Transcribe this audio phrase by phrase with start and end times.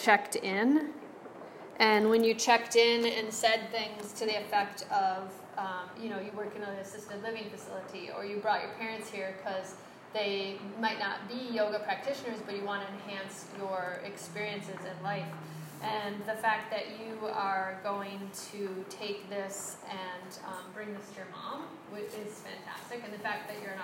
[0.00, 0.90] checked in.
[1.78, 6.20] And when you checked in and said things to the effect of, um, you know,
[6.20, 9.74] you work in an assisted living facility or you brought your parents here because
[10.12, 15.26] they might not be yoga practitioners, but you want to enhance your experiences in life.
[15.82, 21.16] And the fact that you are going to take this and um, bring this to
[21.16, 21.64] your mom
[21.96, 23.02] is fantastic.
[23.04, 23.80] And the fact that you're an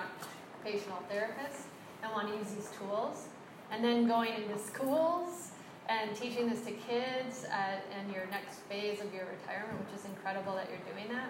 [0.63, 1.63] occupational therapist
[2.03, 3.27] and want to use these tools.
[3.71, 5.51] And then going into schools
[5.89, 10.05] and teaching this to kids at, in your next phase of your retirement, which is
[10.05, 11.29] incredible that you're doing that.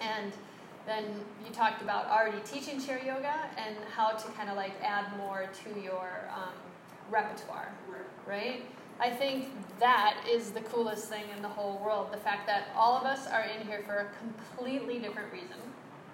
[0.00, 0.32] And
[0.86, 1.04] then
[1.44, 5.48] you talked about already teaching chair yoga and how to kind of like add more
[5.64, 6.54] to your um,
[7.10, 7.72] repertoire,
[8.26, 8.64] right?
[9.00, 9.48] I think
[9.80, 12.12] that is the coolest thing in the whole world.
[12.12, 15.56] The fact that all of us are in here for a completely different reason,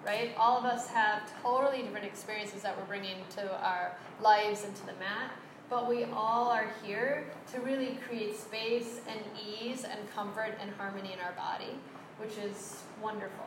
[0.05, 0.31] right?
[0.37, 4.85] All of us have totally different experiences that we're bringing to our lives and to
[4.87, 5.31] the mat
[5.69, 11.13] but we all are here to really create space and ease and comfort and harmony
[11.13, 11.75] in our body,
[12.17, 13.45] which is wonderful.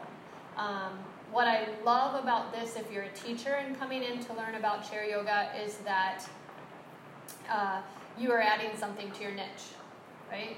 [0.56, 0.98] Um,
[1.32, 4.88] what I love about this, if you're a teacher and coming in to learn about
[4.88, 6.24] chair yoga, is that
[7.50, 7.80] uh,
[8.18, 9.72] you are adding something to your niche,
[10.30, 10.56] right?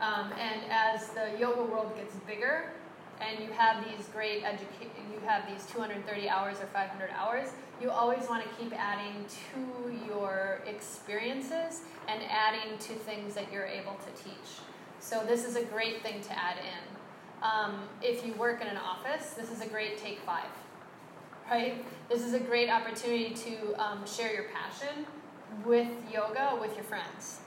[0.00, 2.72] Um, and as the yoga world gets bigger,
[3.20, 7.50] and you have these great education, you have these 230 hours or 500 hours,
[7.80, 13.66] you always want to keep adding to your experiences and adding to things that you're
[13.66, 14.60] able to teach.
[15.00, 17.42] So this is a great thing to add in.
[17.42, 20.50] Um, if you work in an office, this is a great take five,
[21.50, 21.82] right?
[22.10, 25.06] This is a great opportunity to um, share your passion
[25.64, 27.40] with yoga with your friends.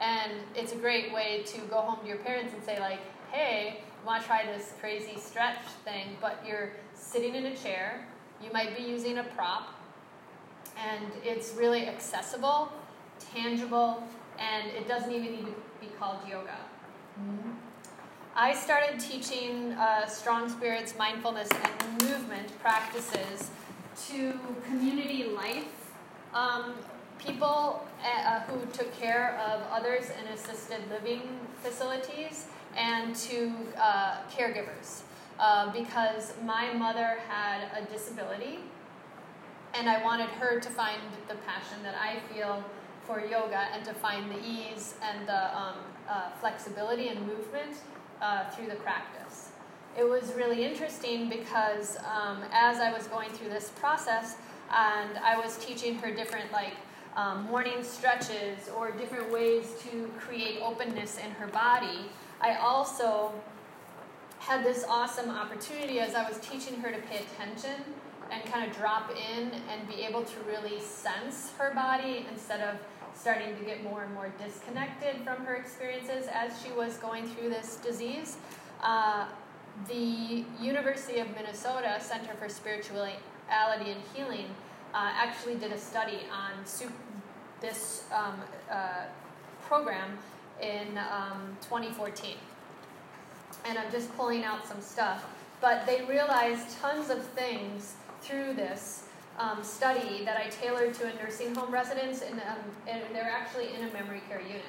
[0.00, 3.00] And it's a great way to go home to your parents and say, like,
[3.32, 8.06] hey, I want to try this crazy stretch thing, but you're sitting in a chair,
[8.42, 9.74] you might be using a prop,
[10.86, 12.72] and it's really accessible,
[13.32, 14.02] tangible,
[14.38, 16.56] and it doesn't even need to be called yoga.
[17.20, 17.50] Mm-hmm.
[18.36, 23.50] I started teaching uh, strong spirits, mindfulness, and movement practices
[24.08, 25.92] to community life
[26.32, 26.74] um,
[27.18, 31.22] people uh, who took care of others in assisted living
[31.62, 35.02] facilities and to uh, caregivers.
[35.40, 38.58] Uh, because my mother had a disability
[39.74, 42.64] and I wanted her to find the passion that I feel
[43.06, 45.74] for yoga and to find the ease and the um,
[46.08, 47.76] uh, flexibility and movement
[48.20, 49.50] uh, through the practice.
[49.96, 54.36] It was really interesting because um, as I was going through this process
[54.74, 56.74] and I was teaching her different like
[57.16, 63.32] um, morning stretches or different ways to create openness in her body, I also
[64.38, 67.82] had this awesome opportunity as I was teaching her to pay attention
[68.30, 72.76] and kind of drop in and be able to really sense her body instead of
[73.14, 77.48] starting to get more and more disconnected from her experiences as she was going through
[77.48, 78.36] this disease.
[78.82, 79.26] Uh,
[79.88, 83.16] the University of Minnesota Center for Spirituality
[83.50, 84.46] and Healing
[84.94, 86.52] uh, actually did a study on
[87.60, 88.40] this um,
[88.70, 89.04] uh,
[89.62, 90.18] program
[90.60, 92.34] in um, 2014.
[93.64, 95.26] And I'm just pulling out some stuff.
[95.60, 99.04] But they realized tons of things through this
[99.38, 102.58] um, study that I tailored to a nursing home residents, and, um,
[102.88, 104.62] and, they're actually in a memory care unit.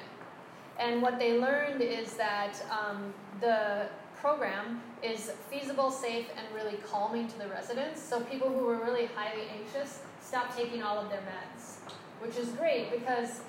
[0.78, 7.26] And what they learned is that um, the program is feasible, safe, and really calming
[7.28, 8.00] to the residents.
[8.00, 12.50] So people who were really highly anxious stopped taking all of their meds, which is
[12.50, 13.40] great because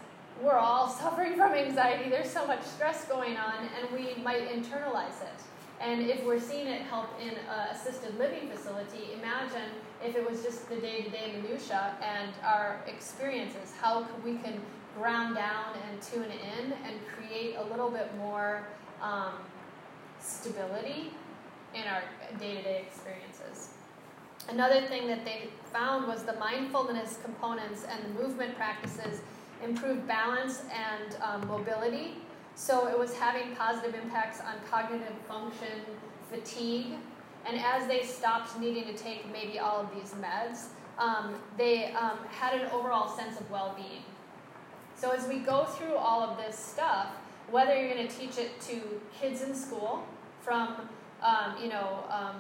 [0.42, 2.10] we're all suffering from anxiety.
[2.10, 5.42] There's so much stress going on, and we might internalize it.
[5.80, 9.70] And if we're seeing it help in an assisted living facility, imagine
[10.04, 14.60] if it was just the day-to-day minutia and our experiences, how we can
[14.98, 18.68] ground down and tune in and create a little bit more
[19.02, 19.34] um,
[20.20, 21.12] stability
[21.74, 22.04] in our
[22.40, 23.70] day-to-day experiences.
[24.50, 29.22] Another thing that they found was the mindfulness components and the movement practices
[29.64, 32.16] improved balance and um, mobility.
[32.56, 35.86] So it was having positive impacts on cognitive function,
[36.32, 36.94] fatigue,
[37.48, 40.68] and as they stopped needing to take maybe all of these meds,
[40.98, 44.04] um, they um, had an overall sense of well being.
[44.96, 47.08] So as we go through all of this stuff,
[47.50, 50.06] whether you're going to teach it to kids in school
[50.42, 50.88] from,
[51.24, 52.36] um, you know, um,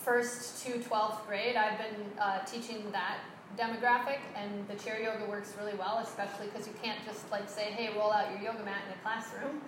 [0.00, 3.18] first to 12th grade, I've been uh, teaching that
[3.58, 7.64] demographic, and the chair yoga works really well, especially because you can't just like say,
[7.64, 9.60] hey, roll out your yoga mat in a classroom.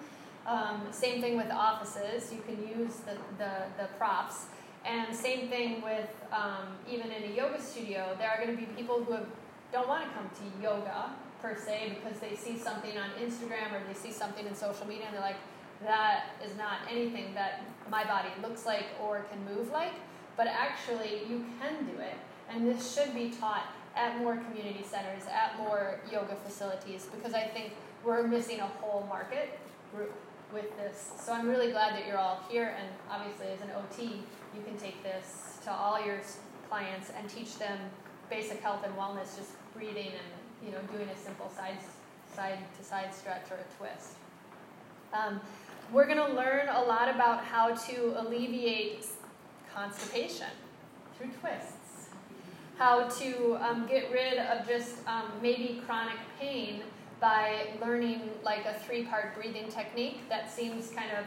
[0.47, 4.47] Um, same thing with offices, you can use the, the, the props.
[4.85, 8.67] And same thing with um, even in a yoga studio, there are going to be
[8.73, 9.27] people who have,
[9.73, 11.11] don't want to come to yoga
[11.41, 15.05] per se because they see something on Instagram or they see something in social media
[15.06, 15.37] and they're like,
[15.85, 19.93] that is not anything that my body looks like or can move like.
[20.37, 22.15] But actually, you can do it.
[22.50, 27.43] And this should be taught at more community centers, at more yoga facilities, because I
[27.43, 27.73] think
[28.05, 29.59] we're missing a whole market
[29.94, 30.12] group
[30.53, 31.13] with this.
[31.19, 34.23] So I'm really glad that you're all here, and obviously, as an OT,
[34.55, 36.21] you can take this to all your
[36.69, 37.79] clients and teach them
[38.29, 41.79] basic health and wellness, just breathing and you know doing a simple side
[42.35, 44.13] side to side stretch or a twist.
[45.13, 45.41] Um,
[45.93, 49.07] we're going to learn a lot about how to alleviate
[49.75, 50.49] constipation
[51.17, 52.09] through twists,
[52.79, 56.83] how to um, get rid of just um, maybe chronic pain
[57.23, 61.25] by learning like a three part breathing technique that seems kind of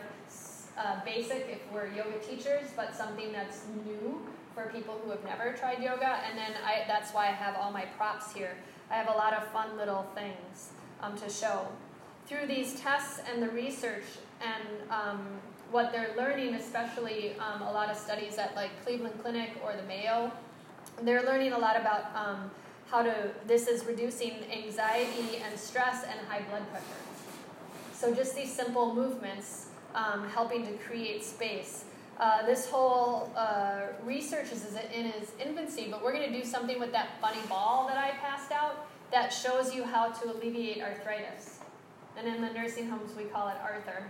[0.77, 4.21] uh, basic if we're yoga teachers, but something that's new
[4.53, 6.19] for people who have never tried yoga.
[6.27, 8.57] And then I, that's why I have all my props here.
[8.91, 10.71] I have a lot of fun little things
[11.01, 11.65] um, to show.
[12.27, 14.03] Through these tests and the research
[14.41, 15.25] and um,
[15.71, 19.83] what they're learning, especially um, a lot of studies at like Cleveland Clinic or the
[19.83, 20.29] Mayo,
[21.03, 22.51] they're learning a lot about um,
[22.95, 26.85] how to, this is reducing anxiety and stress and high blood pressure.
[27.93, 31.83] So just these simple movements um, helping to create space.
[32.17, 36.79] Uh, this whole uh, research is in its infancy, but we're going to do something
[36.79, 41.59] with that funny ball that I passed out that shows you how to alleviate arthritis.
[42.17, 44.03] And in the nursing homes, we call it Arthur.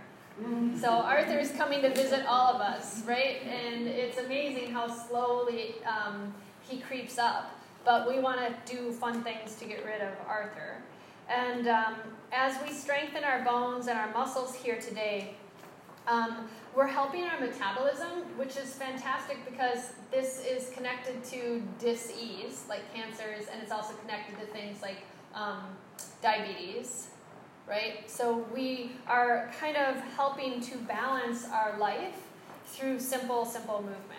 [0.78, 3.42] So Arthur is coming to visit all of us, right?
[3.42, 6.32] And it's amazing how slowly um,
[6.68, 7.50] he creeps up
[7.86, 10.82] but we want to do fun things to get rid of Arthur.
[11.30, 11.94] And um,
[12.32, 15.36] as we strengthen our bones and our muscles here today,
[16.08, 22.92] um, we're helping our metabolism, which is fantastic because this is connected to disease, like
[22.92, 24.98] cancers, and it's also connected to things like
[25.34, 25.62] um,
[26.22, 27.08] diabetes,
[27.68, 28.08] right?
[28.10, 32.16] So we are kind of helping to balance our life
[32.66, 34.15] through simple, simple movements.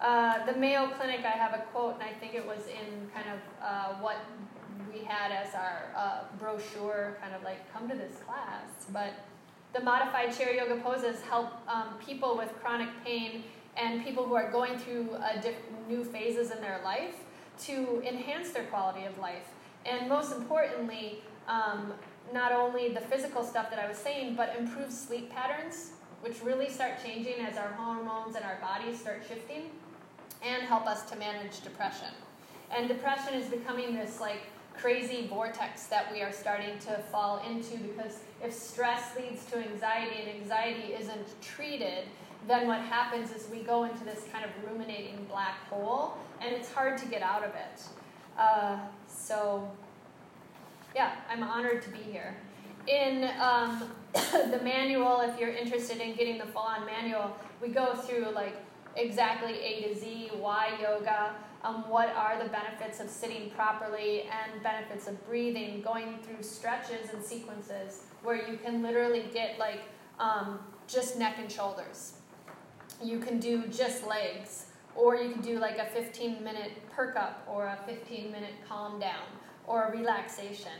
[0.00, 3.26] Uh, the Mayo Clinic, I have a quote, and I think it was in kind
[3.28, 4.16] of uh, what
[4.90, 8.86] we had as our uh, brochure, kind of like, come to this class.
[8.94, 9.12] But
[9.74, 13.44] the modified chair yoga poses help um, people with chronic pain
[13.76, 15.16] and people who are going through
[15.86, 17.16] new phases in their life
[17.64, 19.48] to enhance their quality of life.
[19.84, 21.92] And most importantly, um,
[22.32, 25.90] not only the physical stuff that I was saying, but improve sleep patterns,
[26.22, 29.70] which really start changing as our hormones and our bodies start shifting
[30.42, 32.08] and help us to manage depression.
[32.70, 34.42] And depression is becoming this like
[34.74, 40.16] crazy vortex that we are starting to fall into because if stress leads to anxiety
[40.22, 42.04] and anxiety isn't treated,
[42.46, 46.72] then what happens is we go into this kind of ruminating black hole and it's
[46.72, 47.82] hard to get out of it.
[48.38, 49.70] Uh, so,
[50.94, 52.34] yeah, I'm honored to be here.
[52.86, 57.94] In um, the manual, if you're interested in getting the full on manual, we go
[57.94, 58.56] through like
[58.96, 64.62] exactly A to Z, why yoga, um, what are the benefits of sitting properly, and
[64.62, 69.82] benefits of breathing, going through stretches and sequences where you can literally get like
[70.18, 72.14] um, just neck and shoulders.
[73.02, 77.46] You can do just legs, or you can do like a 15 minute perk up,
[77.50, 79.24] or a 15 minute calm down,
[79.66, 80.72] or a relaxation.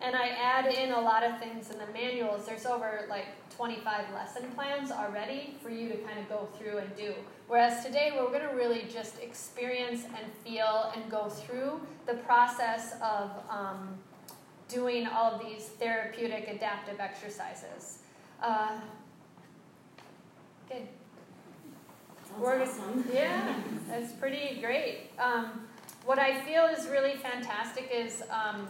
[0.00, 2.44] And I add in a lot of things in the manuals.
[2.44, 3.26] There's over like
[3.56, 7.14] 25 lesson plans already for you to kind of go through and do.
[7.48, 12.94] Whereas today we're going to really just experience and feel and go through the process
[13.02, 13.88] of um,
[14.68, 17.98] doing all of these therapeutic adaptive exercises.
[18.42, 18.78] Uh,
[20.68, 20.88] good.
[22.38, 23.04] We're, awesome.
[23.12, 23.54] Yeah,
[23.88, 25.10] that's pretty great.
[25.18, 25.66] Um,
[26.06, 28.66] what I feel is really fantastic is um,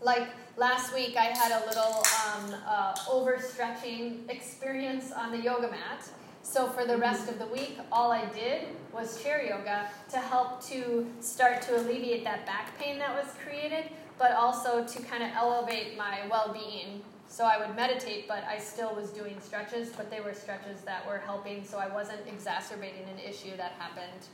[0.00, 6.08] like last week, I had a little um, uh, overstretching experience on the yoga mat.
[6.42, 10.62] So for the rest of the week, all I did was chair yoga to help
[10.66, 15.30] to start to alleviate that back pain that was created, but also to kind of
[15.34, 17.02] elevate my well-being.
[17.28, 21.06] So I would meditate, but I still was doing stretches, but they were stretches that
[21.06, 24.26] were helping, so I wasn't exacerbating an issue that happened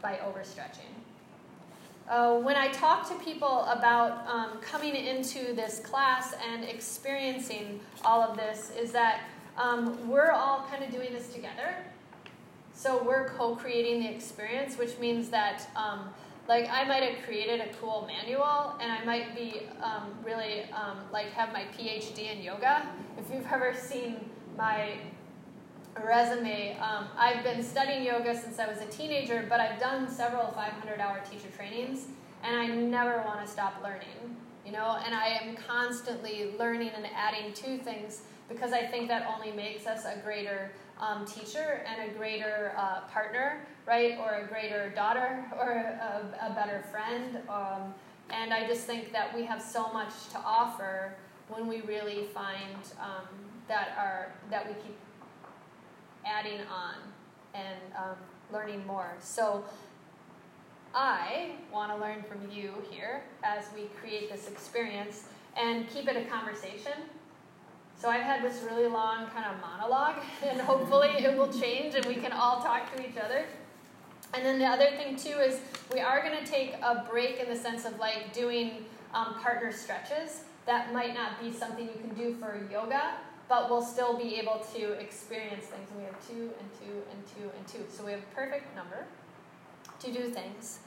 [0.00, 0.94] by overstretching.
[2.08, 8.22] Uh, when I talk to people about um, coming into this class and experiencing all
[8.22, 9.20] of this, is that
[9.58, 11.74] um, we're all kind of doing this together.
[12.72, 16.08] So we're co creating the experience, which means that, um,
[16.48, 20.98] like, I might have created a cool manual and I might be um, really, um,
[21.12, 22.88] like, have my PhD in yoga.
[23.18, 24.98] If you've ever seen my
[26.04, 26.76] resume.
[26.78, 31.00] Um, I've been studying yoga since I was a teenager, but I've done several 500
[31.00, 32.06] hour teacher trainings,
[32.42, 34.36] and I never want to stop learning.
[34.66, 39.26] you know, and I am constantly learning and adding to things because I think that
[39.34, 44.46] only makes us a greater um, teacher and a greater uh, partner, right, or a
[44.46, 47.38] greater daughter or a, a better friend.
[47.48, 47.94] Um,
[48.30, 51.14] and I just think that we have so much to offer
[51.48, 53.26] when we really find um,
[53.68, 54.96] that our that we keep
[56.26, 56.94] adding on
[57.54, 58.16] and um,
[58.52, 59.14] learning more.
[59.20, 59.64] So
[60.94, 65.24] I want to learn from you here as we create this experience
[65.56, 66.92] and keep it a conversation.
[67.98, 72.06] So I've had this really long kind of monologue, and hopefully it will change and
[72.06, 73.44] we can all talk to each other.
[74.34, 75.60] And then the other thing too is
[75.92, 79.72] we are going to take a break in the sense of like doing um, partner
[79.72, 80.42] stretches.
[80.66, 83.14] That might not be something you can do for yoga,
[83.48, 85.88] but we'll still be able to experience things.
[85.90, 87.84] And we have two and two and two and two.
[87.90, 89.06] So we have a perfect number
[90.00, 90.80] to do things.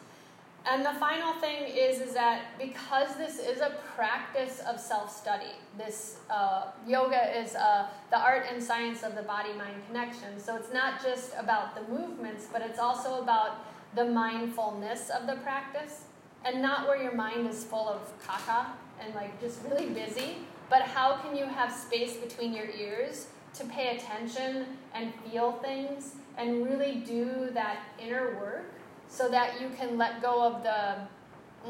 [0.63, 6.19] And the final thing is, is that because this is a practice of self-study, this
[6.29, 10.39] uh, yoga is uh, the art and science of the body-mind connection.
[10.39, 13.65] So it's not just about the movements, but it's also about
[13.95, 16.03] the mindfulness of the practice,
[16.45, 18.67] and not where your mind is full of caca
[19.03, 20.37] and like just really busy,
[20.69, 26.15] but how can you have space between your ears to pay attention and feel things
[26.37, 28.71] and really do that inner work
[29.11, 30.95] so that you can let go of the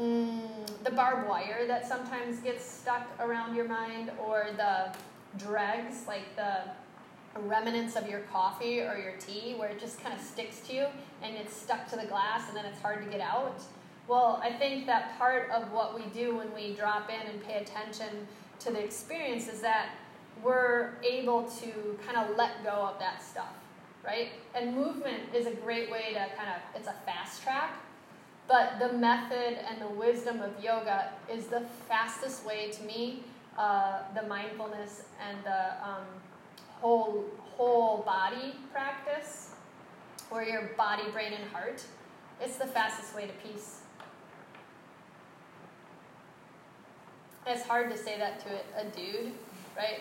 [0.00, 0.48] mm,
[0.84, 4.94] the barbed wire that sometimes gets stuck around your mind or the
[5.38, 6.60] dregs like the
[7.40, 10.86] remnants of your coffee or your tea where it just kind of sticks to you
[11.22, 13.60] and it's stuck to the glass and then it's hard to get out.
[14.08, 17.58] Well i think that part of what we do when we drop in and pay
[17.58, 18.26] attention
[18.60, 19.90] to the experience is that
[20.42, 23.61] we're able to kind of let go of that stuff
[24.04, 24.30] right?
[24.54, 27.74] And movement is a great way to kind of, it's a fast track,
[28.48, 33.22] but the method and the wisdom of yoga is the fastest way to me,
[33.56, 36.04] uh, the mindfulness and the um,
[36.80, 37.24] whole,
[37.56, 39.50] whole body practice,
[40.30, 41.84] or your body, brain, and heart.
[42.40, 43.80] It's the fastest way to peace.
[47.46, 49.32] It's hard to say that to a dude,
[49.76, 50.00] right?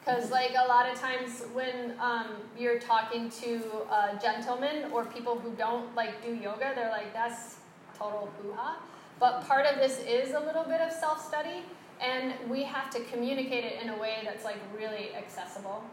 [0.00, 2.28] Because, like, a lot of times when um,
[2.58, 7.56] you're talking to uh, gentlemen or people who don't, like, do yoga, they're like, that's
[7.98, 8.78] total hoo ha.
[9.18, 11.64] But part of this is a little bit of self study,
[12.00, 15.84] and we have to communicate it in a way that's, like, really accessible.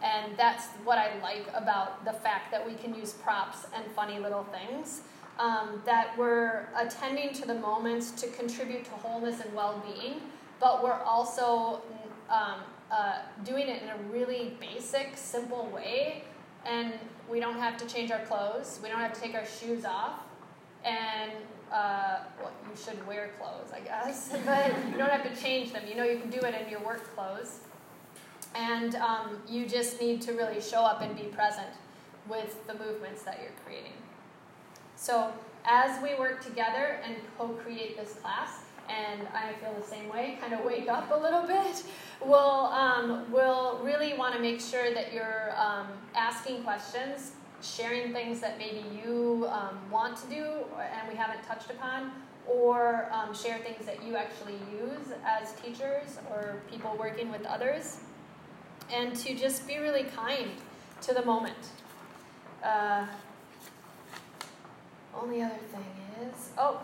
[0.00, 4.20] And that's what I like about the fact that we can use props and funny
[4.20, 5.02] little things.
[5.38, 10.20] Um, that we're attending to the moments to contribute to wholeness and well being,
[10.60, 11.80] but we're also
[12.28, 12.60] um,
[12.92, 16.24] uh, doing it in a really basic, simple way,
[16.66, 16.92] and
[17.28, 18.78] we don't have to change our clothes.
[18.82, 20.20] We don't have to take our shoes off,
[20.84, 21.32] and
[21.72, 25.84] uh, well, you should wear clothes, I guess, but you don't have to change them.
[25.88, 27.60] You know, you can do it in your work clothes,
[28.54, 31.68] and um, you just need to really show up and be present
[32.28, 33.94] with the movements that you're creating.
[34.96, 35.32] So,
[35.64, 40.52] as we work together and co-create this class, and I feel the same way, kind
[40.52, 41.84] of wake up a little bit,
[42.24, 48.40] we'll, um, we'll really want to make sure that you're um, asking questions, sharing things
[48.40, 50.44] that maybe you um, want to do
[50.80, 52.12] and we haven't touched upon,
[52.46, 57.98] or um, share things that you actually use as teachers or people working with others,
[58.92, 60.50] and to just be really kind
[61.00, 61.70] to the moment.
[62.62, 63.06] Uh,
[65.14, 65.84] only other thing
[66.26, 66.80] is, oh,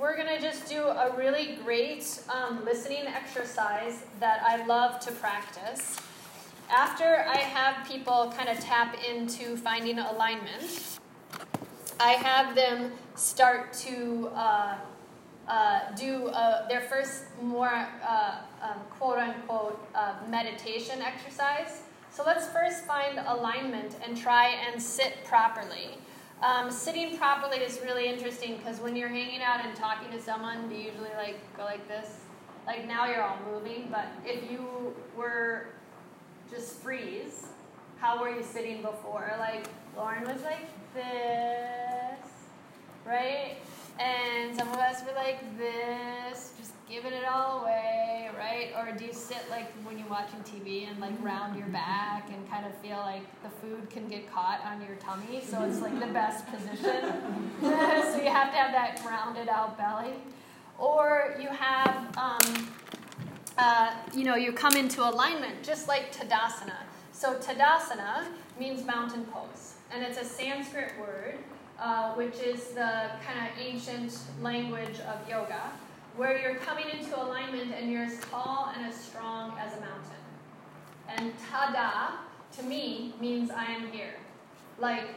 [0.00, 5.12] we're going to just do a really great um, listening exercise that I love to
[5.12, 5.98] practice.
[6.70, 10.98] After I have people kind of tap into finding alignment,
[11.98, 14.76] I have them start to uh,
[15.46, 21.82] uh, do uh, their first more uh, um, quote unquote uh, meditation exercise.
[22.10, 25.98] So let's first find alignment and try and sit properly.
[26.42, 30.70] Um, sitting properly is really interesting because when you're hanging out and talking to someone,
[30.70, 32.08] you usually like go like this.
[32.66, 35.66] Like now you're all moving, but if you were
[36.50, 37.46] just freeze,
[37.98, 39.34] how were you sitting before?
[39.38, 42.26] Like Lauren was like this,
[43.04, 43.56] right?
[43.98, 48.72] And some of us were like this, just giving it all away, right?
[48.76, 52.50] Or do you sit like when you're watching TV and like round your back and
[52.50, 55.40] kind of feel like the food can get caught on your tummy?
[55.42, 56.82] So it's like the best position.
[57.60, 60.14] so you have to have that rounded out belly.
[60.78, 62.72] Or you have, um,
[63.56, 66.76] uh, you know, you come into alignment just like Tadasana.
[67.12, 68.26] So Tadasana
[68.58, 71.38] means mountain pose, and it's a Sanskrit word
[71.80, 75.72] uh, which is the kind of ancient language of yoga,
[76.20, 80.20] where you're coming into alignment and you're as tall and as strong as a mountain.
[81.08, 82.10] And tada,
[82.58, 84.16] to me, means I am here.
[84.78, 85.08] Like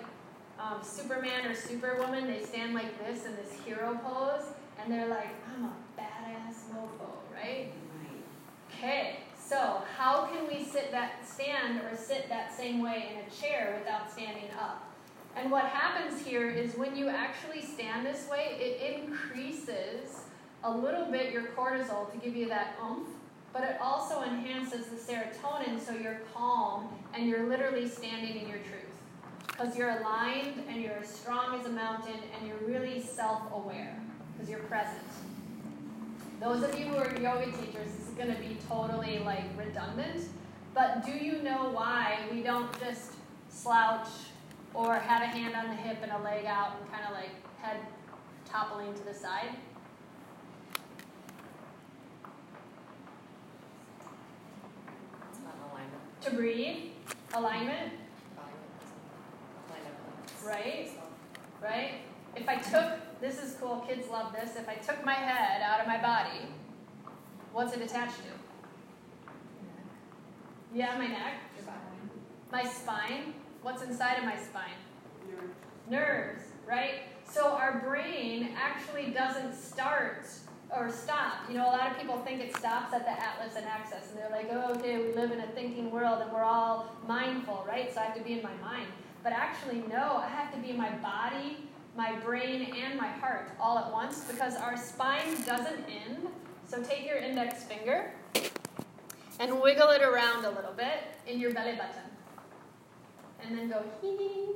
[0.58, 4.46] um, Superman or Superwoman, they stand like this in this hero pose,
[4.82, 7.74] and they're like, I'm a badass mofo, right?
[8.72, 13.42] Okay, so how can we sit that stand or sit that same way in a
[13.42, 14.90] chair without standing up?
[15.36, 20.22] And what happens here is when you actually stand this way, it increases
[20.64, 23.10] a little bit your cortisol to give you that oomph,
[23.52, 28.60] but it also enhances the serotonin so you're calm and you're literally standing in your
[28.60, 28.84] truth.
[29.48, 34.02] Because you're aligned and you're as strong as a mountain and you're really self aware
[34.34, 35.04] because you're present.
[36.40, 40.28] Those of you who are yoga teachers, this is going to be totally like redundant,
[40.74, 43.12] but do you know why we don't just
[43.50, 44.08] slouch
[44.74, 47.30] or have a hand on the hip and a leg out and kind of like
[47.62, 47.78] head
[48.50, 49.56] toppling to the side?
[56.24, 56.92] To breathe,
[57.34, 57.92] alignment,
[60.46, 60.90] right?
[61.62, 61.92] Right?
[62.36, 64.56] If I took, this is cool, kids love this.
[64.56, 66.48] If I took my head out of my body,
[67.52, 68.32] what's it attached to?
[70.74, 71.34] Yeah, my neck.
[72.52, 73.34] My spine.
[73.62, 74.78] What's inside of my spine?
[75.90, 77.02] Nerves, right?
[77.30, 80.26] So our brain actually doesn't start
[80.76, 81.50] or stop.
[81.50, 84.18] You know, a lot of people think it stops at the atlas and axis, and
[84.18, 87.94] they're like, oh, okay, we live in a thinking world and we're all mindful, right?
[87.94, 88.88] So I have to be in my mind.
[89.24, 93.52] But actually, no, I have to be in my body, my brain, and my heart
[93.60, 96.28] all at once because our spine doesn't end.
[96.68, 98.12] So take your index finger
[99.40, 102.04] and wiggle it around a little bit in your belly button.
[103.46, 104.50] And then go hee.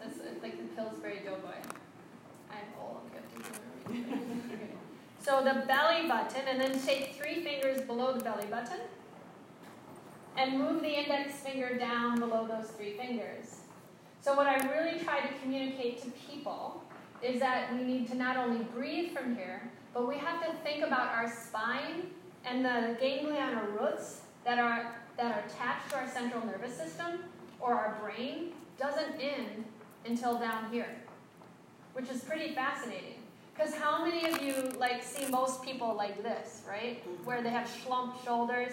[0.00, 1.54] That's like the Pillsbury Doughboy.
[2.50, 3.02] I'm old,
[5.24, 8.80] so the belly button, and then take three fingers below the belly button
[10.36, 13.60] and move the index finger down below those three fingers.
[14.20, 16.82] So, what I really try to communicate to people
[17.22, 20.84] is that we need to not only breathe from here, but we have to think
[20.84, 22.08] about our spine
[22.44, 27.20] and the ganglion or roots that are, that are attached to our central nervous system
[27.60, 29.64] or our brain doesn't end
[30.04, 30.96] until down here,
[31.92, 33.11] which is pretty fascinating.
[33.54, 37.02] Because how many of you like see most people like this, right?
[37.24, 38.72] Where they have slumped shoulders,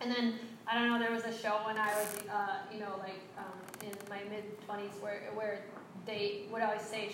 [0.00, 0.34] and then
[0.66, 0.98] I don't know.
[0.98, 4.44] There was a show when I was, uh, you know, like um, in my mid
[4.64, 5.60] twenties, where where
[6.06, 7.12] they would always say,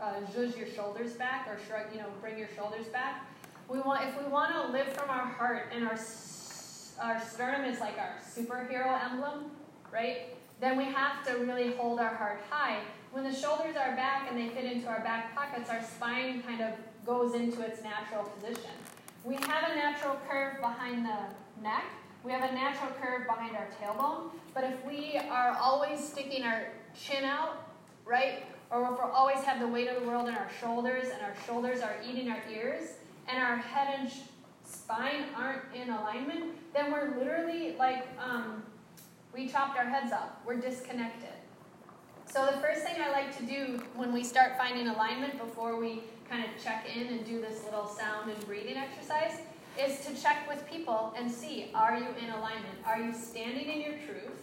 [0.00, 3.26] uh, "Zhuzh your shoulders back," or shrug, you know, bring your shoulders back.
[3.68, 5.98] We want if we want to live from our heart, and our
[7.02, 9.50] our sternum is like our superhero emblem,
[9.92, 10.36] right?
[10.60, 12.78] Then we have to really hold our heart high
[13.12, 16.60] when the shoulders are back and they fit into our back pockets, our spine kind
[16.60, 18.70] of goes into its natural position.
[19.24, 21.84] We have a natural curve behind the neck.
[22.24, 24.30] We have a natural curve behind our tailbone.
[24.54, 27.70] But if we are always sticking our chin out,
[28.04, 31.22] right, or if we always have the weight of the world in our shoulders and
[31.22, 32.90] our shoulders are eating our ears
[33.28, 34.10] and our head and
[34.64, 38.62] spine aren't in alignment, then we're literally like um,
[39.32, 40.42] we chopped our heads up.
[40.44, 41.35] We're disconnected.
[42.36, 46.02] So the first thing I like to do when we start finding alignment before we
[46.28, 49.38] kind of check in and do this little sound and breathing exercise
[49.82, 52.76] is to check with people and see are you in alignment?
[52.84, 54.36] Are you standing in your truth?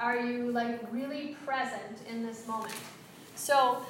[0.00, 2.74] Are you like really present in this moment?
[3.36, 3.86] So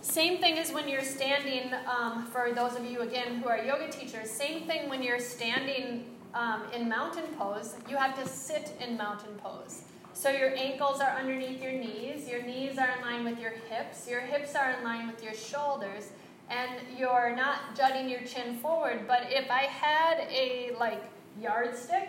[0.00, 3.88] same thing as when you're standing, um, for those of you again who are yoga
[3.88, 8.96] teachers, same thing when you're standing um, in mountain pose, you have to sit in
[8.96, 9.82] mountain pose.
[10.24, 14.08] So your ankles are underneath your knees, your knees are in line with your hips,
[14.08, 16.12] your hips are in line with your shoulders,
[16.48, 19.06] and you're not jutting your chin forward.
[19.06, 21.02] But if I had a like
[21.38, 22.08] yardstick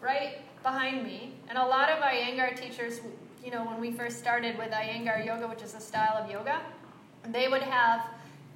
[0.00, 2.98] right behind me, and a lot of Iyengar teachers,
[3.44, 6.62] you know, when we first started with Iyengar yoga, which is a style of yoga,
[7.28, 8.08] they would have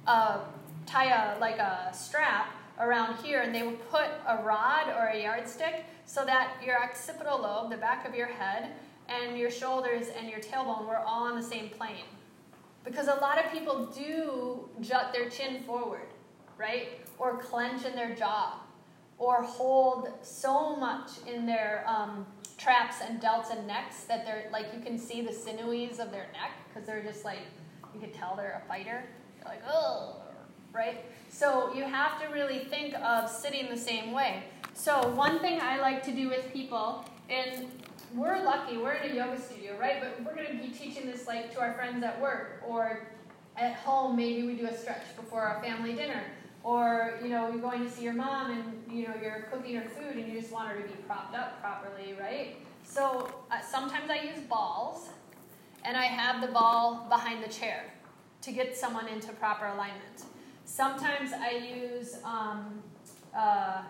[0.05, 0.39] a,
[0.85, 5.23] tie a like a strap around here, and they would put a rod or a
[5.23, 8.71] yardstick so that your occipital lobe, the back of your head,
[9.07, 12.05] and your shoulders and your tailbone were all on the same plane.
[12.85, 16.07] Because a lot of people do jut their chin forward,
[16.57, 17.01] right?
[17.17, 18.59] Or clench in their jaw,
[19.17, 22.25] or hold so much in their um,
[22.57, 26.27] traps and delts and necks that they're like you can see the sinews of their
[26.33, 27.39] neck because they're just like
[27.93, 29.03] you could tell they're a fighter.
[29.37, 30.17] They're like, oh,
[30.73, 31.05] right?
[31.29, 34.43] So you have to really think of sitting the same way.
[34.73, 37.67] So one thing I like to do with people, and
[38.15, 40.01] we're lucky, we're in a yoga studio, right?
[40.01, 43.07] But we're going to be teaching this like to our friends at work or
[43.57, 44.15] at home.
[44.15, 46.23] Maybe we do a stretch before our family dinner.
[46.63, 49.89] Or, you know, you're going to see your mom and, you know, you're cooking her
[49.89, 52.57] food and you just want her to be propped up properly, right?
[52.83, 55.09] So uh, sometimes I use balls
[55.85, 57.85] and I have the ball behind the chair
[58.41, 60.23] to get someone into proper alignment.
[60.69, 62.83] Sometimes I use um,
[63.35, 63.81] uh,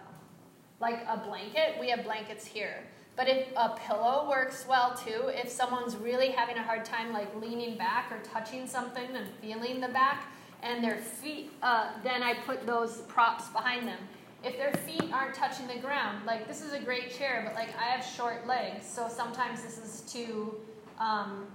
[0.80, 1.76] like a blanket.
[1.78, 2.84] We have blankets here.
[3.18, 7.36] But if a pillow works well too, if someone's really having a hard time like
[7.36, 10.32] leaning back or touching something and feeling the back
[10.64, 14.00] and their feet, uh, then I put those props behind them.
[14.42, 17.78] If their feet aren't touching the ground, like this is a great chair, but like
[17.78, 20.56] I have short legs, so sometimes this is too
[20.98, 21.46] um,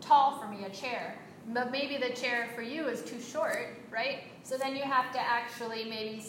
[0.00, 1.18] tall for me, a chair.
[1.48, 4.20] But maybe the chair for you is too short, right?
[4.42, 6.24] So then you have to actually maybe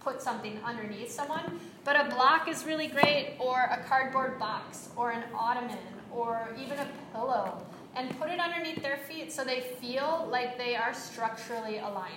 [0.00, 1.60] put something underneath someone.
[1.84, 5.78] But a block is really great, or a cardboard box, or an ottoman,
[6.12, 10.76] or even a pillow, and put it underneath their feet so they feel like they
[10.76, 12.14] are structurally aligned.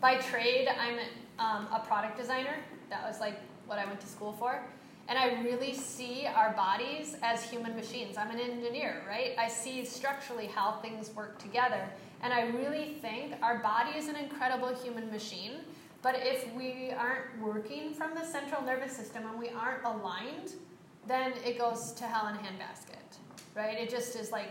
[0.00, 0.98] By trade, I'm
[1.38, 2.56] um, a product designer.
[2.90, 4.62] That was like what I went to school for.
[5.08, 8.16] And I really see our bodies as human machines.
[8.16, 9.32] I'm an engineer, right?
[9.38, 11.88] I see structurally how things work together.
[12.22, 15.60] And I really think our body is an incredible human machine
[16.04, 20.52] but if we aren't working from the central nervous system and we aren't aligned,
[21.06, 23.16] then it goes to hell in a handbasket,
[23.54, 23.78] right?
[23.78, 24.50] It just is like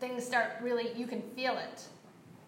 [0.00, 1.82] things start really, you can feel it,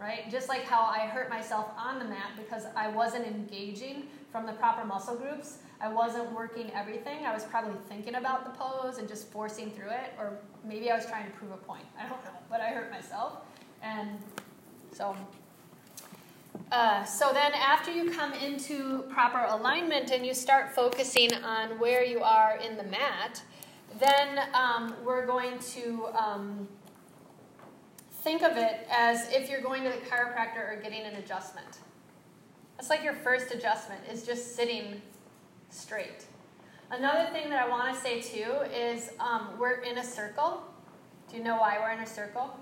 [0.01, 0.31] right?
[0.31, 4.53] Just like how I hurt myself on the mat because I wasn't engaging from the
[4.53, 5.59] proper muscle groups.
[5.81, 7.27] I wasn't working everything.
[7.27, 10.97] I was probably thinking about the pose and just forcing through it, or maybe I
[10.97, 11.85] was trying to prove a point.
[11.99, 13.39] I don't know, but I hurt myself.
[13.83, 14.19] And
[14.93, 15.17] so
[16.73, 22.05] uh, so then, after you come into proper alignment and you start focusing on where
[22.05, 23.43] you are in the mat,
[23.99, 26.69] then um, we're going to um,
[28.23, 31.79] think of it as if you're going to the chiropractor or getting an adjustment.
[32.77, 35.01] That's like your first adjustment, is just sitting
[35.75, 36.27] straight.
[36.91, 40.63] Another thing that I want to say too is um, we're in a circle.
[41.31, 42.59] Do you know why we're in a circle?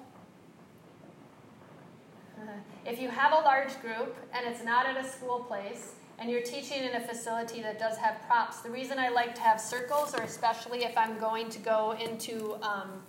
[2.85, 6.42] If you have a large group and it's not at a school place, and you're
[6.42, 10.14] teaching in a facility that does have props, the reason I like to have circles,
[10.14, 13.03] or especially if I'm going to go into um,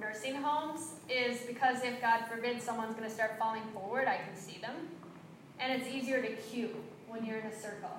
[0.00, 4.36] nursing homes, is because if God forbid someone's going to start falling forward, I can
[4.36, 4.74] see them.
[5.60, 6.76] And it's easier to cue
[7.08, 7.90] when you're in a circle.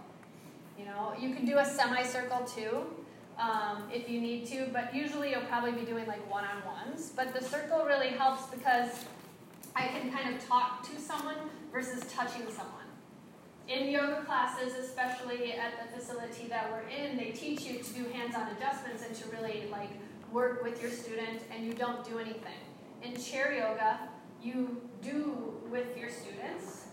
[0.79, 2.85] You know, you can do a semicircle too
[3.37, 7.11] um, if you need to, but usually you'll probably be doing like one on ones.
[7.13, 9.03] But the circle really helps because
[9.75, 11.35] I can kind of talk to someone
[11.71, 12.75] versus touching someone.
[13.67, 18.05] In yoga classes, especially at the facility that we're in, they teach you to do
[18.05, 19.89] hands-on adjustments and to really like
[20.31, 22.59] work with your student and you don't do anything.
[23.03, 23.99] In chair yoga,
[24.41, 26.85] you do with your students,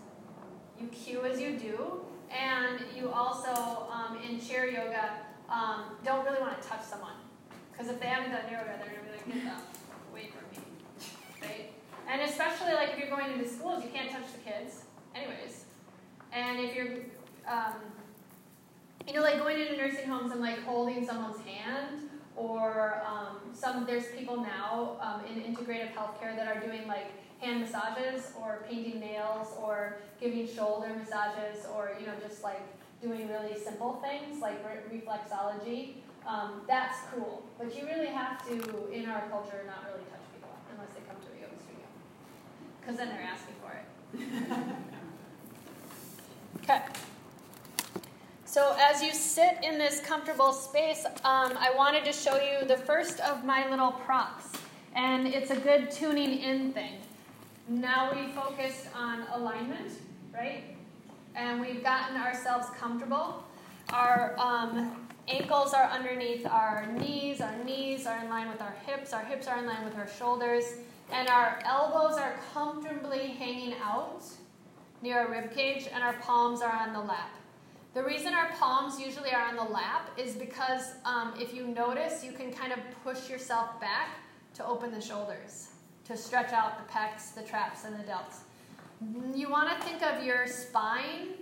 [0.79, 5.11] you cue as you do, and you also, um, in chair yoga,
[5.49, 7.13] um, don't really want to touch someone.
[7.71, 10.67] Because if they haven't done yoga, they're going to be like, get from me.
[11.41, 11.71] Right?
[12.09, 15.65] And especially like if you're going into schools, you can't touch the kids, anyways.
[16.33, 16.97] And if you're,
[17.47, 17.75] um,
[19.07, 23.85] you know, like going into nursing homes and like holding someone's hand, or um, some
[23.85, 28.99] there's people now um, in integrative healthcare that are doing like hand massages or painting
[28.99, 32.61] nails or giving shoulder massages or you know just like
[33.01, 35.93] doing really simple things like re- reflexology.
[36.27, 40.49] Um, that's cool, but you really have to, in our culture, not really touch people
[40.73, 41.85] unless they come to a yoga studio.
[42.81, 44.75] because then they're asking for it.
[46.63, 46.81] okay.
[48.43, 52.77] So as you sit in this comfortable space, um, I wanted to show you the
[52.77, 54.47] first of my little props.
[54.95, 56.93] And it's a good tuning in thing.
[57.67, 59.91] Now we focused on alignment,
[60.33, 60.63] right?
[61.35, 63.43] And we've gotten ourselves comfortable.
[63.89, 69.13] Our um, ankles are underneath our knees, our knees are in line with our hips,
[69.13, 70.63] our hips are in line with our shoulders
[71.11, 74.23] and our elbows are comfortably hanging out
[75.01, 77.29] near our rib cage, and our palms are on the lap.
[77.93, 82.23] The reason our palms usually are on the lap is because um, if you notice,
[82.23, 84.09] you can kind of push yourself back
[84.55, 85.69] to open the shoulders,
[86.07, 88.39] to stretch out the pecs, the traps, and the delts.
[89.35, 91.35] You want to think of your spine.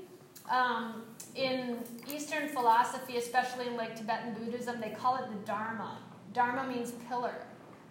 [0.50, 1.04] Um,
[1.36, 6.00] in Eastern philosophy, especially in like Tibetan Buddhism, they call it the Dharma.
[6.34, 7.36] Dharma means pillar.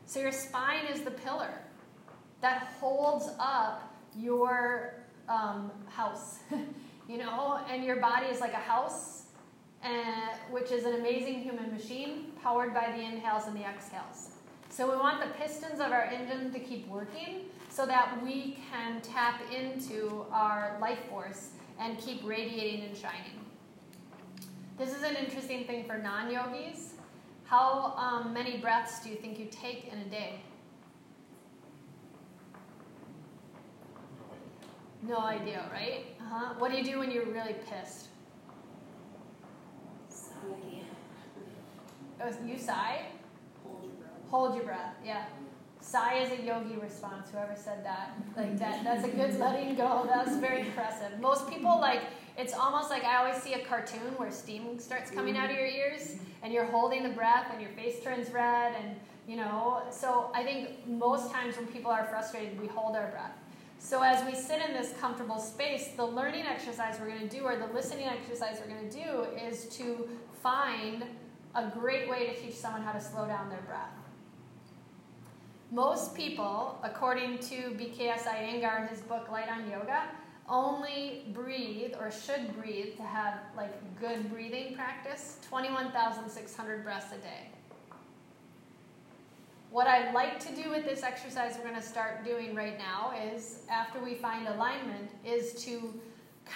[0.06, 1.50] So your spine is the pillar
[2.40, 4.94] that holds up your
[5.28, 6.40] um, house,
[7.08, 9.24] you know, and your body is like a house,
[9.82, 14.33] and, which is an amazing human machine powered by the inhales and the exhales.
[14.74, 19.00] So we want the pistons of our engine to keep working so that we can
[19.02, 23.38] tap into our life force and keep radiating and shining.
[24.76, 26.94] This is an interesting thing for non yogis.
[27.44, 30.40] How um, many breaths do you think you take in a day?
[35.06, 36.06] No idea, right?
[36.20, 36.54] Uh-huh.
[36.58, 38.08] What do you do when you're really pissed?
[40.08, 40.80] Sigh.
[42.20, 43.02] Oh, you sigh?
[44.34, 44.96] Hold your breath.
[45.04, 45.26] Yeah.
[45.80, 48.16] Sigh is a yogi response, whoever said that.
[48.36, 50.08] Like that that's a good letting go.
[50.08, 51.20] That's very impressive.
[51.20, 52.00] Most people like
[52.36, 55.68] it's almost like I always see a cartoon where steam starts coming out of your
[55.68, 58.96] ears and you're holding the breath and your face turns red and
[59.28, 63.38] you know, so I think most times when people are frustrated, we hold our breath.
[63.78, 67.44] So as we sit in this comfortable space, the learning exercise we're going to do
[67.44, 70.08] or the listening exercise we're going to do is to
[70.42, 71.04] find
[71.54, 73.92] a great way to teach someone how to slow down their breath.
[75.70, 80.04] Most people, according to BKS Iyengar in his book Light on Yoga,
[80.48, 87.48] only breathe or should breathe to have like good breathing practice 21,600 breaths a day.
[89.70, 93.12] What I'd like to do with this exercise we're going to start doing right now
[93.32, 95.92] is after we find alignment is to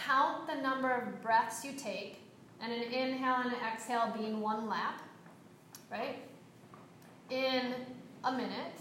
[0.07, 2.21] count the number of breaths you take
[2.61, 5.03] and an inhale and an exhale being one lap,
[5.91, 6.19] right?
[7.31, 7.75] In
[8.23, 8.79] a minute.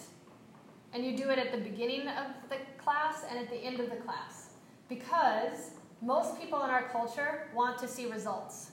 [0.97, 3.91] And you do it at the beginning of the class and at the end of
[3.91, 4.53] the class.
[4.89, 5.69] Because
[6.01, 8.71] most people in our culture want to see results.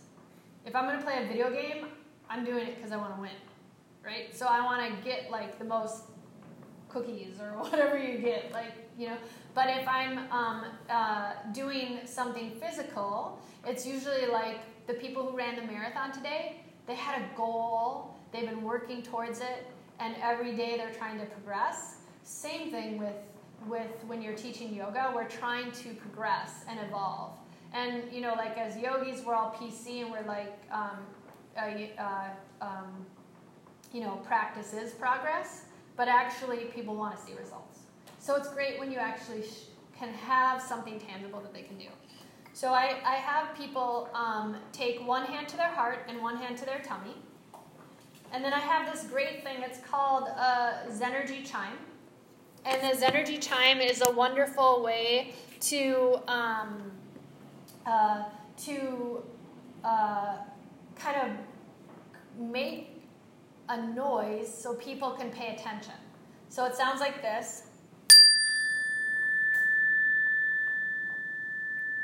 [0.64, 1.88] If I'm going to play a video game,
[2.30, 3.37] I'm doing it because I want to win,
[4.02, 4.34] right?
[4.34, 6.04] So I want to get like the most
[6.88, 9.18] cookies or whatever you get, like, you know.
[9.52, 15.56] But if I'm um, uh, doing something physical, it's usually like the people who ran
[15.56, 19.66] the marathon today, they had a goal, they've been working towards it,
[20.00, 21.96] and every day they're trying to progress.
[22.24, 23.14] Same thing with
[23.66, 27.32] with when you're teaching yoga, we're trying to progress and evolve.
[27.72, 30.98] And you know, like as yogis, we're all PC and we're like, um,
[31.56, 32.28] uh, uh,
[32.60, 33.06] um,
[33.92, 35.64] you know, practices progress,
[35.96, 37.80] but actually people want to see results.
[38.18, 41.87] So it's great when you actually sh- can have something tangible that they can do.
[42.54, 46.56] So I, I have people um, take one hand to their heart and one hand
[46.58, 47.16] to their tummy.
[48.32, 51.78] And then I have this great thing, it's called a Zenergy chime.
[52.66, 56.92] And the Zenergy chime is a wonderful way to um,
[57.87, 58.24] uh,
[58.64, 59.22] to
[59.85, 60.37] uh,
[60.96, 63.03] kind of make
[63.68, 65.94] a noise so people can pay attention.
[66.48, 67.64] So it sounds like this,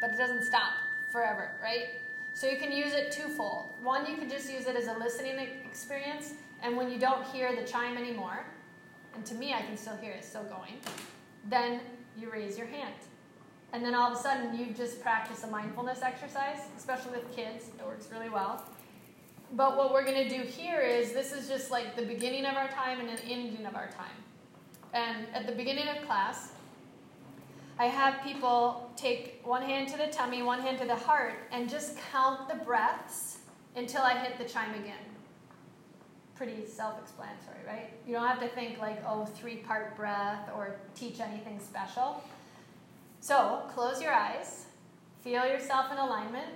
[0.01, 0.73] but it doesn't stop
[1.11, 2.01] forever, right?
[2.35, 3.67] So you can use it twofold.
[3.83, 7.55] One, you can just use it as a listening experience, and when you don't hear
[7.55, 8.45] the chime anymore,
[9.15, 10.75] and to me I can still hear it still going,
[11.49, 11.81] then
[12.17, 12.95] you raise your hand.
[13.73, 17.69] And then all of a sudden you just practice a mindfulness exercise, especially with kids.
[17.79, 18.65] It works really well.
[19.53, 22.57] But what we're going to do here is this is just like the beginning of
[22.57, 24.07] our time and an ending of our time.
[24.93, 26.53] And at the beginning of class,
[27.79, 31.69] I have people take one hand to the tummy, one hand to the heart, and
[31.69, 33.39] just count the breaths
[33.75, 34.99] until I hit the chime again.
[36.41, 37.91] Pretty self explanatory, right?
[38.07, 42.25] You don't have to think like, oh, three part breath or teach anything special.
[43.21, 44.65] So close your eyes,
[45.21, 46.55] feel yourself in alignment,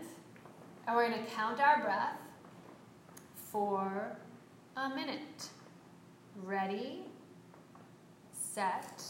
[0.86, 2.16] and we're going to count our breath
[3.34, 4.16] for
[4.74, 5.50] a minute.
[6.42, 7.00] Ready,
[8.32, 9.02] set,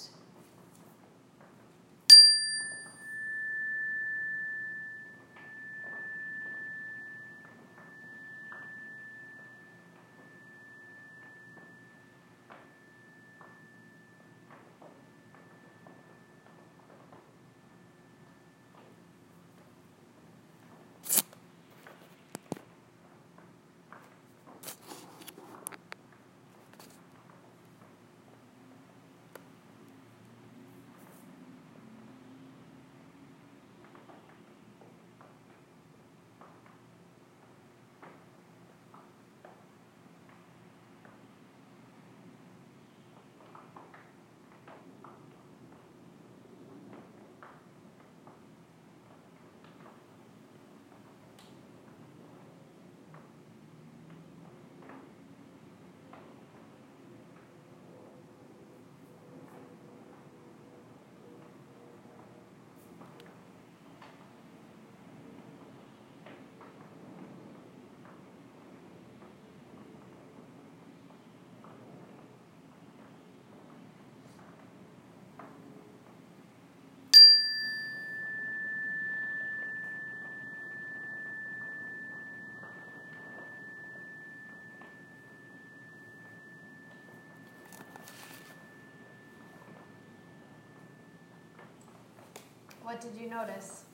[92.84, 93.84] What did you notice?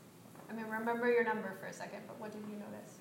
[0.51, 2.99] I mean, remember your number for a second, but what did you notice?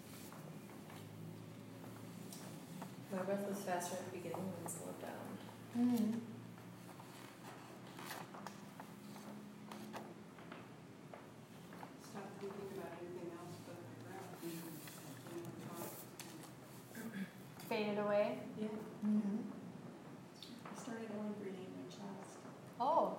[3.11, 5.09] My breath was faster at the beginning and slowed down.
[5.79, 6.19] Mm-hmm.
[12.05, 14.61] Stop thinking about anything else but my breath.
[17.67, 18.37] Faded away.
[18.61, 18.67] Yeah.
[19.07, 19.37] Mm-hmm.
[20.69, 22.37] I started only breathing in my chest.
[22.79, 23.17] Oh,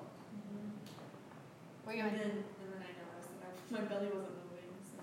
[1.91, 2.19] were you And in?
[2.19, 5.03] then, and then I noticed that I, my belly wasn't moving, so.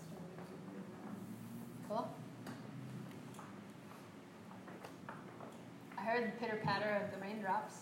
[0.00, 1.98] started to breathe more.
[1.98, 2.08] Cool.
[5.98, 7.74] I heard the pitter patter of the raindrops.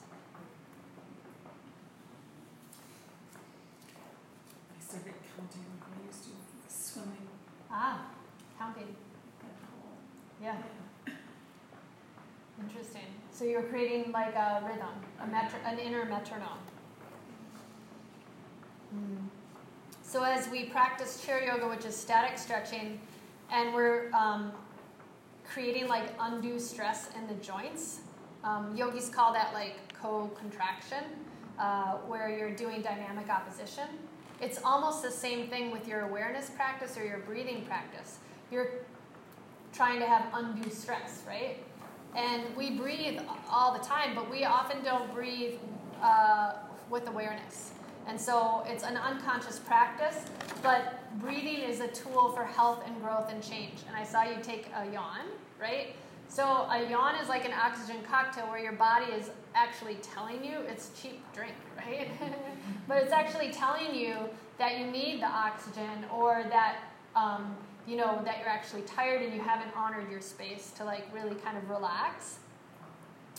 [4.70, 6.30] I started counting like I used to
[6.68, 7.28] swimming
[7.72, 8.06] Ah,
[8.56, 8.94] counting.
[10.40, 10.56] Yeah,
[12.60, 13.02] interesting.
[13.32, 14.88] So you're creating like a rhythm,
[15.20, 16.58] a metro, an inner metronome.
[18.94, 19.26] Mm.
[20.02, 23.00] So as we practice chair yoga, which is static stretching,
[23.50, 24.52] and we're um,
[25.44, 28.00] creating like undue stress in the joints,
[28.44, 31.04] um, yogis call that like co-contraction,
[31.58, 33.86] uh, where you're doing dynamic opposition.
[34.40, 38.18] It's almost the same thing with your awareness practice or your breathing practice.
[38.50, 38.70] You're
[39.72, 41.58] trying to have undue stress, right?
[42.16, 45.58] And we breathe all the time, but we often don't breathe
[46.02, 46.54] uh,
[46.88, 47.72] with awareness.
[48.06, 50.24] And so it's an unconscious practice,
[50.62, 53.80] but breathing is a tool for health and growth and change.
[53.86, 55.26] And I saw you take a yawn,
[55.60, 55.94] right?
[56.30, 60.58] So a yawn is like an oxygen cocktail where your body is actually telling you
[60.68, 62.08] it's a cheap drink, right?
[62.88, 64.14] but it's actually telling you
[64.56, 66.76] that you need the oxygen or that
[67.16, 71.04] um, you know that you're actually tired and you haven't honored your space to like
[71.12, 72.38] really kind of relax.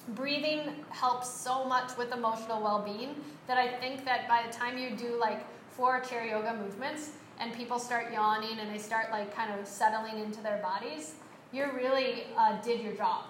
[0.10, 3.16] Breathing helps so much with emotional well-being
[3.48, 7.54] that I think that by the time you do like four chair yoga movements and
[7.54, 11.16] people start yawning and they start like kind of settling into their bodies,
[11.52, 13.26] you really uh, did your job.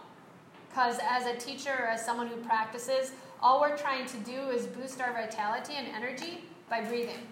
[0.70, 4.68] Because as a teacher or as someone who practices, all we're trying to do is
[4.68, 7.28] boost our vitality and energy by breathing.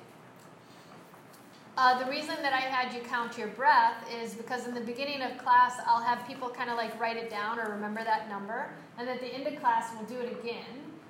[1.77, 5.21] Uh, the reason that I had you count your breath is because in the beginning
[5.21, 8.69] of class, I'll have people kind of like write it down or remember that number.
[8.97, 10.65] And at the end of class, we'll do it again.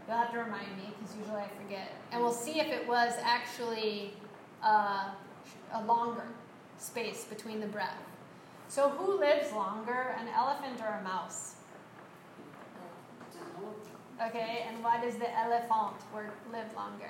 [0.07, 1.91] You'll have to remind me because usually I forget.
[2.11, 4.13] And we'll see if it was actually
[4.61, 5.09] uh,
[5.73, 6.27] a longer
[6.77, 7.97] space between the breath.
[8.69, 11.55] So, who lives longer, an elephant or a mouse?
[14.23, 17.09] Okay, and why does the elephant work, live longer?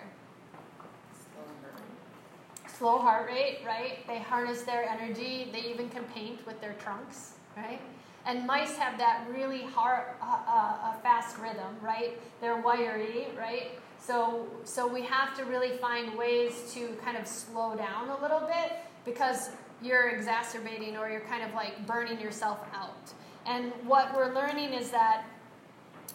[2.78, 4.08] Slow heart rate, right?
[4.08, 5.50] They harness their energy.
[5.52, 7.82] They even can paint with their trunks, right?
[8.26, 12.18] And mice have that really hard, uh, uh, fast rhythm, right?
[12.40, 13.72] They're wiry, right?
[14.00, 18.48] So, so we have to really find ways to kind of slow down a little
[18.48, 19.50] bit because
[19.82, 23.14] you're exacerbating or you're kind of like burning yourself out.
[23.46, 25.26] And what we're learning is that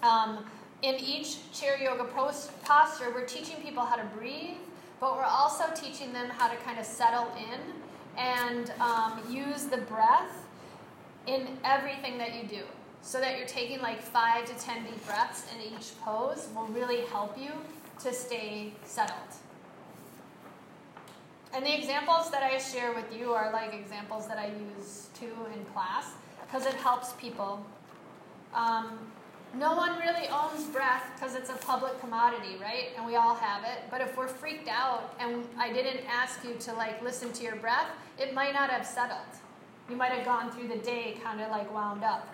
[0.03, 0.45] um,
[0.83, 4.59] in each chair yoga posture, we're teaching people how to breathe,
[5.01, 7.61] but we're also teaching them how to kind of settle in
[8.19, 10.47] and um, use the breath
[11.27, 12.63] in everything that you do.
[13.01, 17.03] So that you're taking like five to ten deep breaths in each pose will really
[17.07, 17.51] help you
[18.03, 19.19] to stay settled.
[21.55, 25.33] And the examples that I share with you are like examples that I use too
[25.55, 26.11] in class
[26.45, 27.65] because it helps people.
[28.53, 28.99] Um,
[29.57, 32.89] no one really owns breath because it's a public commodity, right?
[32.97, 33.85] And we all have it.
[33.89, 37.55] But if we're freaked out and I didn't ask you to like listen to your
[37.57, 37.87] breath,
[38.19, 39.21] it might not have settled.
[39.89, 42.27] You might have gone through the day kind of like wound up.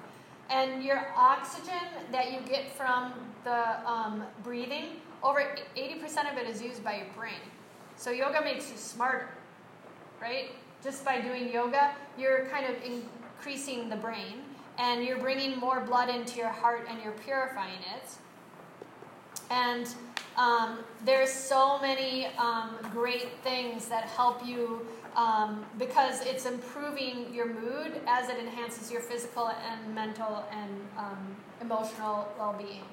[0.49, 1.75] And your oxygen
[2.11, 3.13] that you get from
[3.45, 5.45] the um, breathing, over
[5.77, 7.41] 80% of it is used by your brain.
[8.01, 9.29] So yoga makes you smarter,
[10.23, 10.53] right?
[10.83, 14.41] Just by doing yoga, you're kind of increasing the brain
[14.79, 18.09] and you're bringing more blood into your heart and you're purifying it.
[19.51, 19.87] And
[20.39, 27.53] um, there's so many um, great things that help you um, because it's improving your
[27.53, 32.85] mood as it enhances your physical and mental and um, emotional well-being.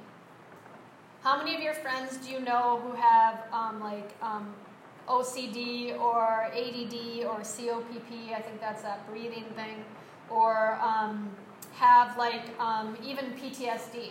[1.24, 4.54] How many of your friends do you know who have um, like um,
[5.08, 8.34] OCD or ADD or COPD?
[8.36, 9.84] I think that's that breathing thing,
[10.30, 10.78] or
[11.78, 14.10] have like um, even PTSD.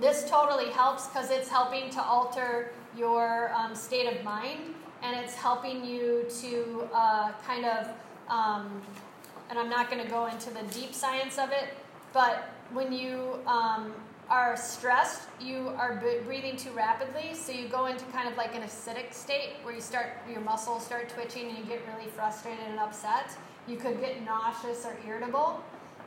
[0.00, 5.34] This totally helps because it's helping to alter your um, state of mind and it's
[5.34, 7.88] helping you to uh, kind of,
[8.28, 8.82] um,
[9.50, 11.74] and I'm not going to go into the deep science of it,
[12.12, 13.92] but when you um,
[14.30, 18.62] are stressed, you are breathing too rapidly, so you go into kind of like an
[18.62, 22.78] acidic state where you start your muscles start twitching and you get really frustrated and
[22.78, 23.36] upset.
[23.66, 25.62] You could get nauseous or irritable,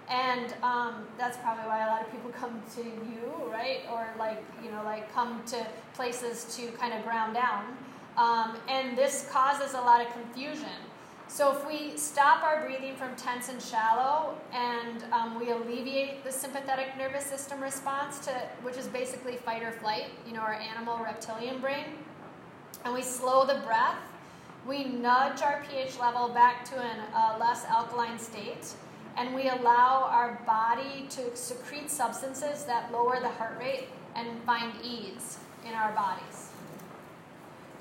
[0.09, 3.81] and um, that's probably why a lot of people come to you, right?
[3.91, 7.65] Or like you know, like come to places to kind of ground down,
[8.17, 10.77] um, and this causes a lot of confusion
[11.27, 16.31] so if we stop our breathing from tense and shallow, and um, we alleviate the
[16.31, 20.97] sympathetic nervous system response to, which is basically fight or flight, you know, our animal
[21.03, 21.85] reptilian brain,
[22.85, 23.99] and we slow the breath,
[24.65, 28.73] we nudge our pH level back to a uh, less alkaline state,
[29.17, 34.73] and we allow our body to secrete substances that lower the heart rate and find
[34.83, 36.46] ease in our bodies.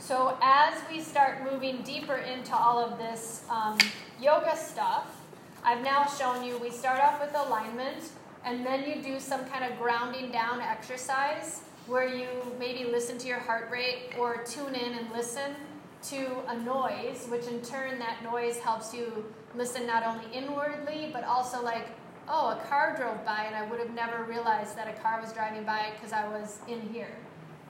[0.06, 3.76] So as we start moving deeper into all of this um,
[4.20, 5.20] yoga stuff,
[5.64, 8.10] I've now shown you we start off with alignment,
[8.44, 13.26] and then you do some kind of grounding down exercise where you maybe listen to
[13.26, 15.56] your heart rate or tune in and listen
[16.04, 19.24] to a noise, which in turn that noise helps you
[19.56, 21.88] listen not only inwardly but also like,
[22.28, 25.32] oh, a car drove by and I would have never realized that a car was
[25.32, 27.16] driving by because I was in here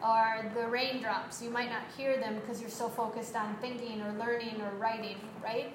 [0.03, 1.43] or the raindrops.
[1.43, 5.17] You might not hear them because you're so focused on thinking or learning or writing,
[5.43, 5.73] right?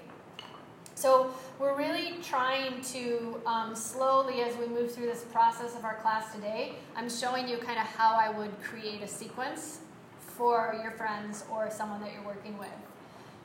[0.95, 5.95] So we're really trying to um, slowly, as we move through this process of our
[5.95, 9.79] class today, I'm showing you kind of how I would create a sequence
[10.19, 12.69] for your friends or someone that you're working with.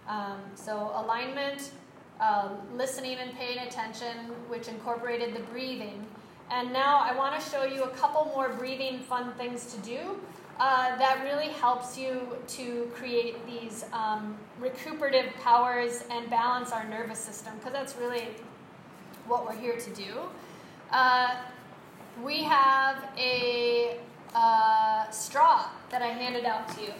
[0.06, 1.70] Um, so alignment,
[2.20, 4.16] uh, listening and paying attention,
[4.48, 6.04] which incorporated the breathing.
[6.50, 10.20] And now I want to show you a couple more breathing fun things to do
[10.58, 17.18] uh, that really helps you to create these um, recuperative powers and balance our nervous
[17.18, 18.28] system because that's really
[19.26, 20.20] what we're here to do.
[20.90, 21.36] Uh,
[22.24, 23.98] we have a
[24.34, 26.92] uh, straw that I handed out to you.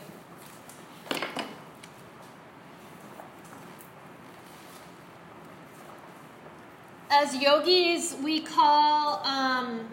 [7.09, 9.89] As yogis, we call um,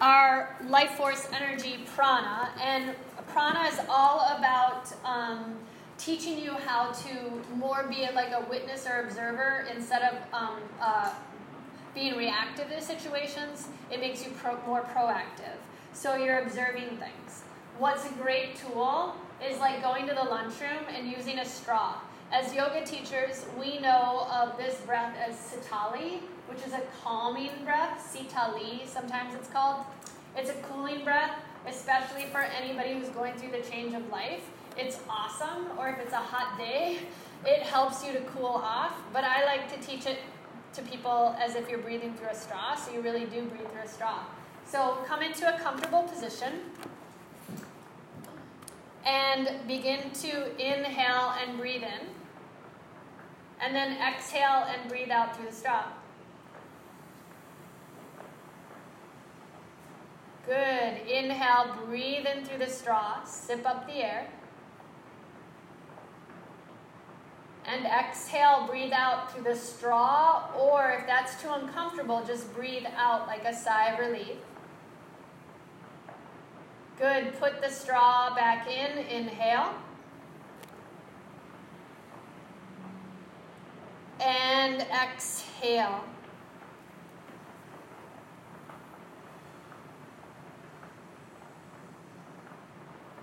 [0.00, 2.50] our life force energy prana.
[2.60, 2.94] And
[3.28, 5.56] prana is all about um,
[5.98, 11.12] teaching you how to more be like a witness or observer instead of um, uh,
[11.94, 13.68] being reactive to situations.
[13.90, 15.58] It makes you pro- more proactive.
[15.92, 17.42] So you're observing things.
[17.78, 19.14] What's a great tool
[19.46, 21.94] is like going to the lunchroom and using a straw.
[22.32, 26.20] As yoga teachers, we know of this breath as sitali,
[26.50, 29.84] which is a calming breath, sitali, sometimes it's called.
[30.36, 31.32] It's a cooling breath,
[31.66, 34.42] especially for anybody who's going through the change of life.
[34.76, 36.98] It's awesome, or if it's a hot day,
[37.44, 38.94] it helps you to cool off.
[39.12, 40.18] But I like to teach it
[40.74, 43.82] to people as if you're breathing through a straw, so you really do breathe through
[43.84, 44.20] a straw.
[44.64, 46.60] So come into a comfortable position
[49.04, 52.06] and begin to inhale and breathe in.
[53.60, 55.84] And then exhale and breathe out through the straw.
[60.50, 61.06] Good.
[61.06, 64.26] Inhale, breathe in through the straw, sip up the air.
[67.64, 73.28] And exhale, breathe out through the straw, or if that's too uncomfortable, just breathe out
[73.28, 74.38] like a sigh of relief.
[76.98, 77.38] Good.
[77.38, 78.98] Put the straw back in.
[78.98, 79.72] Inhale.
[84.20, 86.02] And exhale.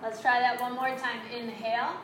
[0.02, 1.22] Let's try that one more time.
[1.36, 1.95] Inhale.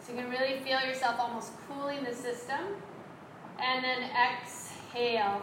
[0.00, 2.60] So you can really feel yourself almost cooling the system.
[3.60, 5.42] And then exhale.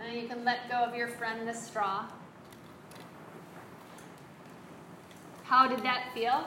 [0.00, 2.06] And you can let go of your friend, the straw.
[5.44, 6.44] How did that feel?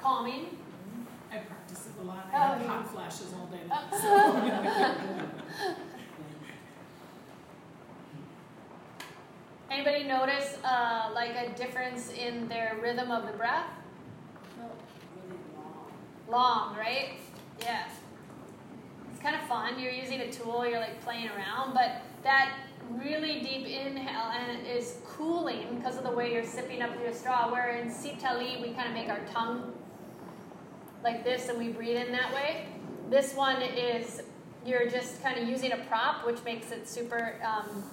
[0.00, 0.46] Calming.
[0.46, 0.67] Calming
[1.32, 2.28] a lot.
[2.32, 2.68] I have Oh, yeah.
[2.70, 3.84] hot flashes all day long.
[4.00, 5.34] So.
[9.70, 13.66] Anybody notice uh, like a difference in their rhythm of the breath?
[14.56, 15.92] Really long.
[16.28, 17.10] Long, right?
[17.60, 17.84] Yeah.
[19.12, 19.78] It's kind of fun.
[19.78, 22.54] You're using a tool, you're like playing around, but that
[22.90, 27.52] really deep inhale and is cooling because of the way you're sipping up your straw.
[27.52, 29.74] Where in Sitali, we kind of make our tongue
[31.02, 32.66] like this and we breathe in that way.
[33.10, 34.22] This one is
[34.66, 37.84] you're just kind of using a prop, which makes it super um,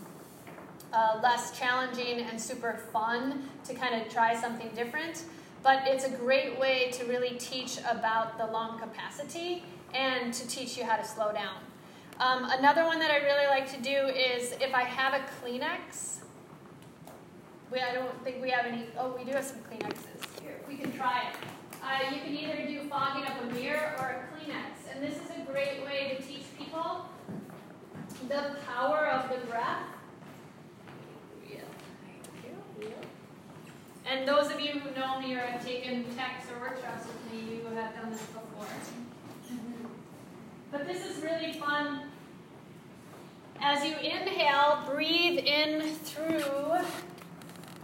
[0.91, 5.25] uh, less challenging and super fun to kind of try something different.
[5.65, 9.63] but it's a great way to really teach about the lung capacity
[9.95, 11.57] and to teach you how to slow down.
[12.19, 16.19] Um, another one that I really like to do is if I have a Kleenex.
[17.71, 18.85] We, I don't think we have any.
[18.97, 20.39] Oh, we do have some Kleenexes.
[20.39, 21.35] Here, we can try it.
[21.85, 24.91] Uh, you can either do fogging up a mirror or a Kleenex.
[24.91, 27.05] And this is a great way to teach people
[28.27, 29.83] the power of the breath.
[34.07, 37.55] And those of you who know me or have taken texts or workshops with me,
[37.55, 38.67] you have done this before.
[40.71, 42.01] But this is really fun.
[43.59, 46.43] As you inhale, breathe in through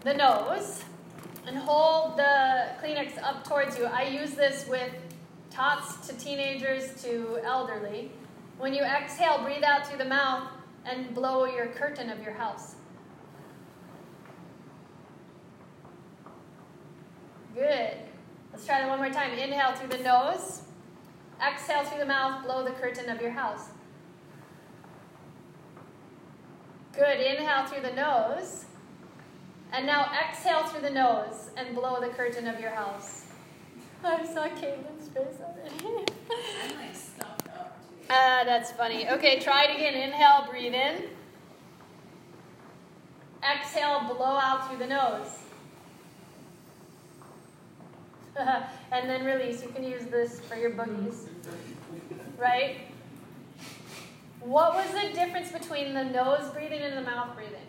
[0.03, 0.83] the nose
[1.51, 3.85] and hold the Kleenex up towards you.
[3.85, 4.91] I use this with
[5.49, 8.09] tots to teenagers to elderly.
[8.57, 10.47] When you exhale, breathe out through the mouth
[10.85, 12.75] and blow your curtain of your house.
[17.53, 17.97] Good.
[18.53, 19.37] Let's try that one more time.
[19.37, 20.61] Inhale through the nose.
[21.45, 23.67] Exhale through the mouth, blow the curtain of your house.
[26.93, 27.19] Good.
[27.19, 28.65] Inhale through the nose.
[29.73, 33.25] And now exhale through the nose and blow the curtain of your house.
[34.03, 36.05] I saw Caitlin's face already.
[38.13, 39.07] Ah, that's funny.
[39.09, 39.93] Okay, try it again.
[39.93, 41.03] Inhale, breathe in.
[43.41, 45.29] Exhale, blow out through the nose.
[48.91, 49.63] and then release.
[49.63, 51.27] You can use this for your boogies.
[52.37, 52.81] Right?
[54.41, 57.60] What was the difference between the nose breathing and the mouth breathing?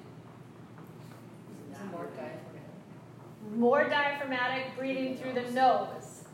[1.90, 3.56] More diaphragmatic.
[3.56, 6.24] More diaphragmatic breathing through the nose.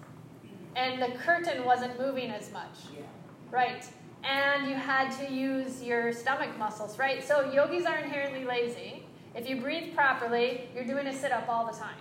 [0.76, 2.76] And the curtain wasn't moving as much.
[2.94, 3.02] Yeah.
[3.50, 3.84] Right.
[4.24, 7.24] And you had to use your stomach muscles, right?
[7.24, 9.04] So yogis are inherently lazy.
[9.34, 11.96] If you breathe properly, you're doing a sit up all the time,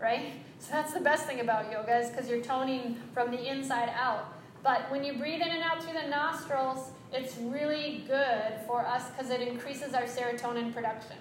[0.00, 0.32] right?
[0.60, 4.34] So that's the best thing about yoga is because you're toning from the inside out.
[4.64, 9.08] But when you breathe in and out through the nostrils, it's really good for us
[9.10, 11.16] because it increases our serotonin production.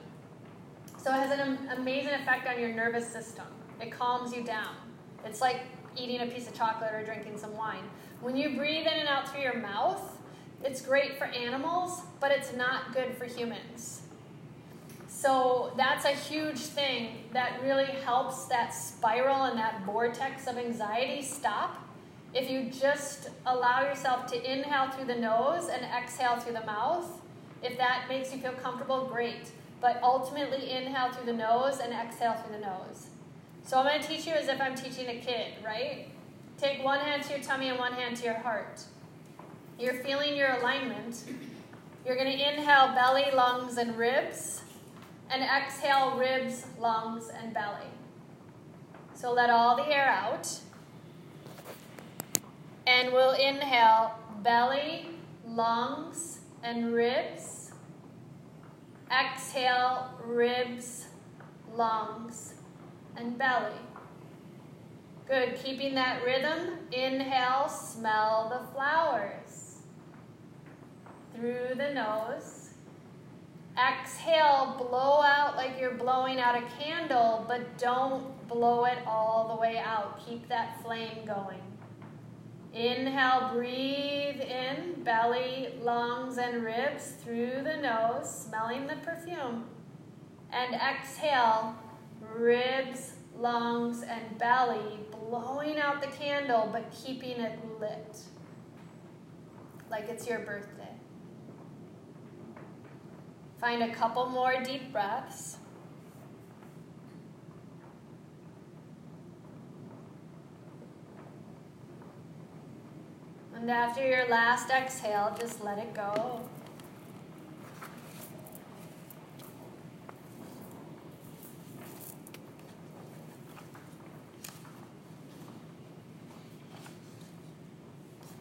[1.08, 3.45] So it has an amazing effect on your nervous system.
[3.80, 4.76] It calms you down.
[5.24, 5.62] It's like
[5.95, 7.86] eating a piece of chocolate or drinking some wine.
[8.20, 10.01] When you breathe in and out through your mouth,
[10.66, 14.01] it's great for animals, but it's not good for humans.
[15.08, 21.22] So that's a huge thing that really helps that spiral and that vortex of anxiety
[21.22, 21.88] stop.
[22.34, 27.22] If you just allow yourself to inhale through the nose and exhale through the mouth,
[27.64, 29.51] if that makes you feel comfortable, great.
[29.80, 33.07] But ultimately, inhale through the nose and exhale through the nose.
[33.63, 36.07] So I'm going to teach you as if I'm teaching a kid, right?
[36.57, 38.82] Take one hand to your tummy and one hand to your heart.
[39.80, 41.23] You're feeling your alignment.
[42.05, 44.61] You're going to inhale belly, lungs, and ribs,
[45.30, 47.91] and exhale ribs, lungs, and belly.
[49.13, 50.49] So let all the air out.
[52.88, 55.09] And we'll inhale belly,
[55.45, 57.57] lungs, and ribs.
[59.12, 61.05] Exhale ribs,
[61.74, 62.55] lungs,
[63.16, 63.72] and belly.
[65.28, 65.55] Good.
[65.55, 66.78] Keeping that rhythm.
[66.91, 69.78] Inhale, smell the flowers
[71.36, 72.70] through the nose.
[73.78, 79.62] Exhale, blow out like you're blowing out a candle, but don't blow it all the
[79.62, 80.20] way out.
[80.26, 81.66] Keep that flame going.
[82.78, 89.65] Inhale, breathe in, belly, lungs, and ribs through the nose, smelling the perfume.
[90.51, 91.75] And exhale,
[92.21, 98.19] ribs, lungs, and belly, blowing out the candle but keeping it lit.
[99.89, 100.93] Like it's your birthday.
[103.59, 105.57] Find a couple more deep breaths.
[113.60, 116.41] And after your last exhale, just let it go.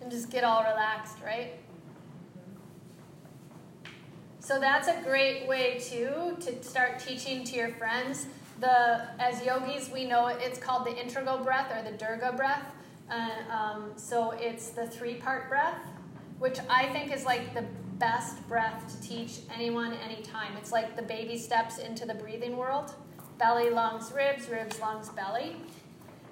[0.03, 1.55] And just get all relaxed, right?
[4.39, 8.27] So that's a great way too to start teaching to your friends.
[8.61, 12.76] The as yogis we know it, it's called the integral breath or the Dirga breath.
[13.11, 15.81] Um, so it's the three-part breath,
[16.39, 17.65] which I think is like the
[17.99, 20.57] best breath to teach anyone anytime.
[20.57, 22.95] It's like the baby steps into the breathing world.
[23.39, 25.57] Belly, lungs, ribs, ribs, lungs, belly.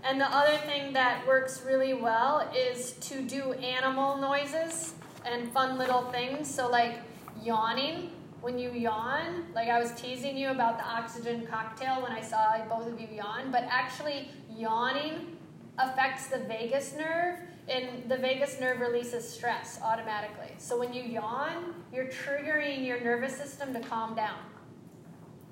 [0.02, 4.94] And the other thing that works really well is to do animal noises
[5.24, 6.52] and fun little things.
[6.52, 6.98] So like
[7.42, 8.10] yawning
[8.42, 12.58] when you yawn, like I was teasing you about the oxygen cocktail when I saw
[12.68, 15.33] both of you yawn, but actually yawning
[15.78, 20.52] affects the vagus nerve, and the vagus nerve releases stress automatically.
[20.58, 24.38] So when you yawn, you're triggering your nervous system to calm down.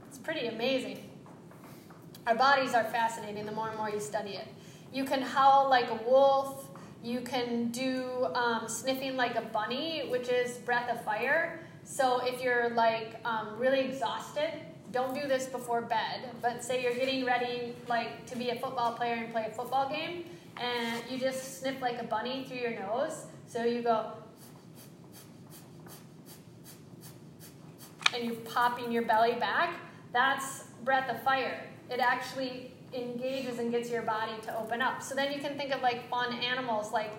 [0.09, 1.09] It's pretty amazing.
[2.27, 4.47] Our bodies are fascinating the more and more you study it.
[4.93, 6.69] You can howl like a wolf.
[7.03, 11.67] You can do um, sniffing like a bunny, which is breath of fire.
[11.83, 14.53] So if you're like um, really exhausted,
[14.93, 16.31] don't do this before bed.
[16.41, 19.89] But say you're getting ready like to be a football player and play a football
[19.89, 20.25] game,
[20.59, 23.27] and you just sniff like a bunny through your nose.
[23.47, 24.13] So you go,
[28.15, 29.75] and you're popping your belly back.
[30.13, 31.65] That's breath of fire.
[31.91, 35.03] It actually engages and gets your body to open up.
[35.03, 37.11] So then you can think of like fun animals like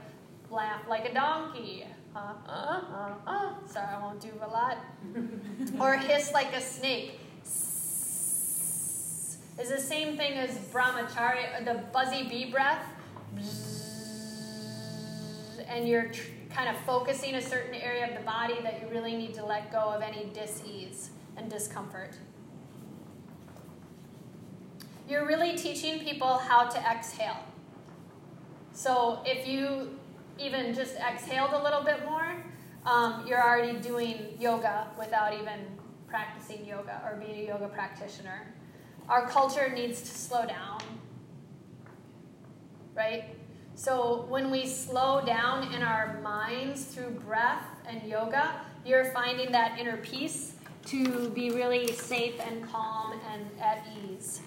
[0.49, 1.85] laugh like a donkey.
[2.15, 3.53] Uh, uh, uh, uh.
[3.65, 4.77] Sorry, I won't do a lot.
[5.79, 7.19] or hiss like a snake.
[9.59, 12.83] Is the same thing as brahmacharya, the buzzy bee breath.
[15.67, 19.15] And you're tr- kind of focusing a certain area of the body that you really
[19.15, 22.15] need to let go of any dis-ease and discomfort.
[25.07, 27.43] You're really teaching people how to exhale.
[28.71, 29.99] So if you
[30.39, 32.43] even just exhaled a little bit more,
[32.85, 35.59] um, you're already doing yoga without even
[36.07, 38.47] practicing yoga or being a yoga practitioner.
[39.09, 40.79] Our culture needs to slow down,
[42.95, 43.35] right?
[43.75, 49.77] So when we slow down in our minds through breath and yoga, you're finding that
[49.77, 50.53] inner peace
[50.85, 54.41] to be really safe and calm and at ease.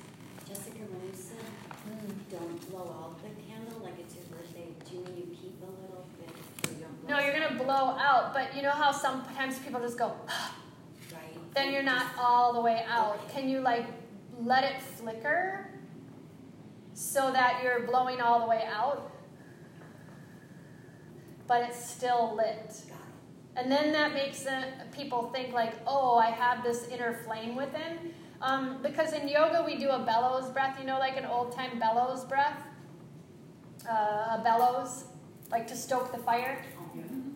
[0.49, 5.61] Jessica, when mm, don't blow out the candle like it's your birthday, do you keep
[5.63, 8.93] a little bit or you don't No, you're gonna blow out, but you know how
[8.93, 10.15] sometimes people just go,
[11.13, 11.55] right?
[11.55, 13.29] then you're not all the way out.
[13.31, 13.87] Can you like
[14.43, 15.70] let it flicker
[16.95, 19.12] so that you're blowing all the way out?
[21.47, 22.82] but it's still lit.
[23.57, 24.47] And then that makes
[24.93, 28.12] people think like, oh, I have this inner flame within.
[28.43, 31.78] Um, because in yoga we do a bellows breath, you know, like an old time
[31.78, 32.62] bellows breath,
[33.89, 35.05] uh, a bellows,
[35.51, 36.62] like to stoke the fire.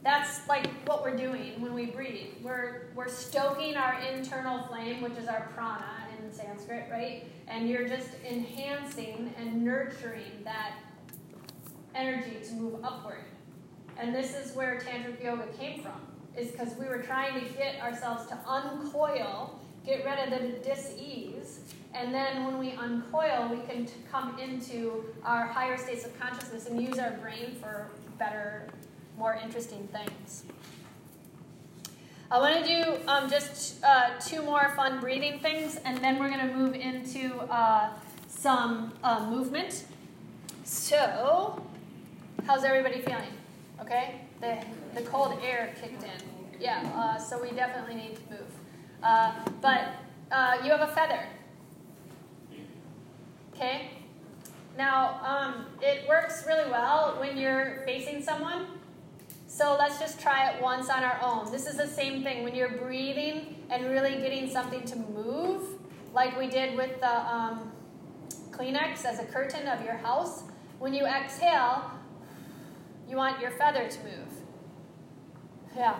[0.02, 2.28] That's like what we're doing when we breathe.
[2.42, 5.99] We're we're stoking our internal flame, which is our prana
[6.50, 7.24] Sanskrit, right?
[7.48, 10.74] And you're just enhancing and nurturing that
[11.94, 13.24] energy to move upward.
[13.98, 16.00] And this is where tantric yoga came from,
[16.36, 21.60] is because we were trying to get ourselves to uncoil, get rid of the dis-ease,
[21.92, 26.66] and then when we uncoil, we can t- come into our higher states of consciousness
[26.66, 28.68] and use our brain for better,
[29.18, 30.44] more interesting things.
[32.32, 36.28] I want to do um, just uh, two more fun breathing things, and then we're
[36.28, 37.90] going to move into uh,
[38.28, 39.84] some uh, movement.
[40.62, 41.60] So,
[42.46, 43.32] how's everybody feeling?
[43.80, 44.20] Okay?
[44.40, 44.58] The,
[44.94, 46.60] the cold air kicked in.
[46.60, 48.46] Yeah, uh, so we definitely need to move.
[49.02, 49.88] Uh, but
[50.30, 51.24] uh, you have a feather.
[53.56, 53.90] Okay?
[54.78, 58.66] Now, um, it works really well when you're facing someone.
[59.52, 61.50] So let's just try it once on our own.
[61.50, 62.44] This is the same thing.
[62.44, 65.62] When you're breathing and really getting something to move,
[66.14, 67.72] like we did with the um,
[68.52, 70.44] Kleenex as a curtain of your house,
[70.78, 71.90] when you exhale,
[73.08, 74.28] you want your feather to move.
[75.76, 75.98] Yeah.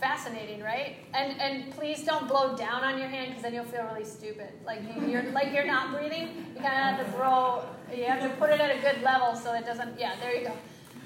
[0.00, 0.96] Fascinating, right?
[1.12, 4.48] And and please don't blow down on your hand because then you'll feel really stupid.
[4.64, 6.46] Like you, you're like you're not breathing.
[6.56, 7.64] You kind of have to throw.
[7.94, 9.98] You have to put it at a good level so it doesn't.
[9.98, 10.52] Yeah, there you go.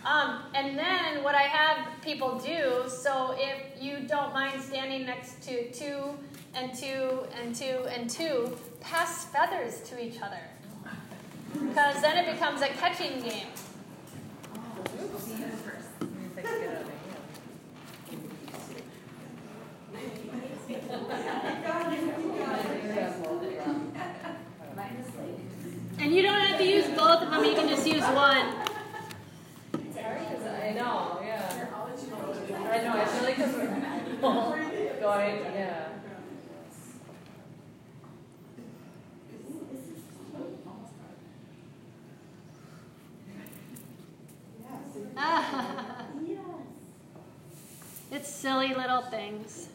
[0.05, 2.85] Um, and then what I have people do.
[2.89, 6.19] So if you don't mind standing next to two
[6.55, 10.41] and two and two and two, pass feathers to each other
[11.53, 13.47] because then it becomes a catching game.
[26.03, 28.53] And you don't have to use both of them, you can just use one.
[29.97, 31.67] I know, yeah.
[32.73, 33.39] I know, I feel like
[34.21, 35.91] we're going, yeah.
[48.11, 49.69] It's silly little things.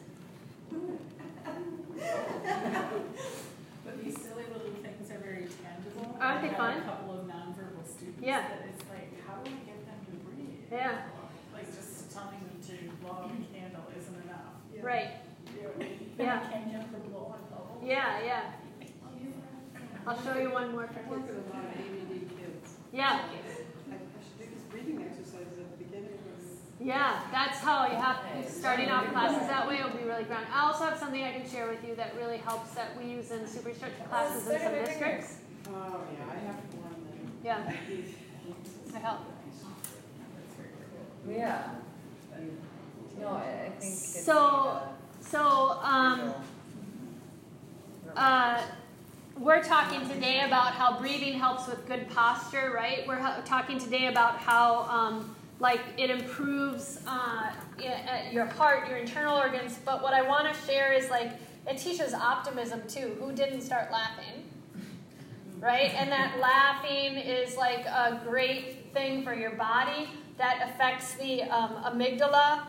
[6.20, 6.76] Aren't they I have fun?
[6.78, 8.22] A couple of nonverbal students.
[8.22, 8.42] Yeah.
[8.42, 10.66] That it's like, how do I get them to breathe?
[10.70, 11.02] Yeah.
[11.54, 14.58] Like just telling them to blow out a candle isn't enough.
[14.82, 15.10] Right.
[15.46, 16.42] Then Yeah.
[16.46, 17.82] I can't get the blow out bubble.
[17.84, 18.42] Yeah, yeah.
[20.06, 21.36] I'll show you one more for I work kids.
[21.36, 22.74] with a lot of ADD kids.
[22.92, 26.18] Yeah, I, I should do these breathing exercises at the beginning
[26.80, 30.46] yeah, that's how you have, to, starting off classes that way will be really ground.
[30.52, 33.32] I also have something I can share with you that really helps that we use
[33.32, 35.34] in superstructure classes in some districts.
[35.68, 35.74] The.
[35.78, 38.94] Oh, yeah, I have one Yeah, that.
[38.94, 39.20] I help.
[41.28, 41.68] Yeah.
[43.20, 43.94] No, I, I think.
[43.94, 44.80] So,
[45.20, 46.32] so, um,
[48.16, 48.62] uh,
[49.36, 53.06] we're talking today about how breathing helps with good posture, right?
[53.06, 58.88] We're ha- talking today about how, um, like, it improves uh, i- uh, your heart,
[58.88, 59.78] your internal organs.
[59.84, 61.32] But what I want to share is like
[61.68, 63.16] it teaches optimism too.
[63.20, 64.44] Who didn't start laughing?
[65.60, 65.92] Right?
[65.94, 71.82] And that laughing is like a great thing for your body that affects the um,
[71.84, 72.64] amygdala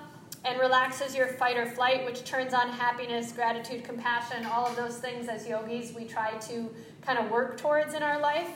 [0.45, 4.97] and relaxes your fight or flight, which turns on happiness, gratitude, compassion, all of those
[4.97, 6.69] things as yogis we try to
[7.01, 8.49] kind of work towards in our life.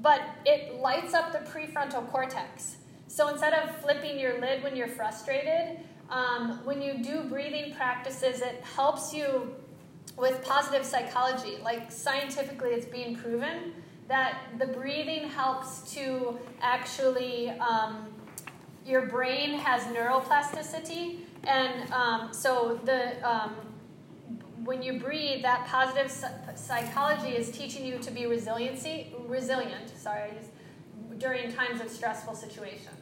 [0.00, 2.76] But it lights up the prefrontal cortex.
[3.06, 5.78] So instead of flipping your lid when you're frustrated,
[6.10, 9.54] um, when you do breathing practices, it helps you
[10.16, 11.58] with positive psychology.
[11.62, 13.72] Like scientifically, it's being proven
[14.08, 17.50] that the breathing helps to actually.
[17.50, 18.08] Um,
[18.84, 23.54] your brain has neuroplasticity, and um, so the um,
[24.64, 26.10] when you breathe, that positive
[26.56, 29.88] psychology is teaching you to be resiliency resilient.
[29.96, 30.32] Sorry,
[31.18, 33.01] during times of stressful situations.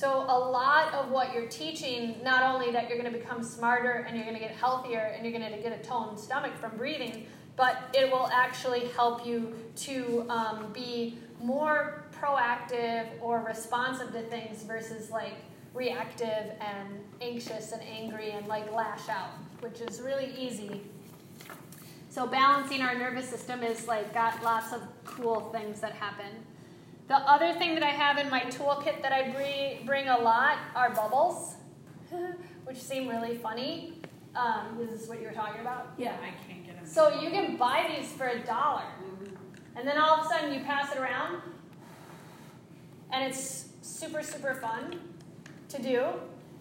[0.00, 4.06] So a lot of what you're teaching, not only that you're going to become smarter
[4.08, 6.74] and you're going to get healthier and you're going to get a toned stomach from
[6.78, 14.22] breathing, but it will actually help you to um, be more proactive or responsive to
[14.22, 15.34] things versus like
[15.74, 16.88] reactive and
[17.20, 20.80] anxious and angry and like lash out, which is really easy.
[22.08, 26.30] So balancing our nervous system is like got lots of cool things that happen.
[27.10, 30.58] The other thing that I have in my toolkit that I bring, bring a lot
[30.76, 31.56] are bubbles,
[32.64, 33.94] which seem really funny.
[34.36, 35.92] Um, this is what you were talking about.
[35.98, 36.86] Yeah, I can't get them.
[36.86, 38.84] So you can buy these for a dollar,
[39.74, 41.42] and then all of a sudden you pass it around,
[43.12, 45.00] and it's super super fun
[45.68, 46.04] to do,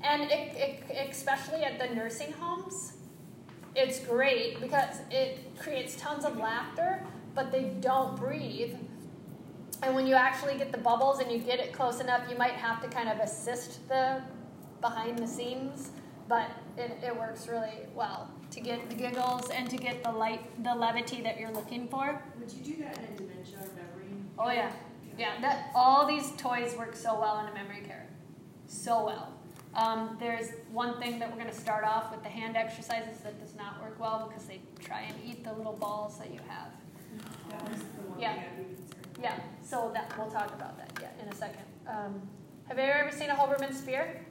[0.02, 0.56] and it,
[0.89, 2.93] it, especially at the nursing homes,
[3.76, 8.74] it's great because it creates tons of laughter, but they don't breathe.
[9.82, 12.53] And when you actually get the bubbles and you get it close enough, you might
[12.53, 14.21] have to kind of assist the
[14.82, 15.91] behind the scenes,
[16.27, 20.41] but it, it works really well to get the giggles and to get the light,
[20.63, 22.21] the levity that you're looking for.
[22.39, 24.23] Would you do that in a dementia or memory?
[24.38, 24.71] Oh yeah,
[25.17, 25.39] yeah.
[25.41, 28.07] That all these toys work so well in a memory care,
[28.67, 29.34] so well.
[29.75, 33.39] Um, there's one thing that we're going to start off with the hand exercises that
[33.39, 36.69] does not work well because they try and eat the little balls that you have.
[37.51, 38.41] That was the one Yeah.
[39.22, 39.61] Thing I'd be concerned about.
[39.61, 41.63] Yeah, so that we'll talk about that yeah in a second.
[41.88, 42.22] Um,
[42.67, 44.22] have you ever seen a Hoberman sphere?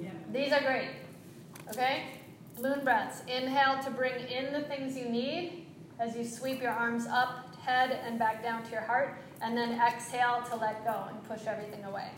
[0.00, 0.10] Yeah.
[0.32, 0.90] These are great.
[1.70, 2.04] Okay?
[2.56, 3.22] Balloon breaths.
[3.26, 5.66] Inhale to bring in the things you need
[5.98, 9.18] as you sweep your arms up, head, and back down to your heart.
[9.42, 12.08] And then exhale to let go and push everything away.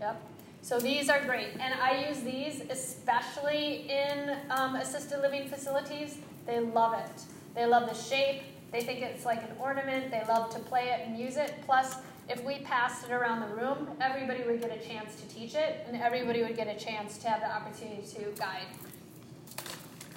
[0.00, 0.20] Yep.
[0.62, 1.48] So these are great.
[1.58, 6.18] And I use these especially in um, assisted living facilities.
[6.46, 7.22] They love it.
[7.54, 8.42] They love the shape.
[8.72, 10.10] They think it's like an ornament.
[10.10, 11.54] They love to play it and use it.
[11.66, 11.96] Plus,
[12.28, 15.84] if we passed it around the room, everybody would get a chance to teach it,
[15.86, 18.66] and everybody would get a chance to have the opportunity to guide.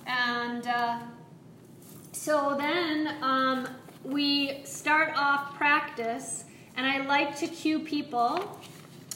[0.07, 0.99] And uh,
[2.13, 3.67] so then um,
[4.03, 6.45] we start off practice,
[6.77, 8.57] and I like to cue people,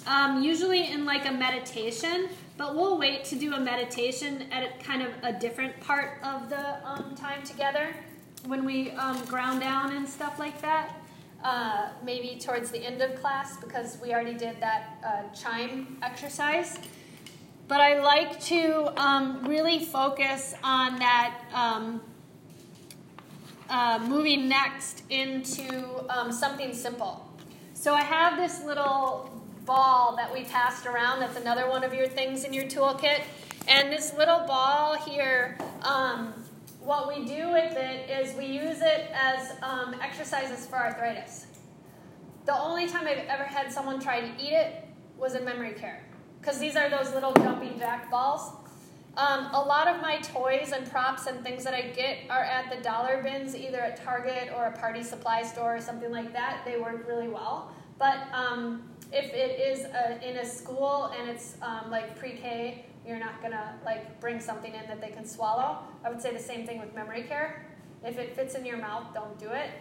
[0.06, 2.28] um, usually in like a meditation,
[2.58, 6.86] but we'll wait to do a meditation at kind of a different part of the
[6.86, 7.96] um, time together
[8.46, 10.96] when we um, ground down and stuff like that.
[11.44, 16.78] Uh, maybe towards the end of class because we already did that uh, chime exercise.
[17.70, 22.02] But I like to um, really focus on that um,
[23.70, 27.26] uh, moving next into um, something simple.
[27.74, 29.32] So I have this little
[29.66, 31.20] ball that we passed around.
[31.20, 33.22] That's another one of your things in your toolkit.
[33.68, 36.34] And this little ball here, um,
[36.90, 41.46] what we do with it is we use it as um, exercises for arthritis.
[42.46, 44.86] The only time I've ever had someone try to eat it
[45.16, 46.04] was in memory care
[46.42, 48.54] because these are those little jumping jack balls.
[49.18, 52.76] Um, a lot of my toys and props and things that I get are at
[52.76, 56.64] the dollar bins, either at Target or a party supply store or something like that.
[56.66, 57.72] They work really well.
[58.00, 62.86] But um, if it is a, in a school and it's um, like pre K,
[63.10, 65.80] you're not gonna like bring something in that they can swallow.
[66.06, 67.66] I would say the same thing with memory care.
[68.06, 69.72] If it fits in your mouth, don't do it.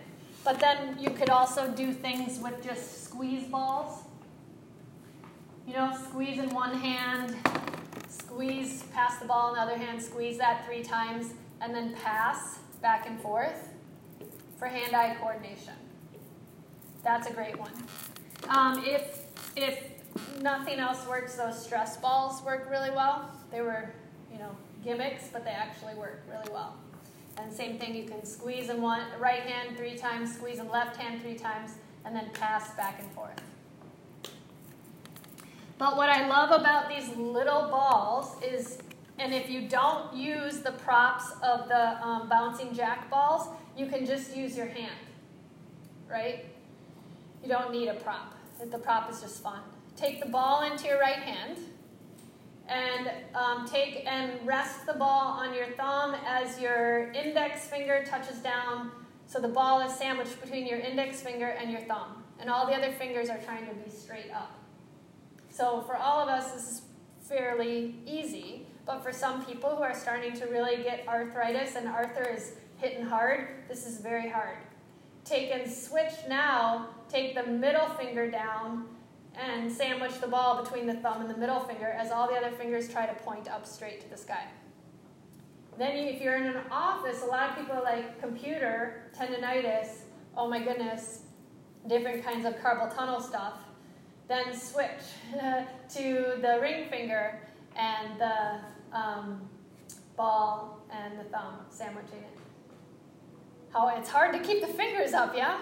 [0.44, 4.02] But then you could also do things with just squeeze balls.
[5.66, 7.36] You know, squeeze in one hand,
[8.08, 12.60] squeeze, pass the ball in the other hand, squeeze that three times, and then pass
[12.80, 13.68] back and forth
[14.58, 15.74] for hand eye coordination.
[17.04, 17.72] That's a great one.
[18.48, 19.97] Um, if, if
[20.40, 23.30] nothing else works, those stress balls work really well.
[23.50, 23.92] They were,
[24.32, 24.50] you know,
[24.84, 26.74] gimmicks, but they actually work really well.
[27.36, 30.96] And same thing, you can squeeze in one right hand three times, squeeze in left
[30.96, 31.72] hand three times,
[32.04, 33.40] and then pass back and forth.
[35.78, 38.78] But what I love about these little balls is,
[39.18, 44.04] and if you don't use the props of the um, bouncing jack balls, you can
[44.04, 44.98] just use your hand,
[46.10, 46.44] right?
[47.42, 48.34] You don't need a prop.
[48.58, 49.60] The prop is just fun.
[49.98, 51.58] Take the ball into your right hand
[52.68, 58.38] and um, take and rest the ball on your thumb as your index finger touches
[58.38, 58.92] down.
[59.26, 62.74] So the ball is sandwiched between your index finger and your thumb, and all the
[62.74, 64.56] other fingers are trying to be straight up.
[65.50, 66.82] So for all of us, this is
[67.22, 72.30] fairly easy, but for some people who are starting to really get arthritis and Arthur
[72.30, 74.58] is hitting hard, this is very hard.
[75.24, 78.86] Take and switch now, take the middle finger down
[79.34, 82.50] and sandwich the ball between the thumb and the middle finger as all the other
[82.56, 84.44] fingers try to point up straight to the sky.
[85.78, 90.00] Then, if you're in an office, a lot of people are like computer, tendonitis,
[90.36, 91.20] oh my goodness,
[91.86, 93.54] different kinds of carpal tunnel stuff.
[94.26, 94.88] Then switch
[95.94, 97.40] to the ring finger
[97.76, 99.48] and the um,
[100.16, 102.38] ball and the thumb, sandwiching it.
[103.72, 105.60] How it's hard to keep the fingers up, yeah?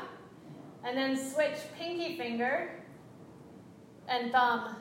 [0.83, 2.71] And then switch pinky finger
[4.09, 4.76] and thumb.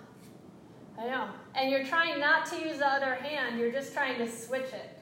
[0.98, 1.30] I know.
[1.56, 4.98] And you're trying not to use the other hand, you're just trying to switch it.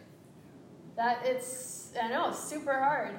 [0.96, 3.16] That it's, I know, super hard.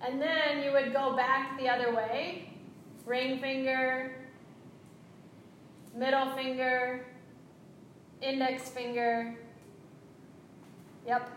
[0.00, 2.50] And then you would go back the other way
[3.06, 4.12] ring finger,
[5.94, 7.04] middle finger,
[8.22, 9.34] index finger.
[11.06, 11.30] Yep.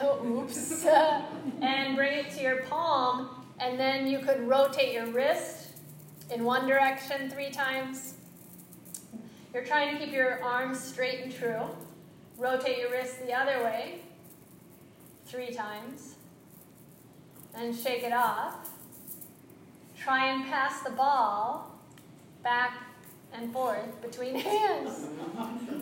[0.24, 0.86] Oops.
[1.60, 5.61] and bring it to your palm, and then you could rotate your wrist
[6.30, 8.14] in one direction three times.
[9.52, 11.62] You're trying to keep your arms straight and true.
[12.38, 14.00] Rotate your wrist the other way
[15.26, 16.14] three times.
[17.54, 18.70] Then shake it off.
[19.98, 21.78] Try and pass the ball
[22.42, 22.78] back
[23.34, 25.06] and forth between hands.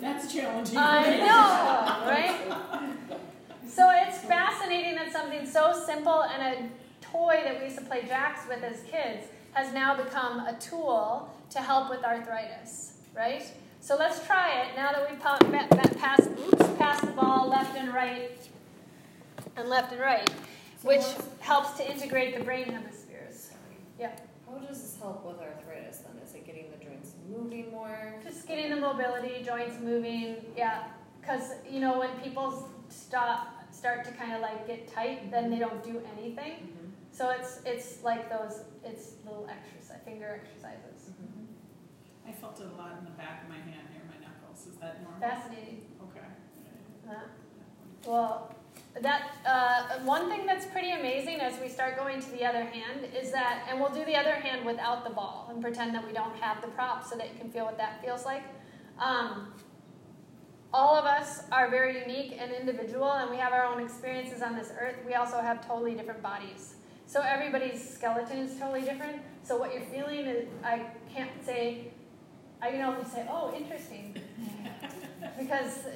[0.00, 0.76] That's challenging.
[0.76, 2.90] I know, right?
[3.68, 8.04] So it's fascinating that something so simple and a toy that we used to play
[8.06, 13.44] jacks with as kids has now become a tool to help with arthritis, right?
[13.80, 15.42] So let's try it now that we've passed,
[16.22, 18.30] oops, passed the ball left and right
[19.56, 20.30] and left and right,
[20.82, 21.02] which
[21.40, 23.50] helps to integrate the brain hemispheres.
[23.98, 24.12] Yeah.
[24.48, 26.20] How does this help with arthritis then?
[26.24, 28.14] Is it getting the joints moving more?
[28.22, 30.84] Just getting the mobility, joints moving, yeah.
[31.20, 35.58] Because, you know, when people stop, start to kind of like get tight, then they
[35.58, 36.52] don't do anything.
[36.52, 36.79] Mm-hmm.
[37.12, 41.10] So it's it's like those it's little exercise finger exercises.
[41.10, 42.28] Mm-hmm.
[42.28, 44.66] I felt it a lot in the back of my hand near my knuckles.
[44.66, 45.20] Is that normal?
[45.20, 45.82] Fascinating.
[46.02, 46.26] Okay.
[47.08, 47.14] Uh,
[48.06, 48.54] well,
[49.00, 53.06] that uh, one thing that's pretty amazing as we start going to the other hand
[53.20, 56.12] is that, and we'll do the other hand without the ball and pretend that we
[56.12, 58.42] don't have the prop so that you can feel what that feels like.
[58.98, 59.52] Um,
[60.72, 64.56] all of us are very unique and individual, and we have our own experiences on
[64.56, 64.96] this earth.
[65.06, 66.74] We also have totally different bodies.
[67.10, 69.16] So everybody's skeleton is totally different.
[69.42, 71.88] So what you're feeling is, I can't say,
[72.62, 74.14] I can only say, oh, interesting.
[75.38, 75.86] because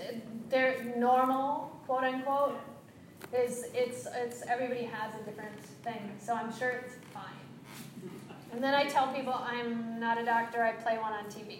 [0.50, 2.58] they're normal, quote unquote,
[3.32, 6.16] is it's, it's, everybody has a different thing.
[6.20, 8.10] So I'm sure it's fine.
[8.50, 11.58] And then I tell people I'm not a doctor, I play one on TV.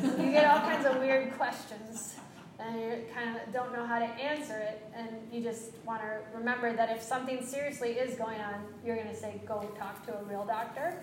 [0.00, 2.19] You get all kinds of weird questions
[2.60, 6.18] and you kind of don't know how to answer it, and you just want to
[6.36, 8.54] remember that if something seriously is going on,
[8.84, 11.02] you're going to say, go talk to a real doctor.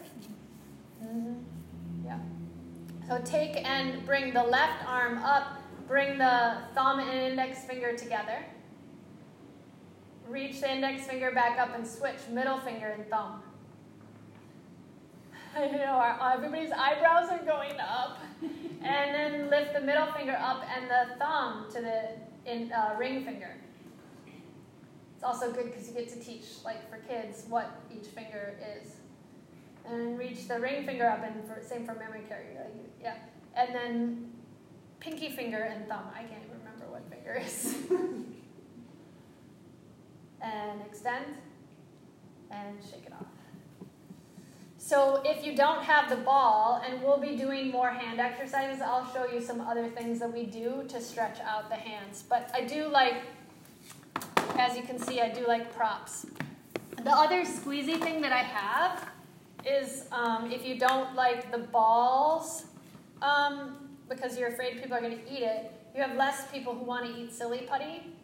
[1.03, 1.36] Mm-hmm.
[2.05, 2.20] Yeah.
[3.08, 8.45] So take and bring the left arm up, bring the thumb and index finger together.
[10.28, 13.41] Reach the index finger back up and switch middle finger and thumb.
[15.64, 18.20] I know our, everybody's eyebrows are going up.
[18.41, 23.26] and then lift the middle finger up and the thumb to the in, uh, ring
[23.26, 23.55] finger.
[25.16, 28.97] It's also good because you get to teach, like for kids, what each finger is.
[29.89, 32.45] And reach the ring finger up, and for, same for memory care.
[33.01, 33.16] Yeah,
[33.55, 34.32] and then
[34.99, 36.03] pinky finger and thumb.
[36.14, 37.78] I can't even remember what finger is.
[40.41, 41.38] and extend
[42.51, 43.36] and shake it off.
[44.88, 49.05] So if you don't have the ball, and we'll be doing more hand exercises, I'll
[49.13, 52.23] show you some other things that we do to stretch out the hands.
[52.29, 53.15] But I do like,
[54.57, 56.25] as you can see, I do like props.
[57.03, 59.09] The other squeezy thing that I have
[59.65, 62.67] is um, if you don't like the balls,
[63.21, 66.85] um, because you're afraid people are going to eat it, you have less people who
[66.85, 68.15] want to eat silly putty.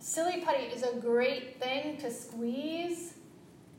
[0.00, 3.14] Silly putty is a great thing to squeeze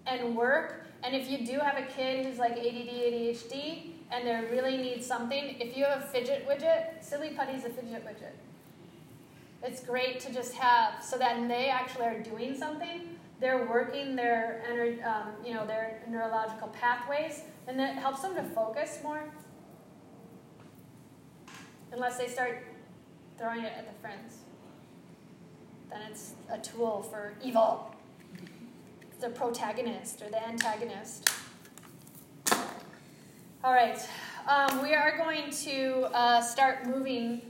[0.08, 0.85] and work.
[1.04, 5.04] And if you do have a kid who's like ADD, ADHD, and they really need
[5.04, 8.34] something, if you have a fidget widget, Silly Putty's a fidget widget.
[9.64, 13.18] It's great to just have so that they actually are doing something.
[13.40, 19.00] They're working their um, you know their neurological pathways, and that helps them to focus
[19.04, 19.24] more.
[21.92, 22.64] Unless they start
[23.38, 24.38] throwing it at the friends,
[25.90, 27.95] then it's a tool for evil
[29.20, 31.30] the protagonist or the antagonist.
[33.64, 33.98] All right,
[34.48, 37.42] um, we are going to uh, start moving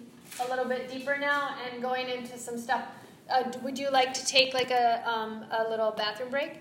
[0.46, 2.84] a little bit deeper now and going into some stuff.
[3.30, 6.60] Uh, would you like to take like a, um, a little bathroom break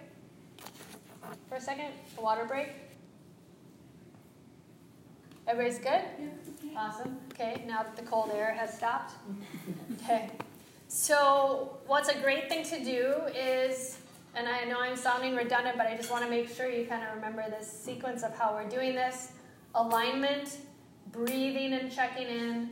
[1.49, 1.93] for a second?
[2.19, 2.71] A water break?
[5.47, 6.01] Everybody's good?
[6.19, 6.29] Yeah.
[6.77, 7.19] Awesome.
[7.33, 9.15] Okay, now that the cold air has stopped.
[10.05, 10.31] Okay.
[10.89, 13.99] So, what's a great thing to do is
[14.37, 17.03] and I know I'm sounding redundant, but I just want to make sure you kind
[17.05, 19.33] of remember this sequence of how we're doing this
[19.75, 20.59] alignment,
[21.13, 22.71] breathing and checking in,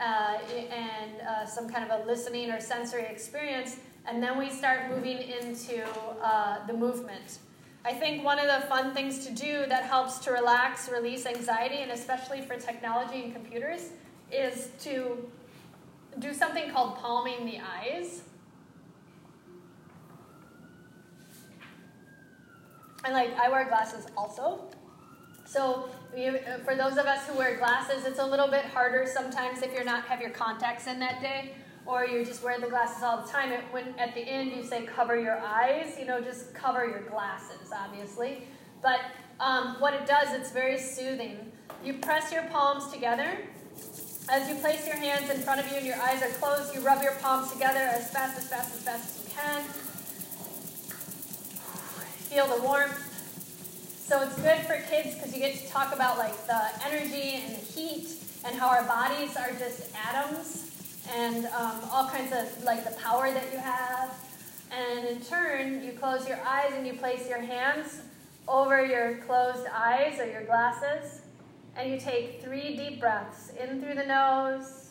[0.00, 0.38] uh,
[0.70, 3.76] and uh, some kind of a listening or sensory experience.
[4.06, 5.84] And then we start moving into
[6.22, 7.38] uh, the movement.
[7.84, 11.78] I think one of the fun things to do that helps to relax, release anxiety,
[11.78, 13.90] and especially for technology and computers,
[14.30, 15.26] is to
[16.18, 18.22] do something called palming the eyes.
[23.04, 24.68] And like I wear glasses also.
[25.44, 29.62] So you, for those of us who wear glasses, it's a little bit harder sometimes
[29.62, 31.54] if you're not have your contacts in that day,
[31.86, 33.52] or you just wear the glasses all the time.
[33.52, 37.02] It, when at the end you say cover your eyes, you know, just cover your
[37.02, 38.46] glasses, obviously.
[38.82, 39.00] But
[39.40, 41.38] um, what it does, it's very soothing.
[41.84, 43.38] You press your palms together.
[44.30, 46.82] As you place your hands in front of you and your eyes are closed, you
[46.82, 49.87] rub your palms together as fast, as fast, as fast as you can.
[52.28, 54.04] Feel the warmth.
[54.06, 57.54] So it's good for kids because you get to talk about like the energy and
[57.54, 58.06] the heat
[58.44, 60.70] and how our bodies are just atoms
[61.16, 64.14] and um, all kinds of like the power that you have.
[64.70, 68.02] And in turn, you close your eyes and you place your hands
[68.46, 71.22] over your closed eyes or your glasses.
[71.76, 74.90] And you take three deep breaths in through the nose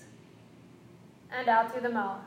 [1.32, 2.22] and out through the mouth.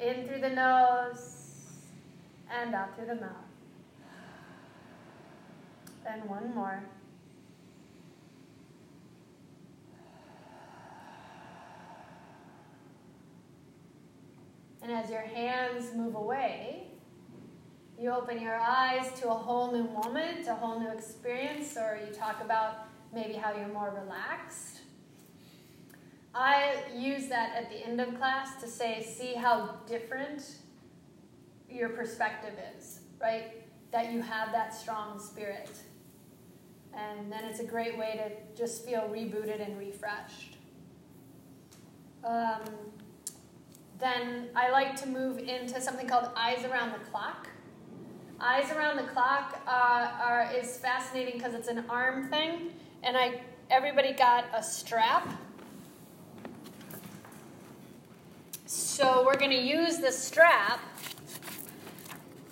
[0.00, 1.33] In through the nose
[2.50, 3.30] and out through the mouth.
[6.06, 6.84] And one more.
[14.82, 16.88] And as your hands move away,
[17.98, 22.14] you open your eyes to a whole new moment, a whole new experience, or you
[22.14, 24.80] talk about maybe how you're more relaxed.
[26.34, 30.56] I use that at the end of class to say, see how different
[31.70, 33.52] your perspective is, right?
[33.92, 35.70] That you have that strong spirit.
[36.96, 40.56] And then it's a great way to just feel rebooted and refreshed.
[42.24, 42.60] Um,
[43.98, 47.48] then I like to move into something called Eyes Around the Clock.
[48.40, 53.40] Eyes Around the Clock uh, are, is fascinating because it's an arm thing, and I
[53.70, 55.28] everybody got a strap.
[58.66, 60.80] So we're going to use the strap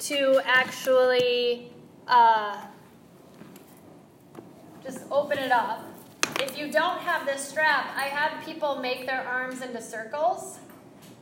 [0.03, 1.71] to actually
[2.09, 2.61] uh,
[4.83, 5.85] just open it up.
[6.41, 10.59] If you don't have this strap, I have people make their arms into circles.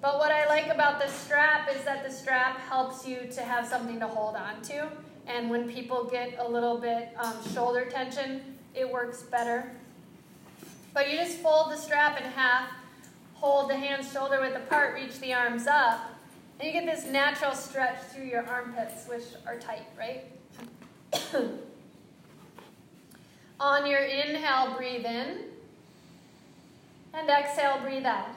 [0.01, 3.67] But what I like about this strap is that the strap helps you to have
[3.67, 4.89] something to hold on to.
[5.27, 8.41] And when people get a little bit um, shoulder tension,
[8.75, 9.73] it works better.
[10.95, 12.71] But you just fold the strap in half,
[13.35, 16.01] hold the hands shoulder width apart, reach the arms up,
[16.61, 20.25] and you get this natural stretch through your armpits, which are tight, right?
[23.61, 25.39] On your inhale, breathe in.
[27.15, 28.29] And exhale, breathe out.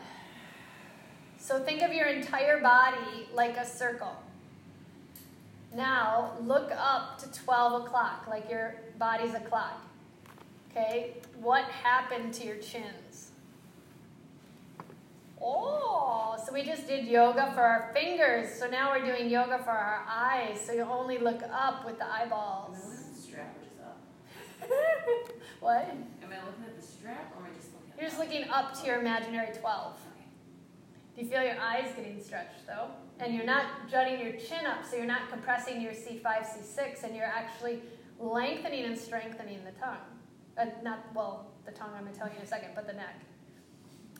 [1.37, 4.15] So think of your entire body like a circle.
[5.75, 9.81] Now look up to 12 o'clock, like your body's a clock.
[10.71, 11.15] Okay?
[11.41, 13.02] What happened to your chins?
[15.45, 18.57] Oh, so we just did yoga for our fingers.
[18.57, 20.61] So now we're doing yoga for our eyes.
[20.61, 22.77] So you only look up with the eyeballs.
[22.77, 25.31] Am I looking at the strap or just up?
[25.59, 25.89] what?
[25.89, 28.79] Am I looking at the strap or am I just looking You're just looking up
[28.79, 29.97] to your imaginary 12.
[31.15, 32.87] Do you feel your eyes getting stretched though?
[33.19, 37.15] And you're not jutting your chin up, so you're not compressing your C5, C6, and
[37.15, 37.81] you're actually
[38.19, 39.97] lengthening and strengthening the tongue.
[40.57, 42.93] Uh, not, well, the tongue I'm going to tell you in a second, but the
[42.93, 43.21] neck.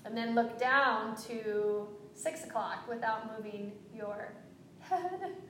[0.05, 4.33] And then look down to 6 o'clock without moving your
[4.79, 5.35] head.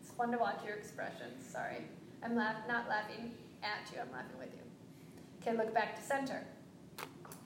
[0.00, 1.44] It's fun to watch your expressions.
[1.46, 1.84] Sorry.
[2.22, 3.32] I'm laugh- not laughing
[3.62, 4.62] at you, I'm laughing with you.
[5.40, 6.42] Okay, look back to center.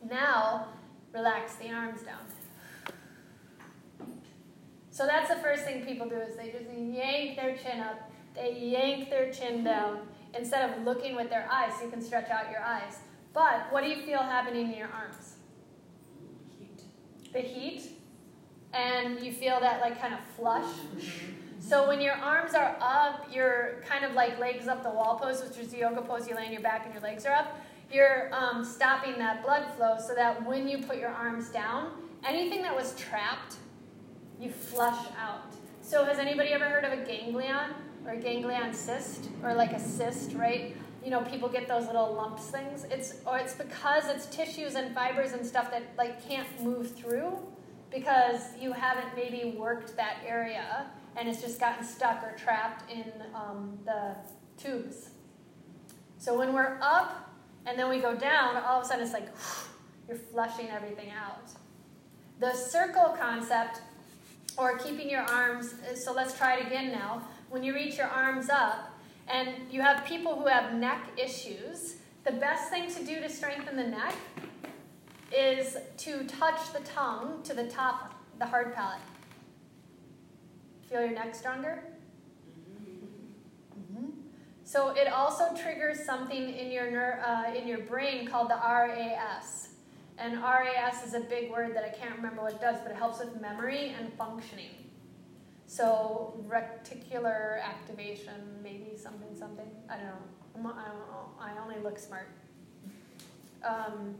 [0.08, 0.68] Now,
[1.12, 2.20] relax the arms down.
[4.90, 8.58] So that's the first thing people do is they just yank their chin up, they
[8.58, 10.00] yank their chin down
[10.34, 11.72] instead of looking with their eyes.
[11.82, 12.98] You can stretch out your eyes.
[13.32, 15.31] But what do you feel happening in your arms?
[17.32, 17.90] The heat,
[18.72, 20.66] and you feel that like kind of flush.
[21.60, 25.42] So when your arms are up, you're kind of like legs up the wall pose,
[25.42, 26.28] which is the yoga pose.
[26.28, 27.60] You lay on your back and your legs are up.
[27.90, 31.92] You're um, stopping that blood flow so that when you put your arms down,
[32.24, 33.56] anything that was trapped,
[34.40, 35.54] you flush out.
[35.82, 37.74] So has anybody ever heard of a ganglion
[38.04, 40.76] or a ganglion cyst or like a cyst, right?
[41.04, 42.84] You know, people get those little lumps things.
[42.90, 47.38] It's or it's because it's tissues and fibers and stuff that like can't move through
[47.90, 50.86] because you haven't maybe worked that area
[51.16, 54.16] and it's just gotten stuck or trapped in um, the
[54.56, 55.10] tubes.
[56.18, 57.30] So when we're up
[57.66, 59.28] and then we go down, all of a sudden it's like
[60.08, 61.50] you're flushing everything out.
[62.40, 63.80] The circle concept,
[64.56, 67.22] or keeping your arms, so let's try it again now.
[67.50, 68.91] When you reach your arms up,
[69.28, 73.76] and you have people who have neck issues, the best thing to do to strengthen
[73.76, 74.14] the neck
[75.34, 79.00] is to touch the tongue to the top, the hard palate.
[80.88, 81.82] Feel your neck stronger?
[83.78, 84.10] Mm-hmm.
[84.64, 89.70] So it also triggers something in your ner- uh, in your brain called the RAS.
[90.18, 92.98] And RAS is a big word that I can't remember what it does, but it
[92.98, 94.81] helps with memory and functioning.
[95.72, 99.70] So reticular activation, maybe something, something.
[99.88, 100.70] I don't know.
[100.70, 101.30] I don't.
[101.40, 102.28] I only look smart.
[103.64, 104.14] Um,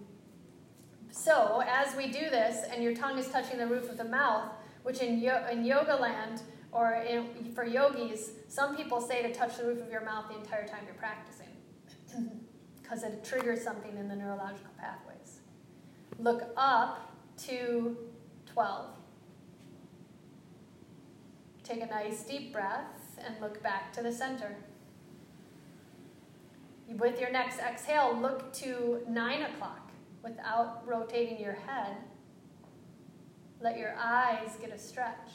[1.11, 4.44] so as we do this, and your tongue is touching the roof of the mouth,
[4.82, 6.40] which in, yo- in yoga land
[6.72, 10.38] or in, for yogis, some people say to touch the roof of your mouth the
[10.38, 11.48] entire time you're practicing
[12.82, 15.40] because it triggers something in the neurological pathways.
[16.18, 17.94] Look up to
[18.55, 18.86] 12.
[21.64, 24.56] Take a nice deep breath and look back to the center.
[26.88, 29.90] With your next exhale, look to 9 o'clock
[30.22, 31.96] without rotating your head.
[33.60, 35.30] Let your eyes get a stretch.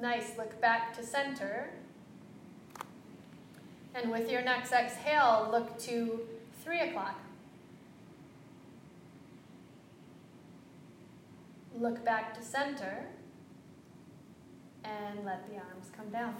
[0.00, 0.36] Nice.
[0.38, 1.70] Look back to center.
[3.94, 6.20] And with your next exhale, look to
[6.64, 7.20] 3 o'clock.
[11.78, 13.06] Look back to center.
[14.84, 16.34] And let the arms come down.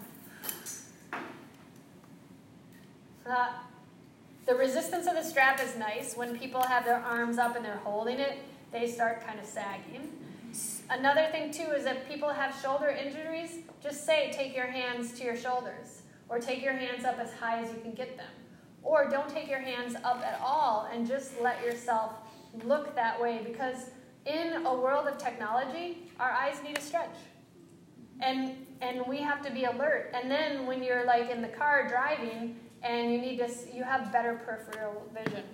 [3.26, 3.52] Uh,
[4.46, 6.16] the resistance of the strap is nice.
[6.16, 8.38] When people have their arms up and they're holding it,
[8.72, 10.08] they start kind of sagging.
[10.88, 15.24] Another thing, too, is if people have shoulder injuries, just say, take your hands to
[15.24, 18.26] your shoulders, or take your hands up as high as you can get them.
[18.82, 22.12] Or don't take your hands up at all and just let yourself
[22.64, 23.90] look that way because
[24.26, 27.14] in a world of technology, our eyes need a stretch.
[28.20, 30.10] And, and we have to be alert.
[30.14, 34.12] And then when you're like in the car driving and you need to, you have
[34.12, 35.44] better peripheral vision.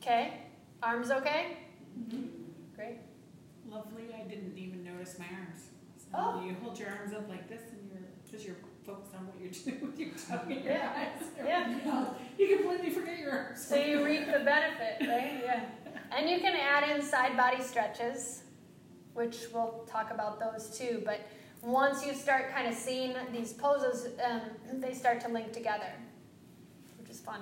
[0.00, 0.40] Okay,
[0.82, 1.58] arms okay?
[1.98, 2.26] Mm-hmm.
[2.74, 2.98] Great.
[3.68, 5.66] Lovely, I didn't even notice my arms.
[5.98, 6.42] So Oh.
[6.42, 8.56] you hold your arms up like this and you're, because you're
[8.88, 10.92] focused on what you're doing with your tongue and your Yeah.
[10.96, 11.26] eyes.
[11.44, 12.04] Yeah.
[12.38, 13.66] You completely forget your arms.
[13.66, 15.40] So you reap the benefit, right?
[15.44, 15.60] Yeah.
[16.16, 18.42] And you can add in side body stretches,
[19.14, 21.02] which we'll talk about those too.
[21.04, 21.20] But
[21.62, 24.40] once you start kind of seeing these poses, um,
[24.80, 25.92] they start to link together,
[26.98, 27.40] which is fun.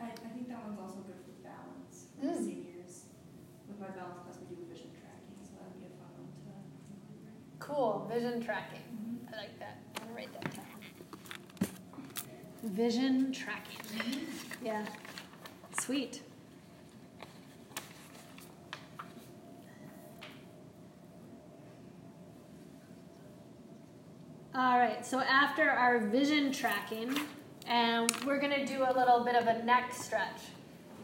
[0.00, 2.44] I, I think that one's also good for balance for Mm.
[2.44, 3.04] seniors.
[3.68, 7.64] With my balance class, we do vision tracking, so that'd be a fun one to.
[7.64, 8.84] Cool, vision tracking.
[9.32, 9.78] I like that.
[10.20, 10.66] Write that down.
[12.62, 14.26] Vision tracking.
[14.62, 14.84] Yeah.
[15.80, 16.20] Sweet.
[24.54, 27.18] All right, so after our vision tracking,
[27.66, 30.42] and we're gonna do a little bit of a neck stretch.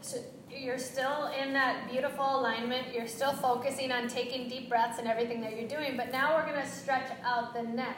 [0.02, 0.18] So
[0.50, 5.40] you're still in that beautiful alignment, you're still focusing on taking deep breaths and everything
[5.40, 7.96] that you're doing, but now we're gonna stretch out the neck.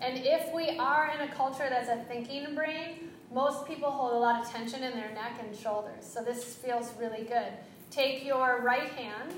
[0.00, 4.18] And if we are in a culture that's a thinking brain, most people hold a
[4.18, 6.04] lot of tension in their neck and shoulders.
[6.04, 7.52] So this feels really good.
[7.90, 9.34] Take your right hand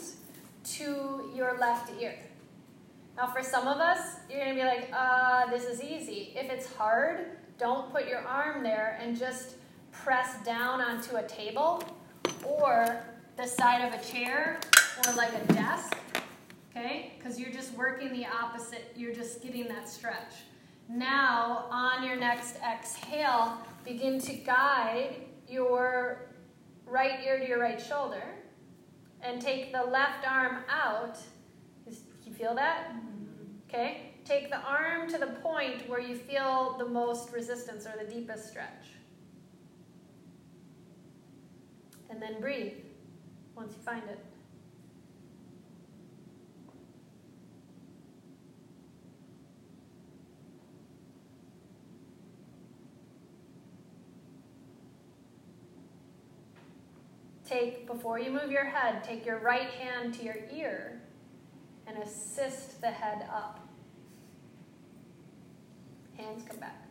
[0.64, 2.16] to your left ear.
[3.16, 6.32] Now, for some of us, you're going to be like, uh, this is easy.
[6.36, 7.26] If it's hard,
[7.58, 9.56] don't put your arm there and just
[9.92, 11.82] press down onto a table
[12.44, 13.04] or
[13.36, 14.60] the side of a chair
[15.06, 15.96] or like a desk,
[16.70, 17.14] okay?
[17.18, 20.32] Because you're just working the opposite, you're just getting that stretch.
[20.92, 25.14] Now, on your next exhale, begin to guide
[25.48, 26.32] your
[26.84, 28.24] right ear to your right shoulder
[29.22, 31.16] and take the left arm out.
[31.86, 32.92] You feel that?
[33.68, 34.14] Okay?
[34.24, 38.50] Take the arm to the point where you feel the most resistance or the deepest
[38.50, 38.88] stretch.
[42.08, 42.72] And then breathe
[43.54, 44.18] once you find it.
[57.50, 61.02] Take, before you move your head, take your right hand to your ear
[61.88, 63.68] and assist the head up.
[66.16, 66.86] Hands come back.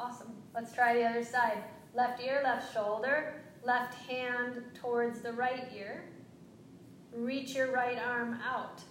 [0.00, 0.32] Awesome.
[0.52, 1.62] Let's try the other side.
[1.94, 6.02] Left ear, left shoulder, left hand towards the right ear.
[7.14, 8.82] Reach your right arm out.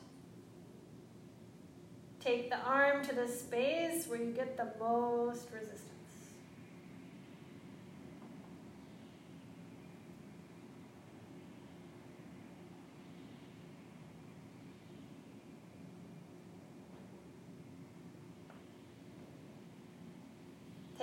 [2.21, 5.86] Take the arm to the space where you get the most resistance.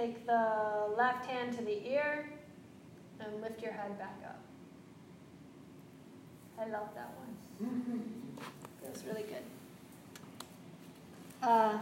[0.04, 2.28] Take the left hand to the ear
[3.20, 4.38] and lift your head back up.
[6.60, 8.02] I love that one.
[8.82, 9.44] Feels really good.
[11.42, 11.78] Uh,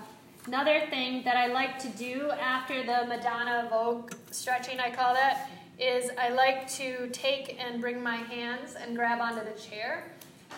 [0.47, 5.51] another thing that I like to do after the Madonna Vogue stretching, I call that,
[5.81, 10.05] is I like to take and bring my hands and grab onto the chair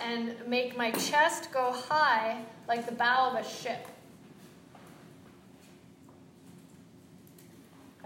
[0.02, 3.86] and make my chest go high like the bow of a ship.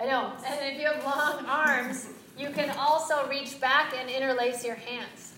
[0.01, 0.33] I know.
[0.47, 2.09] And if you have long arms,
[2.39, 5.35] you can also reach back and interlace your hands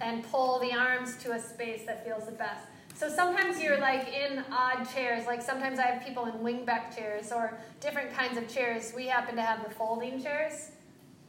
[0.00, 2.66] and pull the arms to a space that feels the best.
[2.94, 7.32] So sometimes you're like in odd chairs, like sometimes I have people in wingback chairs
[7.32, 8.92] or different kinds of chairs.
[8.94, 10.70] We happen to have the folding chairs,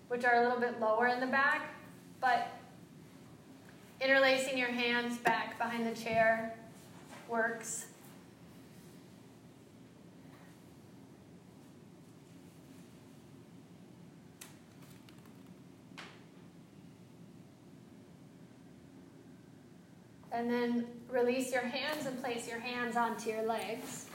[0.10, 1.73] which are a little bit lower in the back,
[2.22, 2.47] but
[4.01, 6.53] interlacing your hands back behind the chair
[7.27, 7.85] works.
[20.34, 24.07] And then release your hands and place your hands onto your legs.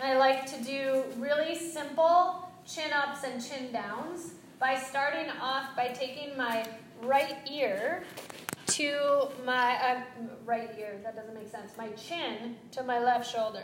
[0.00, 5.88] I like to do really simple chin ups and chin downs by starting off by
[5.88, 6.66] taking my
[7.02, 8.04] right ear
[8.66, 10.00] to my uh,
[10.44, 13.62] right ear, that doesn't make sense, my chin to my left shoulder.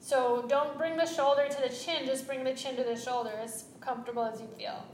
[0.00, 3.30] So don't bring the shoulder to the chin, just bring the chin to the shoulder
[3.40, 4.84] as comfortable as you feel.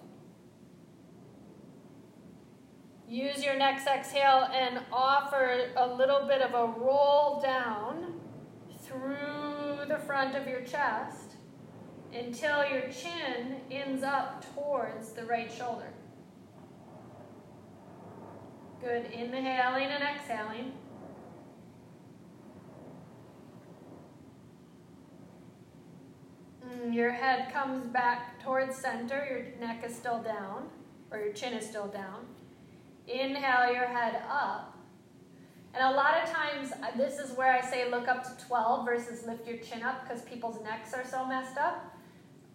[3.08, 8.20] Use your next exhale and offer a little bit of a roll down
[8.82, 11.36] through the front of your chest
[12.12, 15.90] until your chin ends up towards the right shoulder.
[18.82, 19.06] Good.
[19.06, 20.72] Inhaling and exhaling.
[26.62, 29.26] Mm, your head comes back towards center,
[29.60, 30.68] your neck is still down,
[31.10, 32.26] or your chin is still down.
[33.08, 34.76] Inhale your head up.
[35.74, 38.84] And a lot of times, uh, this is where I say look up to 12
[38.84, 41.96] versus lift your chin up because people's necks are so messed up.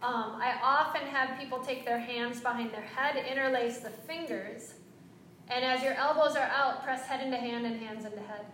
[0.01, 4.73] Um, I often have people take their hands behind their head, interlace the fingers,
[5.49, 8.45] and as your elbows are out, press head into hand and hands into head.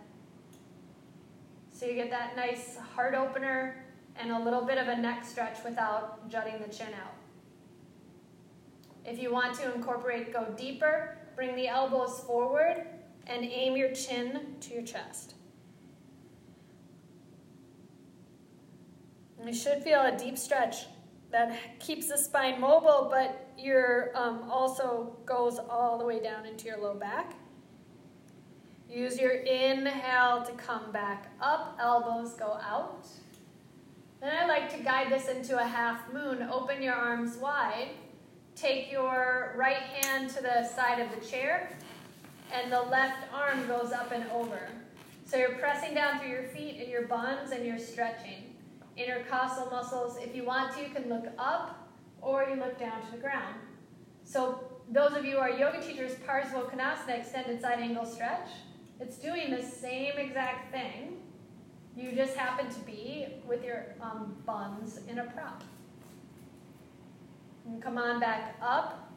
[1.72, 3.84] So you get that nice heart opener
[4.16, 7.14] and a little bit of a neck stretch without jutting the chin out.
[9.04, 12.86] If you want to incorporate, go deeper, Bring the elbows forward
[13.26, 15.34] and aim your chin to your chest.
[19.38, 20.86] And you should feel a deep stretch
[21.30, 26.66] that keeps the spine mobile, but your um, also goes all the way down into
[26.66, 27.34] your low back.
[28.88, 33.06] Use your inhale to come back up, elbows go out.
[34.20, 36.42] Then I like to guide this into a half moon.
[36.50, 37.90] Open your arms wide.
[38.56, 41.76] Take your right hand to the side of the chair,
[42.52, 44.68] and the left arm goes up and over.
[45.24, 48.56] So you're pressing down through your feet and your buns, and you're stretching.
[48.96, 51.88] Intercostal muscles, if you want to, you can look up
[52.20, 53.54] or you look down to the ground.
[54.24, 58.48] So those of you who are yoga teachers, Parsvottanasana, extended side angle stretch,
[58.98, 61.16] it's doing the same exact thing.
[61.96, 65.62] You just happen to be with your um, buns in a prop.
[67.66, 69.12] And come on back up.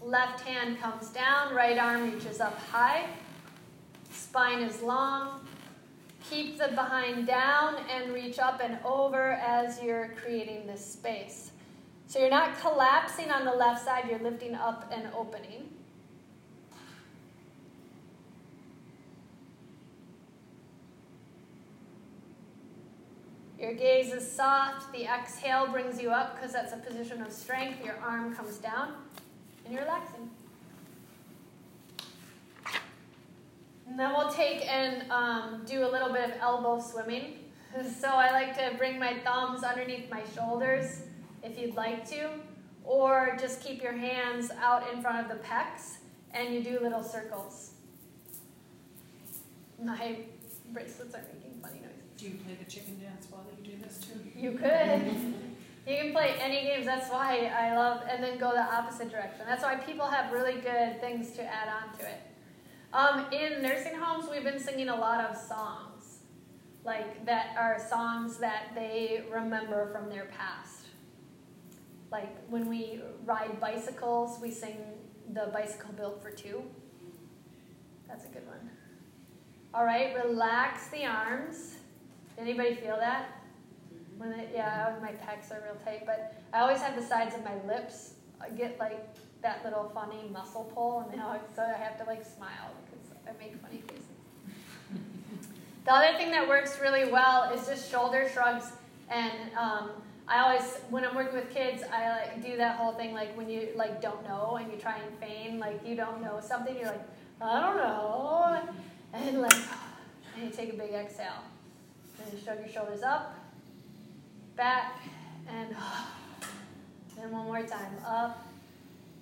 [0.00, 3.06] Left hand comes down, right arm reaches up high.
[4.10, 5.46] Spine is long.
[6.28, 11.52] Keep the behind down and reach up and over as you're creating this space.
[12.06, 15.71] So you're not collapsing on the left side, you're lifting up and opening.
[23.62, 24.92] Your gaze is soft.
[24.92, 27.84] The exhale brings you up because that's a position of strength.
[27.84, 28.94] Your arm comes down
[29.64, 30.28] and you're relaxing.
[33.88, 37.38] And then we'll take and um, do a little bit of elbow swimming.
[37.98, 41.04] So I like to bring my thumbs underneath my shoulders
[41.42, 42.28] if you'd like to,
[42.84, 45.96] or just keep your hands out in front of the pecs
[46.34, 47.70] and you do little circles.
[49.82, 50.18] My
[50.74, 51.22] bracelets are.
[52.22, 54.20] Do you play the chicken dance while you do this too?
[54.38, 55.34] You could.
[55.84, 56.86] You can play any games.
[56.86, 59.40] That's why I love, and then go the opposite direction.
[59.44, 62.20] That's why people have really good things to add on to it.
[62.92, 66.20] Um, in nursing homes, we've been singing a lot of songs,
[66.84, 70.86] like that are songs that they remember from their past.
[72.12, 74.76] Like when we ride bicycles, we sing
[75.32, 76.62] the bicycle built for two.
[78.06, 78.70] That's a good one.
[79.74, 81.78] All right, relax the arms.
[82.38, 83.40] Anybody feel that?
[84.18, 87.54] When yeah, my pecs are real tight, but I always have the sides of my
[87.66, 88.14] lips
[88.56, 89.06] get like
[89.42, 93.32] that little funny muscle pull, and now so I have to like smile because I
[93.42, 94.04] make funny faces.
[95.84, 98.72] the other thing that works really well is just shoulder shrugs,
[99.10, 99.90] and um,
[100.28, 103.50] I always when I'm working with kids, I like do that whole thing like when
[103.50, 106.86] you like don't know and you try and feign like you don't know something, you're
[106.86, 107.08] like
[107.40, 108.60] I don't know,
[109.12, 109.54] and like
[110.34, 111.42] and you take a big exhale,
[112.24, 113.34] and you shrug your shoulders up,
[114.56, 115.00] back,
[115.48, 115.74] and
[117.16, 118.46] then one more time up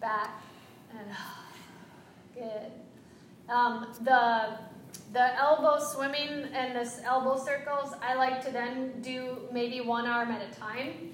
[0.01, 0.43] back,
[0.91, 1.07] and
[2.35, 2.73] good.
[3.49, 4.59] Um, the
[5.13, 10.31] the elbow swimming and this elbow circles, I like to then do maybe one arm
[10.31, 11.13] at a time.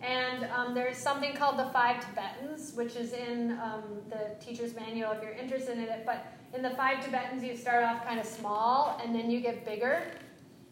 [0.00, 5.12] And um, there's something called the five Tibetans, which is in um, the teacher's manual
[5.12, 6.04] if you're interested in it.
[6.06, 9.64] But in the five Tibetans, you start off kind of small and then you get
[9.64, 10.04] bigger.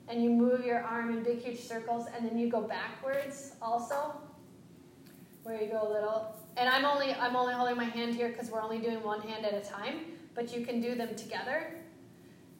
[0.08, 4.14] And you move your arm in big, huge circles, and then you go backwards also,
[5.42, 8.50] where you go a little and I'm only I'm only holding my hand here because
[8.50, 10.00] we're only doing one hand at a time,
[10.34, 11.74] but you can do them together,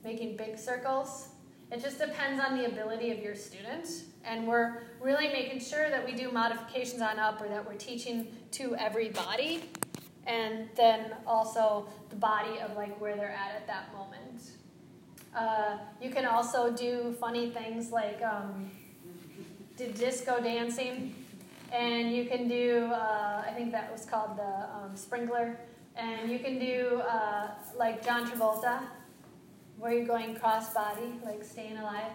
[0.04, 1.28] making big circles.
[1.70, 3.88] It just depends on the ability of your student,
[4.24, 8.28] and we're really making sure that we do modifications on up or that we're teaching
[8.52, 9.64] to every body,
[10.26, 14.51] and then also the body of like where they're at at that moment.
[15.34, 18.70] Uh, you can also do funny things like um,
[19.76, 21.14] did disco dancing
[21.72, 25.58] and you can do uh, I think that was called the um, sprinkler,
[25.96, 28.80] and you can do uh, like John Travolta,
[29.78, 32.12] where you're going cross body, like staying alive.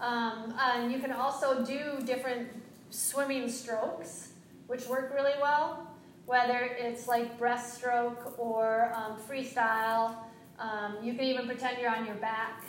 [0.00, 2.48] Um, and you can also do different
[2.90, 4.32] swimming strokes,
[4.68, 5.86] which work really well,
[6.26, 10.14] whether it's like breaststroke or um, freestyle.
[10.60, 12.64] Um, you can even pretend you're on your back,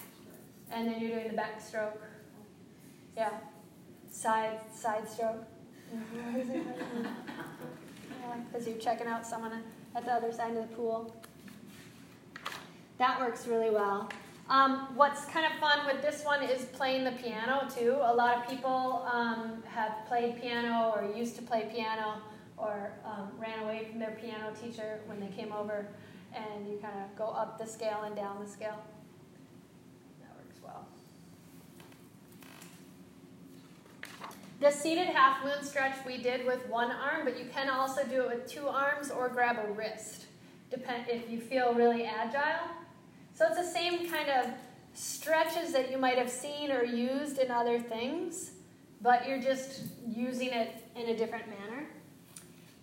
[0.72, 1.98] and then you're doing the backstroke.
[3.18, 3.32] Yeah,
[4.10, 5.44] side side stroke.
[8.50, 9.62] Because you're checking out someone
[9.94, 11.14] at the other side of the pool.
[12.98, 14.10] That works really well.
[14.50, 17.98] Um, what's kind of fun with this one is playing the piano too.
[18.02, 22.22] A lot of people um, have played piano or used to play piano
[22.58, 25.88] or um, ran away from their piano teacher when they came over,
[26.34, 28.82] and you kind of go up the scale and down the scale.
[30.22, 30.86] That works well.
[34.60, 38.22] The seated half moon stretch we did with one arm, but you can also do
[38.22, 40.26] it with two arms or grab a wrist,
[40.70, 42.70] depend if you feel really agile.
[43.34, 44.52] So it's the same kind of
[44.94, 48.52] stretches that you might have seen or used in other things,
[49.02, 51.71] but you're just using it in a different manner.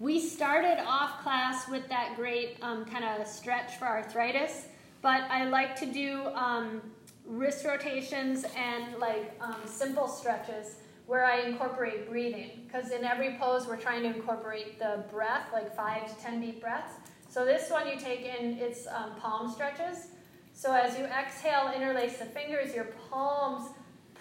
[0.01, 4.66] We started off class with that great um, kind of stretch for arthritis,
[5.03, 6.81] but I like to do um,
[7.27, 10.77] wrist rotations and like um, simple stretches
[11.07, 12.62] where I incorporate breathing.
[12.65, 16.61] Because in every pose, we're trying to incorporate the breath, like five to ten deep
[16.61, 16.95] breaths.
[17.29, 20.09] So this one you take in, it's um, palm stretches.
[20.53, 23.70] So as you exhale, interlace the fingers, your palms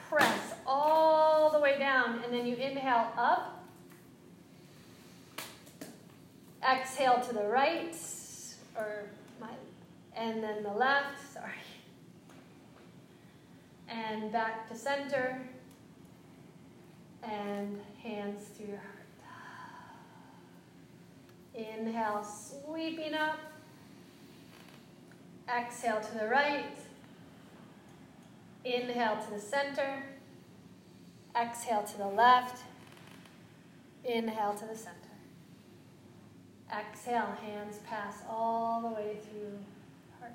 [0.09, 3.56] press all the way down, and then you inhale up.
[6.69, 7.95] Exhale to the right,
[8.75, 9.05] or
[9.39, 9.47] my,
[10.15, 11.53] and then the left, sorry.
[13.87, 15.39] And back to center.
[17.23, 18.97] And hands through your heart.
[21.55, 23.39] Inhale, sweeping up.
[25.49, 26.77] Exhale to the right.
[28.63, 30.03] Inhale to the center.
[31.35, 32.61] Exhale to the left.
[34.03, 35.06] Inhale to the center.
[36.75, 39.57] Exhale, hands pass all the way through
[40.19, 40.33] heart.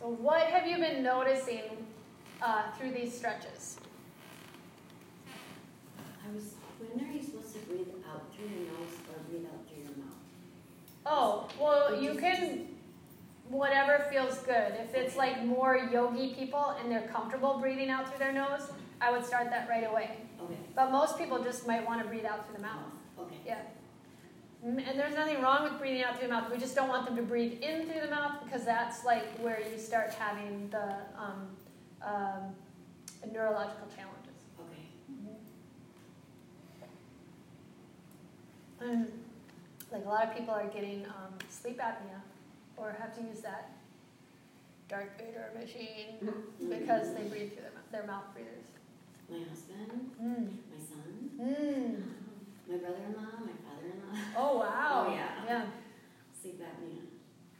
[0.00, 1.84] So, what have you been noticing
[2.40, 3.78] uh, through these stretches?
[5.98, 9.68] I was, when are you supposed to breathe out through your nose or breathe out
[9.68, 10.16] through your mouth?
[11.04, 12.68] Oh, well, you can,
[13.48, 14.72] whatever feels good.
[14.80, 18.70] If it's like more yogi people and they're comfortable breathing out through their nose,
[19.00, 20.16] I would start that right away.
[20.42, 20.56] Okay.
[20.74, 22.95] But most people just might want to breathe out through the mouth.
[23.18, 23.36] Okay.
[23.46, 23.58] Yeah.
[24.64, 26.50] Mm, And there's nothing wrong with breathing out through the mouth.
[26.50, 29.60] We just don't want them to breathe in through the mouth because that's like where
[29.70, 31.48] you start having the um,
[32.02, 32.54] um,
[33.32, 34.34] neurological challenges.
[34.60, 34.82] Okay.
[38.80, 39.06] And
[39.92, 42.20] like a lot of people are getting um, sleep apnea
[42.76, 43.70] or have to use that
[44.88, 46.18] Darth Vader machine
[46.68, 48.64] because they breathe through their, their mouth breathers.
[49.28, 50.48] My husband, Mm.
[50.70, 52.02] my son, Mm.
[52.68, 54.14] My brother-in-law, my father-in-law.
[54.36, 55.06] Oh wow!
[55.08, 55.44] Oh, yeah.
[55.46, 55.64] Yeah.
[56.34, 57.06] Sleep apnea.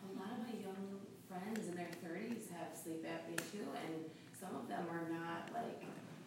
[0.02, 4.04] A lot of my young friends in their thirties have sleep apnea too, and
[4.38, 5.80] some of them are not like,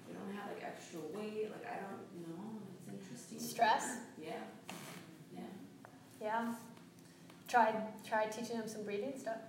[0.08, 3.40] they don't have like extra weight, like I don't know, it's interesting.
[3.40, 3.98] Stress?
[4.22, 4.44] Yeah,
[5.34, 5.52] yeah.
[6.22, 6.54] Yeah.
[7.48, 7.76] Tried
[8.08, 9.42] tried teaching them some breathing stuff.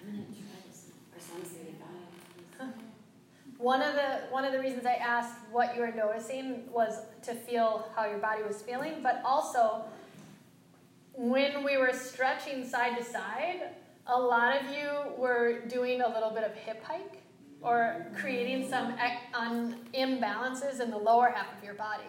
[0.00, 0.90] I'm gonna try this.
[1.14, 2.01] Our son's thirty-five.
[3.62, 7.32] One of the one of the reasons I asked what you were noticing was to
[7.32, 9.84] feel how your body was feeling, but also
[11.14, 13.60] when we were stretching side to side,
[14.08, 17.22] a lot of you were doing a little bit of hip hike
[17.60, 18.96] or creating some
[19.94, 22.02] imbalances in the lower half of your body.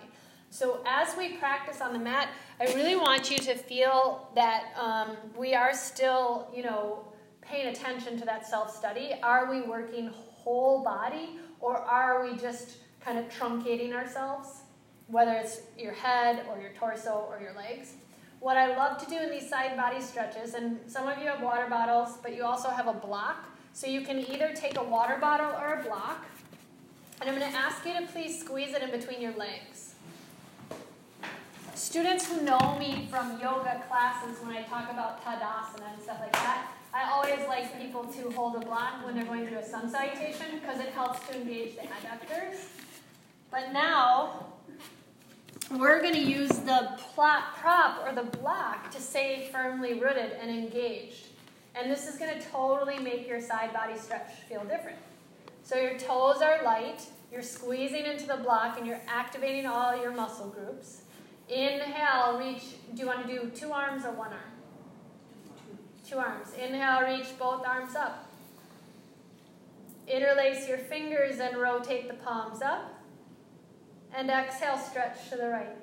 [0.50, 5.18] So as we practice on the mat, I really want you to feel that um,
[5.38, 7.06] we are still, you know,
[7.42, 9.12] paying attention to that self study.
[9.22, 10.10] Are we working
[10.44, 14.62] whole body or are we just kind of truncating ourselves,
[15.08, 17.94] whether it's your head or your torso or your legs?
[18.40, 21.42] What I love to do in these side body stretches, and some of you have
[21.42, 23.46] water bottles, but you also have a block.
[23.72, 26.26] So you can either take a water bottle or a block,
[27.22, 29.96] and I'm going to ask you to please squeeze it in between your legs.
[31.74, 36.34] Students who know me from yoga classes, when I talk about Tadasana and stuff like
[36.34, 39.90] that, I always like people to hold a block when they're going through a sun
[39.90, 42.66] salutation because it helps to engage the adductors.
[43.50, 44.46] But now,
[45.72, 51.28] we're going to use the prop or the block to stay firmly rooted and engaged.
[51.74, 55.00] And this is going to totally make your side body stretch feel different.
[55.64, 57.02] So your toes are light,
[57.32, 61.02] you're squeezing into the block, and you're activating all your muscle groups.
[61.50, 62.64] Inhale, reach.
[62.94, 64.53] Do you want to do two arms or one arm?
[66.08, 66.50] Two arms.
[66.54, 68.30] Inhale, reach both arms up.
[70.08, 72.94] Interlace your fingers and rotate the palms up.
[74.14, 75.76] And exhale, stretch to the right.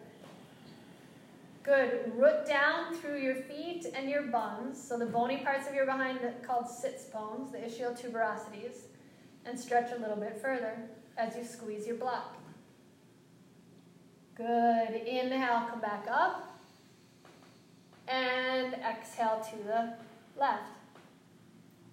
[1.62, 2.12] Good.
[2.16, 4.82] Root down through your feet and your buns.
[4.82, 8.86] So the bony parts of your behind called sits bones, the ischial tuberosities,
[9.44, 10.76] and stretch a little bit further
[11.16, 12.36] as you squeeze your block.
[14.36, 14.94] Good.
[15.06, 16.58] Inhale, come back up.
[18.08, 19.94] And exhale to the
[20.40, 20.72] left.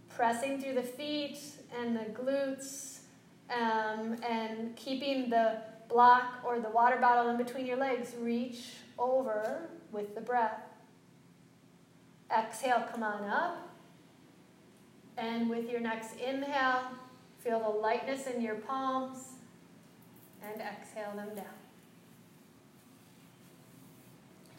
[0.09, 1.37] Pressing through the feet
[1.79, 2.99] and the glutes
[3.51, 5.57] um, and keeping the
[5.89, 8.15] block or the water bottle in between your legs.
[8.19, 10.61] Reach over with the breath.
[12.35, 13.69] Exhale, come on up.
[15.17, 16.83] And with your next inhale,
[17.39, 19.19] feel the lightness in your palms
[20.43, 21.45] and exhale them down.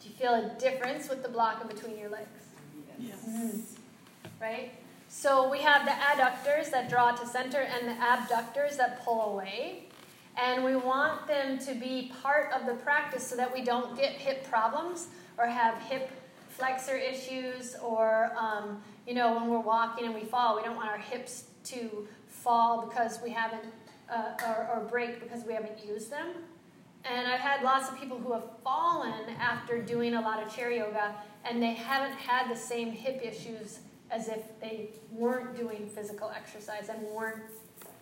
[0.01, 2.39] Do you feel a difference with the block in between your legs?
[2.97, 3.78] Yes.
[4.41, 4.71] Right?
[5.07, 9.85] So we have the adductors that draw to center and the abductors that pull away.
[10.37, 14.13] And we want them to be part of the practice so that we don't get
[14.13, 15.07] hip problems
[15.37, 16.11] or have hip
[16.49, 20.89] flexor issues, or um, you know, when we're walking and we fall, we don't want
[20.89, 23.63] our hips to fall because we haven't,
[24.11, 26.27] uh, or, or break because we haven't used them.
[27.05, 30.69] And I've had lots of people who have fallen after doing a lot of chair
[30.69, 33.79] yoga, and they haven't had the same hip issues
[34.11, 37.43] as if they weren't doing physical exercise and weren't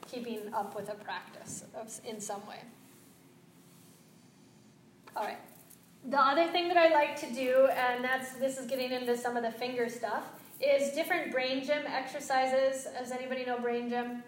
[0.10, 2.60] keeping up with a practice of, in some way.
[5.16, 5.40] All right.
[6.06, 9.36] The other thing that I like to do, and that's this is getting into some
[9.36, 10.24] of the finger stuff,
[10.62, 12.88] is different brain gym exercises.
[12.98, 14.24] Does anybody know brain gym?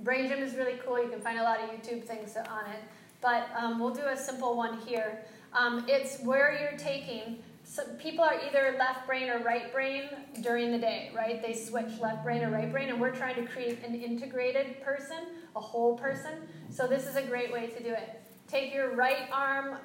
[0.00, 1.02] Brain gym is really cool.
[1.02, 2.82] You can find a lot of YouTube things on it.
[3.20, 5.24] But um, we'll do a simple one here.
[5.52, 7.42] Um, it's where you're taking.
[7.70, 10.08] So people are either left brain or right brain
[10.42, 11.40] during the day, right?
[11.40, 15.18] They switch left brain or right brain, and we're trying to create an integrated person,
[15.54, 16.32] a whole person.
[16.68, 18.22] So this is a great way to do it.
[18.48, 19.76] Take your right arm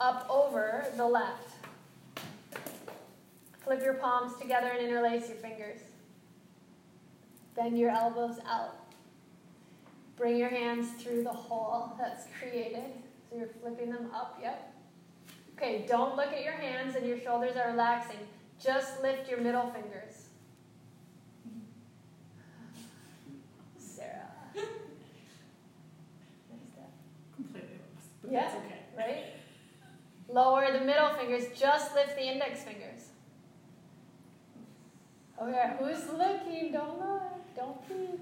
[0.00, 1.50] up over the left.
[3.62, 5.78] Flip your palms together and interlace your fingers.
[7.54, 8.74] Bend your elbows out.
[10.16, 12.90] Bring your hands through the hole that's created.
[13.30, 14.73] So you're flipping them up, yep.
[15.56, 18.18] Okay, don't look at your hands and your shoulders are relaxing.
[18.62, 20.28] Just lift your middle fingers.
[23.78, 24.30] Sarah.
[27.36, 28.40] Completely lost, but Yeah.
[28.42, 28.78] that's okay.
[28.96, 29.24] Right?
[30.28, 33.10] Lower the middle fingers, just lift the index fingers.
[35.40, 36.72] Okay, who's looking?
[36.72, 38.20] Don't look, don't peek.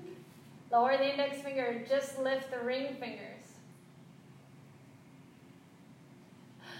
[0.71, 3.42] Lower the index finger, just lift the ring fingers.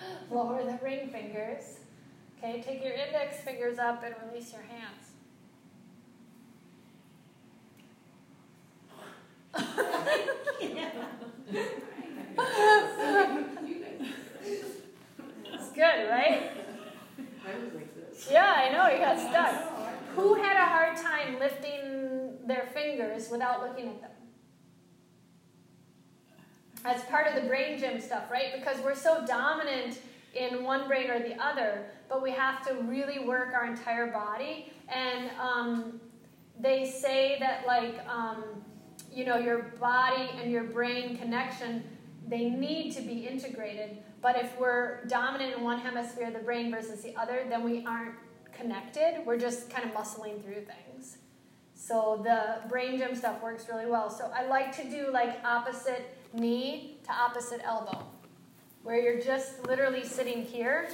[0.31, 1.79] Lower the ring fingers.
[2.39, 5.13] Okay, take your index fingers up and release your hands.
[15.53, 16.51] It's good, right?
[18.31, 19.55] Yeah, I know, you got stuck.
[20.15, 24.12] Who had a hard time lifting their fingers without looking at them?
[26.83, 28.53] That's part of the brain gym stuff, right?
[28.57, 29.99] Because we're so dominant
[30.35, 34.73] in one brain or the other, but we have to really work our entire body.
[34.89, 36.01] And um,
[36.59, 38.45] they say that, like, um,
[39.13, 41.85] you know, your body and your brain connection,
[42.27, 43.99] they need to be integrated.
[44.21, 48.15] But if we're dominant in one hemisphere, the brain versus the other, then we aren't
[48.53, 49.23] connected.
[49.27, 51.19] We're just kind of muscling through things.
[51.75, 54.09] So the brain gym stuff works really well.
[54.09, 58.05] So I like to do like opposite knee to opposite elbow,
[58.83, 60.89] where you're just literally sitting here,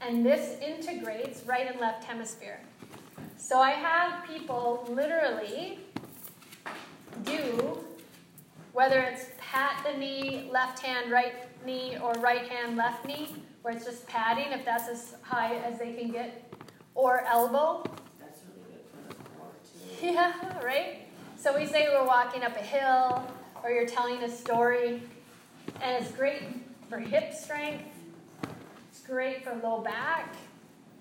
[0.00, 2.60] and this integrates right and left hemisphere.
[3.36, 5.78] So I have people literally
[7.24, 7.84] do,
[8.72, 11.34] whether it's pat the knee, left hand, right
[11.64, 15.78] knee, or right hand, left knee, where it's just patting if that's as high as
[15.78, 16.52] they can get,
[16.94, 17.82] or elbow.
[18.18, 19.52] That's really good for the core
[20.00, 20.06] too.
[20.12, 21.08] Yeah, right?
[21.36, 23.24] So we say we're walking up a hill,
[23.62, 25.02] or you're telling a story,
[25.82, 26.42] and it's great
[26.88, 27.84] for hip strength,
[28.90, 30.34] it's great for low back,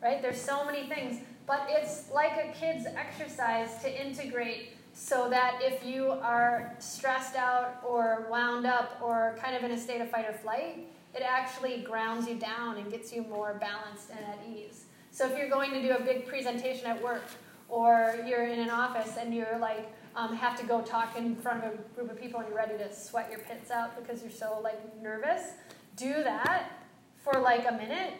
[0.02, 0.22] right?
[0.22, 5.86] There's so many things, but it's like a kid's exercise to integrate so that if
[5.86, 10.26] you are stressed out or wound up or kind of in a state of fight
[10.28, 14.86] or flight, it actually grounds you down and gets you more balanced and at ease.
[15.12, 17.24] So if you're going to do a big presentation at work,
[17.70, 21.64] or you're in an office and you're like um, have to go talk in front
[21.64, 24.32] of a group of people and you're ready to sweat your pits out because you're
[24.32, 25.52] so like nervous,
[25.96, 26.72] do that
[27.24, 28.14] for like a minute,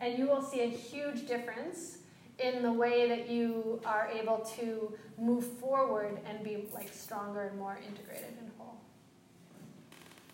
[0.00, 1.98] and you will see a huge difference
[2.38, 7.58] in the way that you are able to move forward and be like stronger and
[7.58, 8.80] more integrated and whole.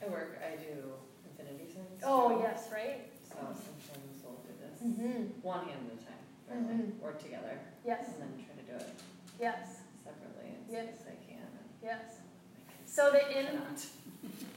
[0.01, 0.93] At work, I do
[1.28, 2.03] infinity signs.
[2.05, 2.43] Oh too.
[2.45, 3.11] yes, right.
[3.28, 5.40] So sometimes we'll do this, Mm-hmm.
[5.43, 8.07] one hand at a time, or together, Yes.
[8.15, 8.95] and then try to do it
[9.40, 9.81] Yes.
[10.05, 10.86] separately Yes.
[10.97, 11.43] best I can.
[11.43, 12.19] and Yes.
[12.87, 13.47] So the in.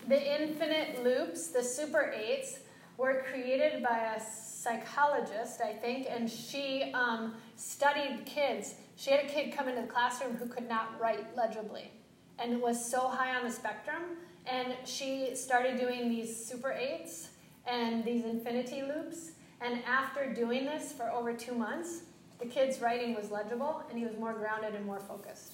[0.07, 2.59] The infinite loops, the super eights,
[2.97, 8.75] were created by a psychologist, I think, and she um, studied kids.
[8.95, 11.91] She had a kid come into the classroom who could not write legibly
[12.39, 14.17] and was so high on the spectrum.
[14.45, 17.29] And she started doing these super eights
[17.65, 19.31] and these infinity loops.
[19.61, 22.01] And after doing this for over two months,
[22.39, 25.53] the kid's writing was legible and he was more grounded and more focused.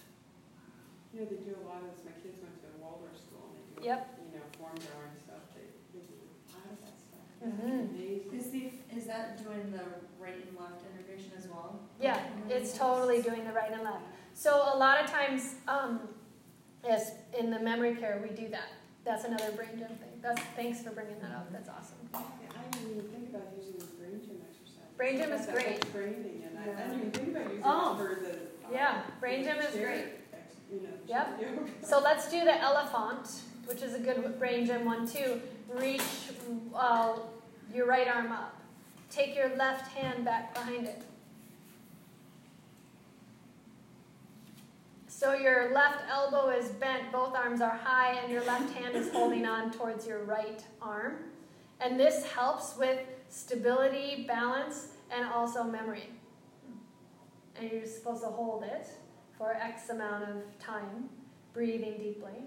[1.13, 3.49] You know, they do a lot of this, my kids went to a Waldorf school
[3.49, 4.01] and they do, Yep.
[4.31, 5.65] you know, form drawing stuff, they,
[5.95, 7.25] they do a lot of that stuff.
[7.41, 7.89] Mhm.
[7.95, 8.33] Amazing.
[8.37, 8.63] Is the,
[8.93, 9.85] is that doing the
[10.19, 11.79] right and left integration as well?
[11.99, 12.19] Yeah,
[12.49, 14.03] it's totally doing the right and left.
[14.33, 16.01] So a lot of times, um,
[16.83, 18.69] yes, in the memory care, we do that.
[19.03, 20.19] That's another brain gym thing.
[20.21, 21.51] That's thanks for bringing that up.
[21.51, 21.97] That's awesome.
[22.13, 22.19] Yeah,
[22.53, 24.93] I didn't even think about using the brain gym exercises.
[24.97, 25.79] Brain gym is Got great.
[25.79, 27.93] much Training, and I, I didn't even think about using Oh.
[27.93, 28.31] it for the.
[28.67, 30.05] um, Yeah, brain gym is chair great.
[30.71, 31.41] You know, Yep.
[31.41, 31.71] yoga.
[31.81, 33.29] So let's do the elephant,
[33.65, 35.41] which is a good brain gym one too.
[35.73, 36.01] Reach
[36.75, 37.17] uh,
[37.73, 38.55] your right arm up.
[39.09, 41.01] Take your left hand back behind it.
[45.07, 49.11] So your left elbow is bent, both arms are high, and your left hand is
[49.11, 51.15] holding on towards your right arm.
[51.79, 52.99] And this helps with
[53.29, 56.09] stability, balance, and also memory.
[57.55, 58.87] And you're supposed to hold it
[59.37, 61.09] for X amount of time,
[61.53, 62.43] breathing deeply.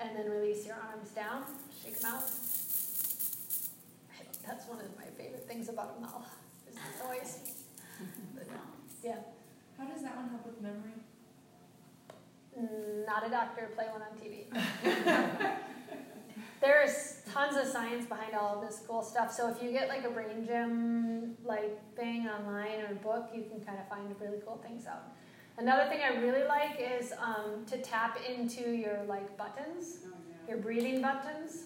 [0.00, 1.42] And then release your arms down,
[1.82, 2.22] shake them out.
[4.46, 6.28] That's one of my favorite things about a mouth,
[6.68, 7.40] is the noise.
[9.02, 9.16] Yeah.
[9.76, 10.92] How does that one help with memory?
[13.06, 14.46] Not a doctor, play one on TV.
[16.60, 19.32] There's tons of science behind all of this cool stuff.
[19.32, 23.44] So if you get like a brain gym like thing online or a book, you
[23.50, 25.12] can kind of find really cool things out.
[25.56, 30.54] Another thing I really like is um, to tap into your like buttons, Oh, yeah.
[30.54, 31.64] your breathing buttons.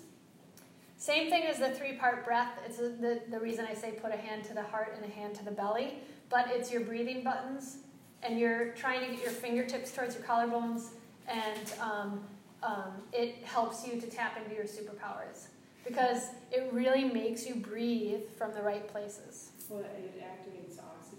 [0.97, 2.53] Same thing as the three-part breath.
[2.65, 5.35] It's the the reason I say put a hand to the heart and a hand
[5.37, 5.95] to the belly,
[6.31, 7.79] but it's your breathing buttons,
[8.23, 10.91] and you're trying to get your fingertips towards your collarbones
[11.29, 12.21] and um,
[12.63, 15.47] um, it helps you to tap into your superpowers
[15.85, 19.51] because it really makes you breathe from the right places.
[19.69, 21.19] Well, it activates oxygen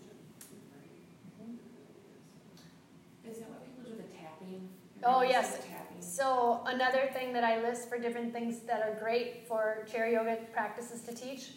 [0.52, 1.02] in the brain.
[1.22, 1.60] It
[3.26, 3.38] really is.
[3.38, 4.70] Is that what people do the tapping?
[5.04, 5.58] Oh, yes.
[5.58, 5.84] Tapping.
[6.00, 10.38] So another thing that I list for different things that are great for chair yoga
[10.54, 11.52] practices to teach,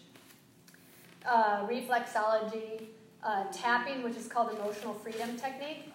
[1.25, 2.87] uh, reflexology,
[3.23, 5.93] uh, tapping, which is called emotional freedom technique.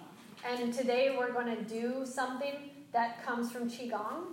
[0.47, 4.23] And today we're going to do something that comes from Qigong.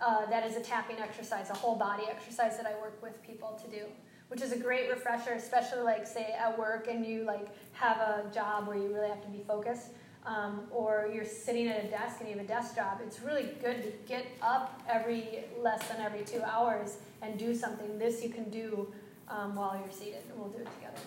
[0.00, 3.60] Uh, that is a tapping exercise, a whole body exercise that I work with people
[3.64, 3.84] to do,
[4.28, 8.30] which is a great refresher, especially like say at work and you like have a
[8.32, 9.88] job where you really have to be focused,
[10.24, 13.00] um, or you're sitting at a desk and you have a desk job.
[13.04, 17.98] It's really good to get up every less than every two hours and do something.
[17.98, 18.92] This you can do
[19.28, 21.02] um, while you're seated, and we'll do it together.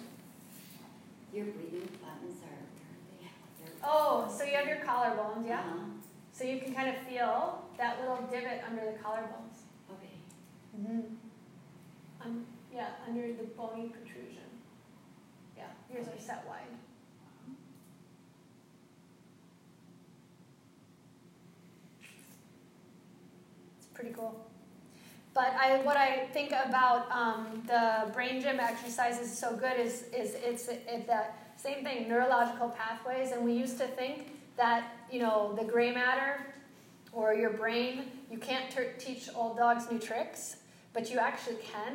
[1.34, 3.32] Your breathing buttons are, where are
[3.64, 3.72] they?
[3.72, 5.60] They're- Oh, so you have your collarbones, yeah?
[5.62, 5.78] Uh-huh.
[6.42, 9.62] So you can kind of feel that little divot under the collarbones.
[9.92, 10.16] Okay.
[10.76, 11.02] Mm-hmm.
[12.20, 14.50] Um, yeah, under the bony protrusion.
[15.56, 16.62] Yeah, yours are set wide.
[23.78, 24.44] It's pretty cool.
[25.36, 30.06] But I, what I think about um, the brain gym exercises is so good is,
[30.12, 33.32] is it's, it's that same thing, neurological pathways.
[33.32, 36.46] And we used to think that, you know, the gray matter
[37.12, 40.58] or your brain, you can't ter- teach old dogs new tricks,
[40.94, 41.94] but you actually can.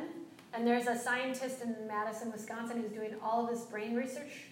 [0.53, 4.49] And there's a scientist in Madison, Wisconsin, who's doing all of this brain research.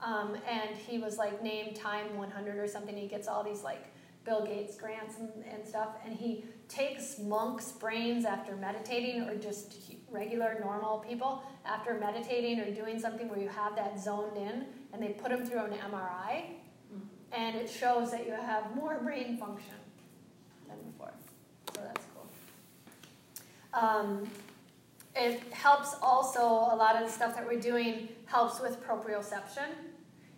[0.00, 2.96] Um, and he was like named Time 100 or something.
[2.96, 3.84] He gets all these like
[4.24, 5.96] Bill Gates grants and, and stuff.
[6.04, 9.74] And he takes monks' brains after meditating, or just
[10.10, 15.02] regular, normal people after meditating or doing something where you have that zoned in, and
[15.02, 16.44] they put them through an MRI.
[17.32, 19.74] And it shows that you have more brain function
[20.66, 21.12] than before.
[21.74, 22.28] So that's cool.
[23.74, 24.28] Um,
[25.14, 29.68] it helps also, a lot of the stuff that we're doing helps with proprioception.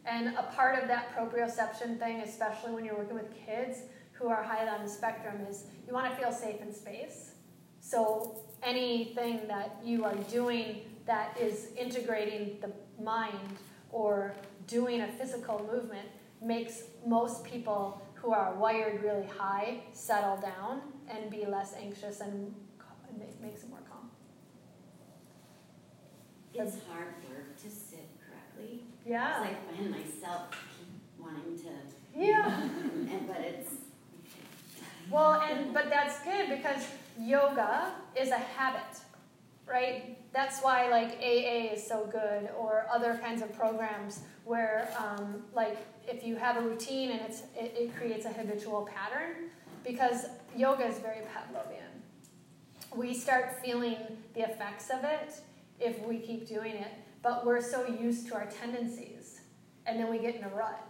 [0.07, 3.81] And a part of that proprioception thing, especially when you're working with kids
[4.13, 7.33] who are high on the spectrum, is you want to feel safe in space.
[7.81, 12.71] So anything that you are doing that is integrating the
[13.03, 13.59] mind
[13.91, 14.35] or
[14.67, 16.09] doing a physical movement
[16.43, 22.55] makes most people who are wired really high settle down and be less anxious and
[23.21, 24.11] it makes them more calm.
[26.55, 28.83] It's hard work to sit correctly.
[29.07, 29.41] Yeah.
[29.43, 30.89] Because I find myself keep
[31.19, 32.63] wanting to, Yeah.
[32.63, 33.73] and, but it's,
[35.11, 36.85] Well, and but that's good because
[37.19, 39.01] yoga is a habit,
[39.67, 40.19] right?
[40.33, 45.79] That's why like AA is so good, or other kinds of programs where, um, like,
[46.09, 49.49] if you have a routine and it's it, it creates a habitual pattern,
[49.85, 51.93] because yoga is very Pavlovian.
[52.93, 53.99] We start feeling
[54.35, 55.35] the effects of it
[55.79, 59.43] if we keep doing it, but we're so used to our tendencies,
[59.87, 60.85] and then we get in a rut,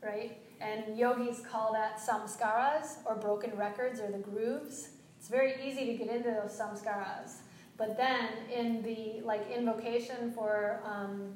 [0.00, 0.38] right?
[0.60, 4.90] And yogis call that samskaras or broken records or the grooves.
[5.18, 7.38] It's very easy to get into those samskaras.
[7.76, 11.32] But then in the like invocation for um,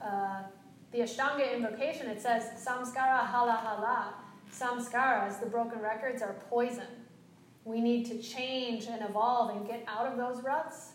[0.00, 0.42] uh,
[0.94, 4.14] the Ashtanga invocation, it says samskara hala hala.
[4.52, 6.86] Samskaras, the broken records, are poison.
[7.64, 10.92] We need to change and evolve and get out of those ruts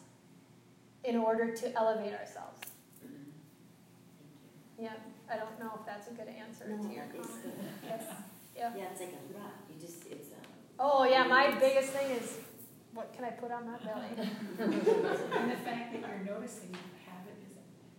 [1.04, 2.62] in order to elevate ourselves.
[3.06, 4.84] Mm-hmm.
[4.84, 4.94] Yeah,
[5.30, 7.54] I don't know if that's a good answer No, to your it's comment.
[7.84, 8.04] Yes.
[8.56, 8.72] Yeah.
[8.78, 10.36] Yeah, it's like a rut, you just, it's a.
[10.80, 12.38] Oh yeah, my biggest thing is
[12.94, 14.30] what can I put on my belly?
[14.60, 16.80] And the fact that you're noticing you
[17.12, 17.58] have it is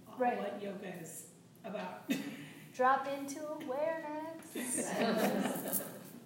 [0.09, 0.39] all Right.
[0.39, 1.25] what yoga is
[1.65, 2.11] about.
[2.75, 4.91] Drop into awareness.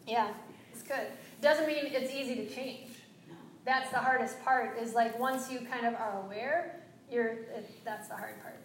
[0.06, 0.28] yeah,
[0.73, 1.09] it's good.
[1.40, 2.90] Doesn't mean it's easy to change.
[3.65, 4.78] That's the hardest part.
[4.78, 6.81] Is like once you kind of are aware,
[7.11, 7.28] you're.
[7.28, 8.65] It, that's the hard part.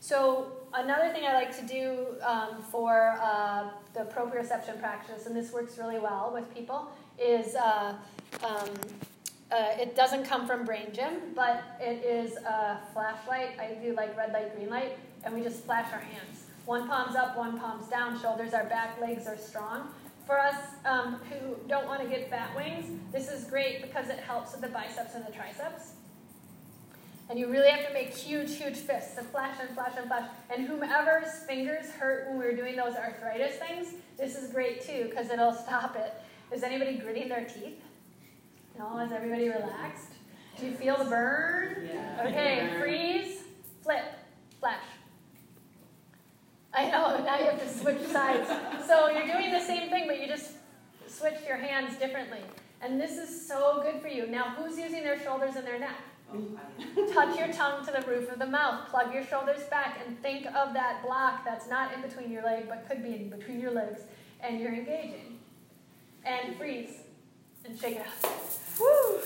[0.00, 5.52] So another thing I like to do um, for uh, the proprioception practice, and this
[5.52, 7.94] works really well with people, is uh,
[8.42, 8.68] um,
[9.52, 13.58] uh, it doesn't come from Brain Gym, but it is a flashlight.
[13.58, 16.44] I do like red light, green light, and we just flash our hands.
[16.66, 18.20] One palm's up, one palm's down.
[18.20, 19.88] Shoulders are back, legs are strong.
[20.26, 24.18] For us um, who don't want to get fat wings, this is great because it
[24.20, 25.94] helps with the biceps and the triceps.
[27.28, 30.28] And you really have to make huge, huge fists and flash and flash and flash.
[30.52, 35.06] And whomever's fingers hurt when we were doing those arthritis things, this is great too
[35.08, 36.12] because it'll stop it.
[36.52, 37.80] Is anybody gritting their teeth?
[38.78, 38.98] No?
[38.98, 40.08] Is everybody relaxed?
[40.58, 41.88] Do you feel the burn?
[41.92, 42.26] Yeah.
[42.26, 43.42] Okay, freeze,
[43.82, 44.04] flip,
[44.58, 44.82] flash.
[46.72, 48.48] I know, now you have to switch sides.
[48.86, 50.52] So you're doing the same thing, but you just
[51.08, 52.40] switched your hands differently.
[52.82, 54.26] And this is so good for you.
[54.26, 55.96] Now, who's using their shoulders and their neck?
[56.32, 58.88] Oh, Touch your tongue to the roof of the mouth.
[58.88, 62.68] Plug your shoulders back and think of that block that's not in between your leg,
[62.68, 64.02] but could be in between your legs,
[64.40, 65.38] and you're engaging.
[66.24, 66.90] And freeze.
[67.64, 68.30] And shake it out.
[68.78, 69.20] Woo!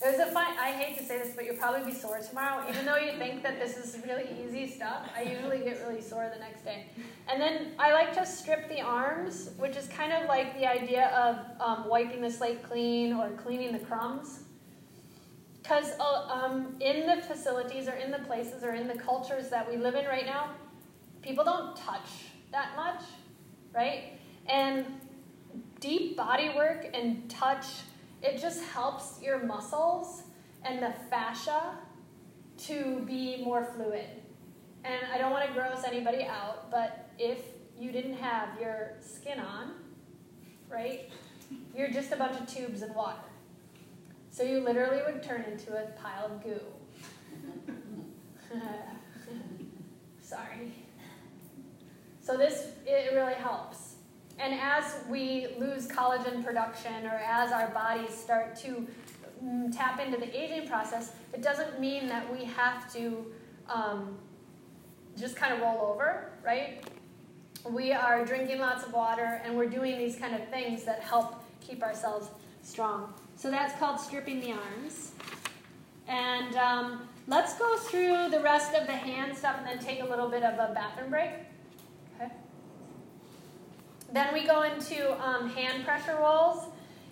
[0.00, 2.64] It was a fun, I hate to say this, but you'll probably be sore tomorrow.
[2.68, 6.30] Even though you think that this is really easy stuff, I usually get really sore
[6.32, 6.86] the next day.
[7.28, 11.08] And then I like to strip the arms, which is kind of like the idea
[11.08, 14.44] of um, wiping the slate clean or cleaning the crumbs.
[15.60, 19.68] Because uh, um, in the facilities or in the places or in the cultures that
[19.68, 20.50] we live in right now,
[21.22, 22.08] people don't touch
[22.52, 23.02] that much,
[23.74, 24.12] right?
[24.46, 24.86] And
[25.80, 27.66] deep body work and touch,
[28.22, 30.22] it just helps your muscles
[30.64, 31.78] and the fascia
[32.58, 34.08] to be more fluid.
[34.84, 37.40] And I don't want to gross anybody out, but if
[37.78, 39.72] you didn't have your skin on,
[40.68, 41.10] right,
[41.76, 43.18] you're just a bunch of tubes and water.
[44.30, 46.60] So you literally would turn into a pile of goo.
[50.20, 50.72] Sorry.
[52.20, 53.87] So this it really helps.
[54.38, 58.86] And as we lose collagen production or as our bodies start to
[59.44, 63.26] mm, tap into the aging process, it doesn't mean that we have to
[63.68, 64.16] um,
[65.18, 66.84] just kind of roll over, right?
[67.68, 71.44] We are drinking lots of water and we're doing these kind of things that help
[71.60, 72.28] keep ourselves
[72.62, 73.12] strong.
[73.36, 75.12] So that's called stripping the arms.
[76.06, 80.06] And um, let's go through the rest of the hand stuff and then take a
[80.06, 81.30] little bit of a bathroom break.
[84.12, 86.64] Then we go into um, hand pressure rolls.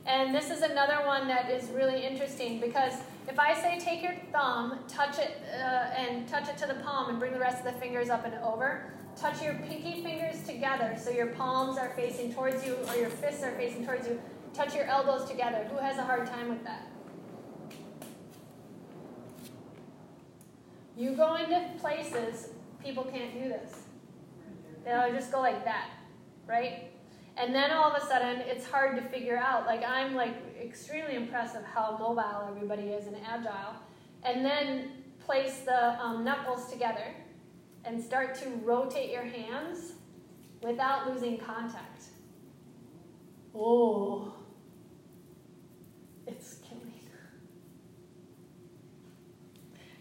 [0.07, 2.95] And this is another one that is really interesting because
[3.29, 7.11] if I say take your thumb, touch it, uh, and touch it to the palm
[7.11, 10.97] and bring the rest of the fingers up and over, touch your pinky fingers together
[10.97, 14.21] so your palms are facing towards you or your fists are facing towards you.
[14.55, 15.67] Touch your elbows together.
[15.71, 16.87] Who has a hard time with that?
[20.97, 22.51] You go into places,
[22.83, 23.83] people can't do this.
[24.85, 25.91] They'll just go like that,
[26.47, 26.91] right?
[27.37, 29.67] And then all of a sudden, it's hard to figure out.
[29.67, 33.75] Like, I'm like extremely impressed of how mobile everybody is and agile.
[34.23, 34.91] And then
[35.21, 37.15] place the um, knuckles together
[37.85, 39.93] and start to rotate your hands
[40.63, 42.05] without losing contact.
[43.55, 44.35] Oh,
[46.27, 46.87] it's killing.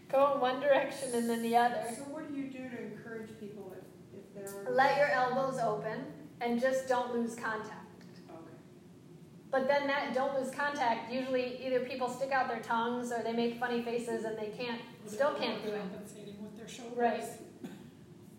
[0.08, 1.82] Go in one direction and then the other.
[1.96, 4.72] So what do you do to encourage people if, if they're?
[4.72, 6.04] Let your elbows open
[6.40, 7.72] and just don't lose contact.
[8.28, 8.38] Okay.
[9.50, 13.32] But then that don't lose contact, usually either people stick out their tongues or they
[13.32, 15.80] make funny faces and they can't, still can't do it.
[15.80, 16.96] Compensating with their shoulders.
[16.96, 17.24] Right.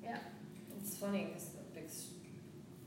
[0.04, 0.18] Yeah.
[0.80, 1.90] It's funny because the big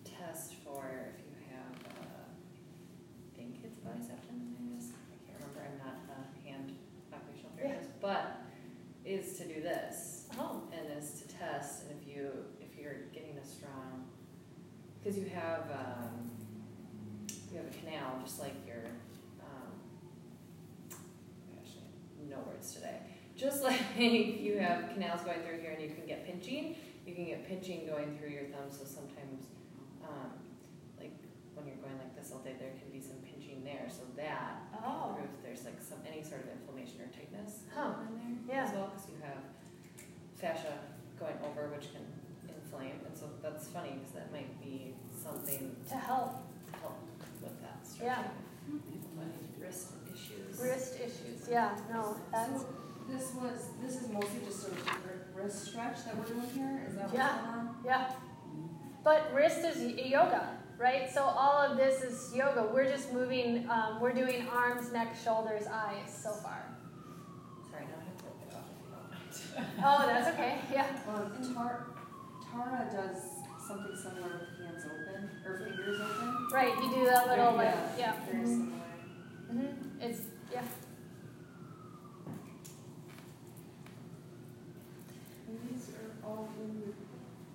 [0.04, 5.78] test for if you have, uh, I think it's bicep tendonitis, I can't remember, I'm
[5.78, 6.76] not a hand
[7.12, 7.68] occupational Yeah.
[7.68, 8.36] therapist, but
[9.04, 10.26] is to do this.
[10.38, 10.62] Oh.
[10.72, 12.30] And is to test, and if you,
[12.60, 14.04] if you're getting a strong,
[15.02, 16.30] because you have, um,
[17.50, 18.84] you have a canal, just like your,
[19.40, 19.72] um,
[21.54, 22.96] gosh, I have no words today.
[23.36, 27.24] Just like you have canals going through here and you can get pinching, you can
[27.24, 29.46] get pinching going through your thumb, so sometimes,
[30.04, 30.30] um,
[30.98, 31.12] like,
[31.54, 34.56] when you're going like this all day, there can be some pinching there, so that
[34.84, 35.10] Oh.
[35.16, 37.94] improves, there's like some, any sort of inflammation or tightness Huh.
[38.08, 38.56] in there.
[38.60, 38.68] Yeah.
[38.68, 39.40] as well, because you have
[40.36, 40.72] fascia
[41.18, 42.00] going over which can
[42.72, 46.32] inflame, and so that's funny, because that might be something To help.
[46.72, 46.98] to help
[47.42, 48.14] with that Yeah.
[48.14, 48.30] stretching.
[49.16, 49.26] But
[49.64, 50.60] Wrist issues.
[50.60, 52.66] Wrist issues, yeah, no, that's, So
[53.08, 56.94] this was, this is mostly just a wr- wrist stretch that we're doing here, is
[56.94, 57.52] that what's going Yeah.
[57.52, 57.76] on?
[57.84, 58.12] yeah.
[59.02, 61.10] But wrist is yoga, right?
[61.12, 62.70] So all of this is yoga.
[62.72, 66.66] We're just moving, um, we're doing arms, neck, shoulders, eyes so far.
[67.70, 70.02] Sorry, now I have to look it up if you don't mind.
[70.02, 70.86] Oh, that's okay, yeah.
[71.08, 71.86] Um, Tar-
[72.50, 73.22] Tara does
[73.66, 76.48] something similar with hands open, or fingers open.
[76.52, 78.14] Right, you do that little like, Yeah, yeah.
[78.30, 78.76] Very similar.
[79.52, 79.74] mhm.
[80.00, 80.20] It's,
[80.52, 80.62] yeah.
[85.48, 86.48] These are all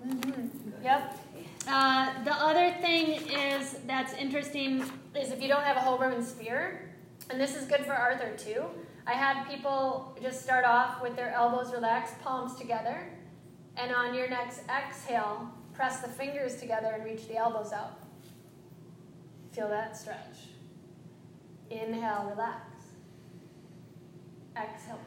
[0.06, 0.50] Mhm.
[0.84, 1.18] Yep.
[1.68, 4.84] Uh, the other thing is that's interesting
[5.16, 6.92] is if you don't have a Hoberman sphere,
[7.32, 8.66] and this is good for Arthur too.
[9.08, 13.08] I had people just start off with their elbows relaxed, palms together,
[13.78, 18.00] and on your next exhale, press the fingers together and reach the elbows out.
[19.52, 20.48] Feel that stretch.
[21.70, 22.62] Inhale, relax.
[24.56, 25.00] Exhale.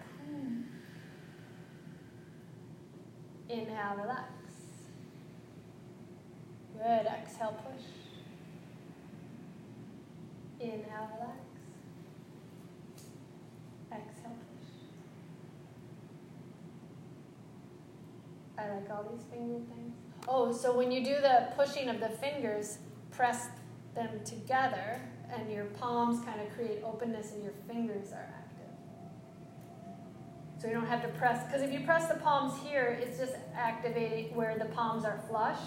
[3.49, 4.32] Inhale, relax.
[6.74, 7.07] Good.
[7.07, 7.85] Exhale, push.
[10.61, 11.39] Inhale, relax.
[13.90, 14.69] Exhale, push.
[18.59, 19.95] I like all these finger things.
[20.27, 22.79] Oh, so when you do the pushing of the fingers,
[23.11, 23.47] press
[23.95, 25.01] them together,
[25.33, 28.45] and your palms kind of create openness, and your fingers are active.
[30.61, 33.35] So you don't have to press, because if you press the palms here, it's just
[33.55, 35.61] activating where the palms are flush.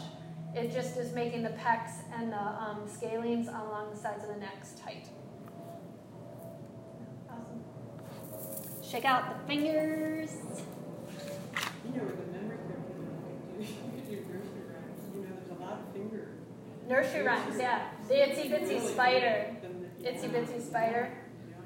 [0.53, 4.35] It just is making the pecs and the um, scalenes along the sides of the
[4.35, 5.07] necks tight.
[7.29, 7.63] Awesome.
[8.83, 10.31] Shake out the fingers.
[11.85, 12.79] You know, with the memory grip,
[13.69, 16.27] you could do nursery rhymes, you know, there's a lot of finger.
[16.87, 17.89] Nursery rhymes, yeah.
[18.07, 19.55] The itsy bitsy spider.
[20.01, 21.09] Itsy bitsy spider.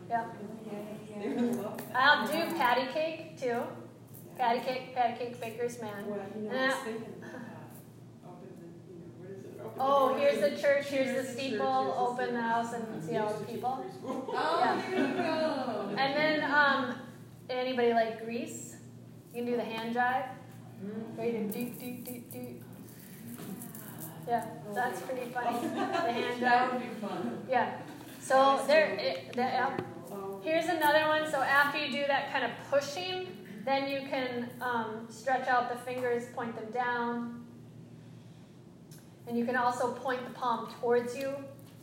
[0.09, 0.35] Yep.
[1.17, 1.95] They would love that.
[1.95, 3.61] I'll do patty cake too.
[4.37, 6.05] Patty cake, patty cake, baker's man.
[6.07, 7.39] Well, you know, I was thinking about that.
[8.27, 9.61] Open the, you know, what is it?
[9.63, 13.33] Open the Oh, here's the church, here's the steeple, open the house and see all
[13.33, 13.85] the people.
[14.05, 15.95] Oh, there you go.
[15.97, 16.95] And then, um,
[17.49, 18.75] anybody like grease?
[19.33, 20.27] You can do the hand jive.
[20.81, 22.61] To doot, doot, doot, doot.
[24.27, 25.67] Yeah, that's pretty funny.
[25.67, 27.37] The hand That would be fun.
[27.49, 27.77] Yeah.
[28.19, 29.77] So there, it, the, yeah.
[30.41, 31.29] Here's another one.
[31.29, 33.27] So after you do that kind of pushing,
[33.65, 37.45] then you can um, stretch out the fingers, point them down.
[39.27, 41.33] And you can also point the palm towards you,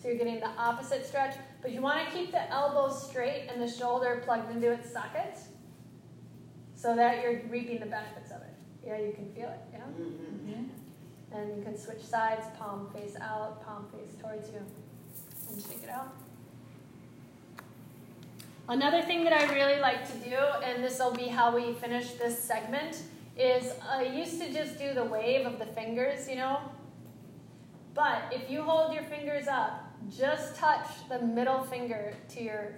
[0.01, 1.35] so you're getting the opposite stretch.
[1.61, 5.39] But you want to keep the elbow straight and the shoulder plugged into its socket,
[6.77, 8.22] so that you're reaping the benefits.
[8.87, 9.61] Yeah, you can feel it.
[9.73, 9.81] Yeah.
[9.81, 10.51] Mm-hmm.
[10.51, 11.37] Mm-hmm.
[11.39, 14.61] And you can switch sides, palm face out, palm face towards you,
[15.51, 16.15] and shake it out.
[18.69, 22.13] Another thing that I really like to do, and this will be how we finish
[22.13, 23.03] this segment,
[23.37, 26.61] is I used to just do the wave of the fingers, you know.
[27.95, 32.75] But if you hold your fingers up, just touch the middle finger to your,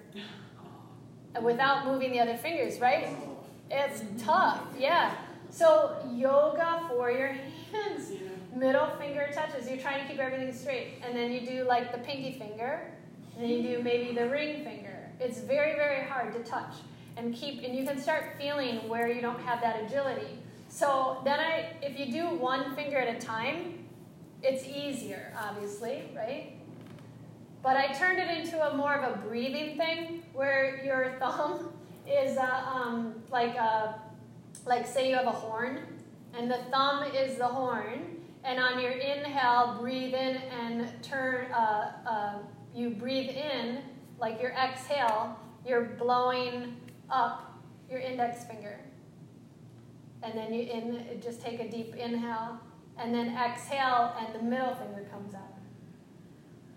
[1.43, 3.09] without moving the other fingers, right?
[3.71, 4.19] It's mm-hmm.
[4.19, 5.15] tough, yeah.
[5.55, 7.37] So yoga for your
[7.71, 8.11] hands,
[8.57, 9.69] middle finger touches.
[9.69, 12.91] You're trying to keep everything straight, and then you do like the pinky finger,
[13.37, 14.99] and then you do maybe the ring finger.
[15.21, 16.75] It's very, very hard to touch
[17.17, 20.41] and keep, and you can start feeling where you don't have that agility.
[20.69, 23.87] So then I, if you do one finger at a time,
[24.43, 26.55] it's easier, obviously, right?
[27.63, 31.73] But I turned it into a more of a breathing thing, where your thumb
[32.11, 34.01] is a, um, like a,
[34.67, 35.81] like say you have a horn,
[36.37, 41.51] and the thumb is the horn, and on your inhale, breathe in and turn.
[41.53, 42.39] Uh, uh,
[42.75, 43.79] you breathe in,
[44.19, 46.77] like your exhale, you're blowing
[47.09, 48.81] up your index finger.
[50.23, 52.59] And then you in, just take a deep inhale,
[52.99, 55.59] and then exhale, and the middle finger comes up.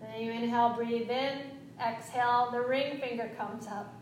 [0.00, 1.38] And then you inhale, breathe in,
[1.84, 3.92] exhale, the ring finger comes up.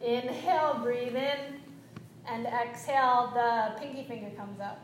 [0.00, 1.60] Inhale, breathe in,
[2.28, 4.80] and exhale, the pinky finger comes up.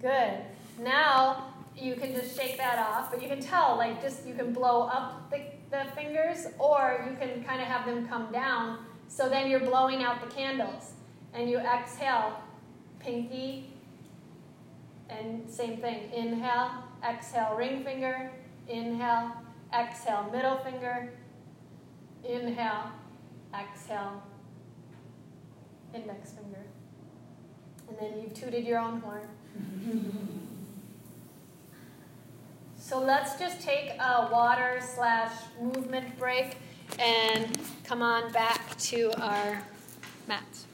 [0.00, 0.42] Good.
[0.78, 4.52] Now you can just shake that off, but you can tell, like, just you can
[4.52, 8.78] blow up the, the fingers, or you can kind of have them come down.
[9.08, 10.92] So then you're blowing out the candles.
[11.34, 12.40] And you exhale,
[12.98, 13.74] pinky,
[15.10, 16.10] and same thing.
[16.12, 16.70] Inhale,
[17.06, 18.30] exhale, ring finger,
[18.68, 19.32] inhale,
[19.78, 21.12] exhale, middle finger,
[22.24, 22.90] inhale,
[23.54, 24.22] exhale,
[25.96, 26.64] index finger.
[27.88, 29.28] And then you've tooted your own horn.
[32.78, 36.56] so let's just take a water slash movement break
[36.98, 39.62] and come on back to our
[40.28, 40.66] mats.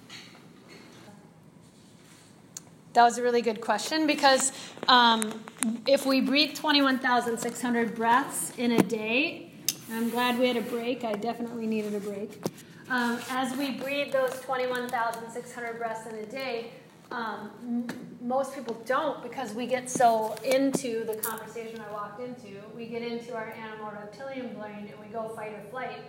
[2.93, 4.53] That was a really good question because
[4.87, 5.43] um,
[5.87, 9.51] if we breathe 21,600 breaths in a day,
[9.91, 11.03] I'm glad we had a break.
[11.03, 12.39] I definitely needed a break.
[12.93, 16.73] Um, as we breathe those 21,600 breaths in a day,
[17.11, 17.87] um, m-
[18.21, 22.61] most people don't because we get so into the conversation I walked into.
[22.77, 26.01] We get into our animal reptilian brain and we go fight or flight.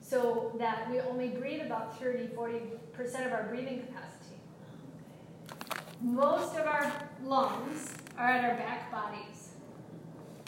[0.00, 4.34] So that we only breathe about 30 40% of our breathing capacity.
[6.02, 6.92] Most of our
[7.22, 9.50] lungs are at our back bodies.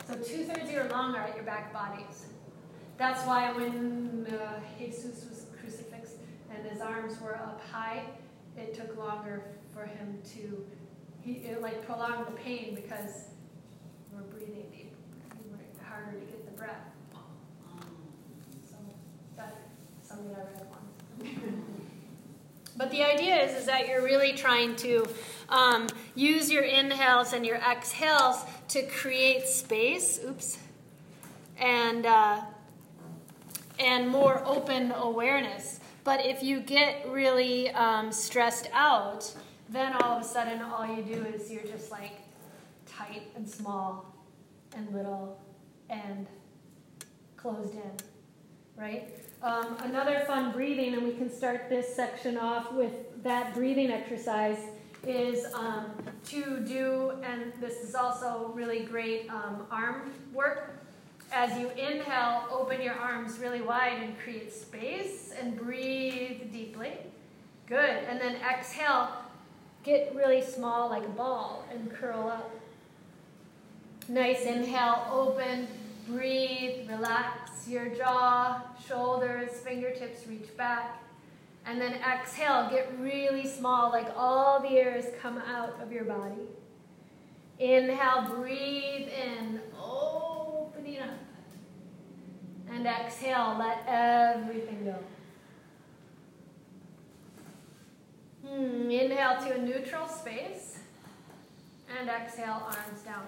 [0.09, 2.27] So two thirds of your lung are at your back bodies.
[2.99, 5.26] That's why when uh, Jesus
[6.71, 8.03] his arms were up high,
[8.57, 9.45] it took longer
[9.75, 10.65] for him to,
[11.21, 13.29] he, it like prolonged the pain because
[14.13, 14.93] we're breathing deep.
[15.89, 16.85] Harder to get the breath.
[18.69, 18.77] So
[19.37, 19.57] that's
[20.03, 21.31] something I read once.
[22.77, 25.07] but the idea is, is that you're really trying to
[25.49, 30.21] um, use your inhales and your exhales to create space.
[30.25, 30.59] Oops.
[31.59, 32.43] And uh,
[33.79, 35.81] and more open awareness.
[36.07, 39.35] But if you get really um, stressed out,
[39.69, 42.21] then all of a sudden all you do is you're just like
[42.87, 44.15] tight and small
[44.77, 45.41] and little
[45.91, 46.29] and
[47.37, 47.91] closed in,
[48.77, 49.19] right?
[49.43, 52.93] Um, another fun breathing, and we can start this section off with
[53.25, 54.61] that breathing exercise,
[55.05, 55.87] is um,
[56.27, 60.86] to do, and this is also really great um, arm work.
[61.33, 66.93] As you inhale, open your arms really wide and create space and breathe deeply.
[67.67, 68.05] Good.
[68.09, 69.11] And then exhale,
[69.83, 72.51] get really small like a ball and curl up.
[74.09, 75.67] Nice inhale, open,
[76.07, 81.03] breathe, relax your jaw, shoulders, fingertips reach back.
[81.67, 86.05] And then exhale, get really small, like all the air has come out of your
[86.05, 86.47] body.
[87.59, 90.36] Inhale, breathe in, oh.
[90.87, 91.19] Opening up.
[92.71, 94.97] And exhale, let everything go.
[98.47, 100.79] Hmm, inhale to a neutral space.
[101.99, 103.25] And exhale, arms down.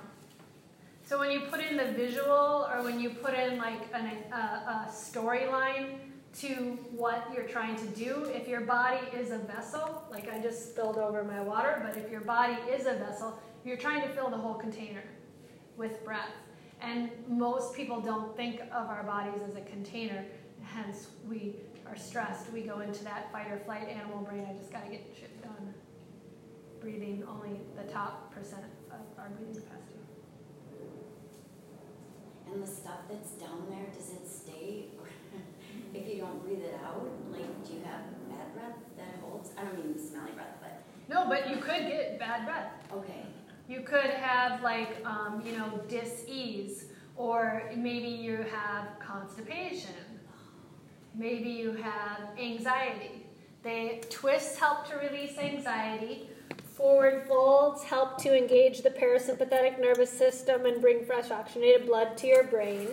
[1.04, 4.36] So when you put in the visual or when you put in like an, a,
[4.36, 5.98] a storyline
[6.40, 10.70] to what you're trying to do, if your body is a vessel, like I just
[10.70, 14.28] spilled over my water, but if your body is a vessel, you're trying to fill
[14.28, 15.02] the whole container
[15.76, 16.34] with breath.
[16.80, 20.24] And most people don't think of our bodies as a container,
[20.62, 21.56] hence we
[21.86, 22.52] are stressed.
[22.52, 24.46] We go into that fight or flight animal brain.
[24.48, 25.74] I just got to get shit done.
[26.80, 29.98] Breathing only the top percent of our breathing capacity.
[32.52, 34.86] And the stuff that's down there, does it stay?
[35.94, 38.00] if you don't breathe it out, like, do you have
[38.30, 39.50] bad breath that holds?
[39.58, 40.82] I don't mean smelly breath, but.
[41.08, 42.72] No, but you could get bad breath.
[42.92, 43.26] Okay.
[43.68, 46.86] You could have like, um, you know, dis-ease,
[47.16, 49.94] or maybe you have constipation.
[51.14, 53.26] Maybe you have anxiety.
[53.62, 56.30] They twists help to release anxiety.
[56.74, 62.26] Forward folds help to engage the parasympathetic nervous system and bring fresh oxygenated blood to
[62.26, 62.88] your brain.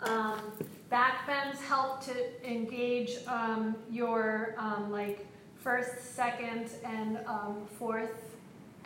[0.00, 0.40] Um,
[0.88, 5.26] back bends help to engage um, your um, like
[5.56, 8.30] first, second, and um, fourth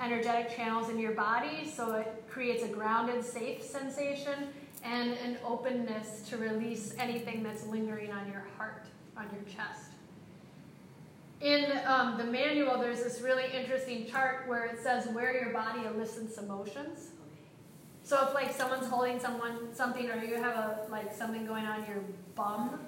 [0.00, 4.48] energetic channels in your body, so it creates a grounded, safe sensation
[4.82, 8.84] and an openness to release anything that's lingering on your heart,
[9.16, 9.92] on your chest.
[11.40, 15.86] In um, the manual, there's this really interesting chart where it says where your body
[15.86, 17.08] elicits emotions.
[18.02, 21.86] So if like someone's holding someone something, or you have a like something going on
[21.86, 22.02] your
[22.34, 22.78] bum,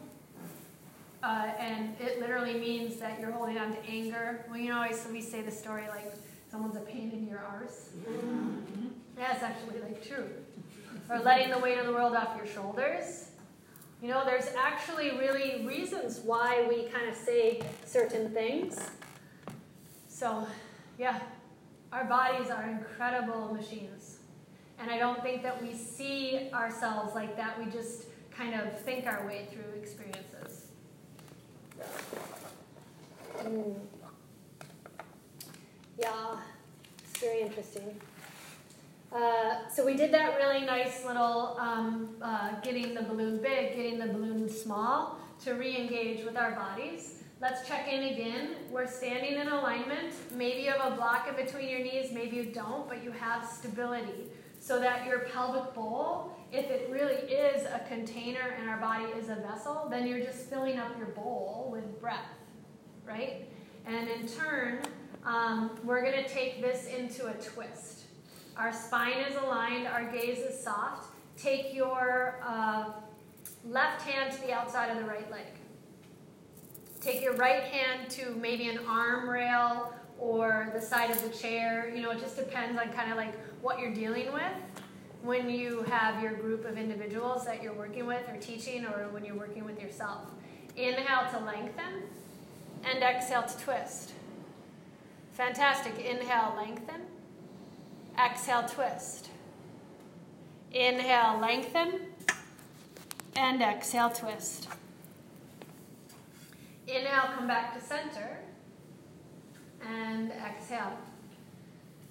[1.22, 4.44] uh, and it literally means that you're holding on to anger.
[4.48, 6.14] Well, you know, always we say the story like
[6.50, 7.90] someone's a pain in your arse.
[8.08, 8.88] Mm-hmm.
[9.16, 10.28] That's actually like true.
[11.08, 13.28] Or letting the weight of the world off your shoulders.
[14.02, 18.90] You know, there's actually really reasons why we kind of say certain things.
[20.08, 20.46] So,
[20.98, 21.20] yeah,
[21.92, 24.18] our bodies are incredible machines.
[24.78, 27.58] And I don't think that we see ourselves like that.
[27.58, 30.66] We just kind of think our way through experiences.
[33.42, 33.76] Mm.
[35.98, 36.36] Yeah,
[36.98, 37.98] it's very interesting.
[39.12, 43.98] Uh, so we did that really nice little um, uh, getting the balloon big, getting
[43.98, 47.22] the balloon small to re-engage with our bodies.
[47.40, 48.56] Let's check in again.
[48.70, 50.14] We're standing in alignment.
[50.34, 53.46] Maybe you have a block in between your knees, maybe you don't, but you have
[53.46, 54.30] stability.
[54.60, 59.28] So that your pelvic bowl, if it really is a container and our body is
[59.28, 62.26] a vessel, then you're just filling up your bowl with breath,
[63.04, 63.48] right?
[63.86, 64.80] And in turn,
[65.26, 68.04] um, we're going to take this into a twist.
[68.56, 71.12] Our spine is aligned, our gaze is soft.
[71.36, 72.92] Take your uh,
[73.66, 75.46] left hand to the outside of the right leg.
[77.00, 81.92] Take your right hand to maybe an arm rail or the side of the chair.
[81.94, 84.52] You know, it just depends on kind of like what you're dealing with
[85.22, 89.24] when you have your group of individuals that you're working with or teaching or when
[89.24, 90.22] you're working with yourself.
[90.76, 92.04] Inhale to lengthen
[92.84, 94.12] and exhale to twist.
[95.36, 95.98] Fantastic.
[95.98, 97.02] Inhale, lengthen.
[98.18, 99.28] Exhale, twist.
[100.72, 102.00] Inhale, lengthen.
[103.36, 104.66] And exhale, twist.
[106.86, 108.38] Inhale, come back to center.
[109.86, 110.96] And exhale.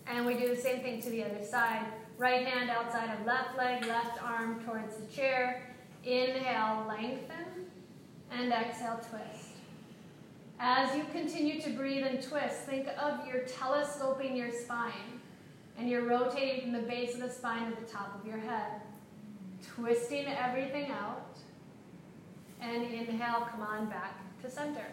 [0.06, 1.84] And we do the same thing to the other side.
[2.20, 5.74] Right hand outside of left leg, left arm towards the chair.
[6.04, 7.72] Inhale, lengthen.
[8.32, 9.45] And exhale, twist.
[10.60, 15.22] As you continue to breathe and twist, think of your telescoping your spine.
[15.78, 18.82] And you're rotating from the base of the spine to the top of your head.
[19.76, 21.38] Twisting everything out.
[22.62, 24.86] And inhale, come on back to center.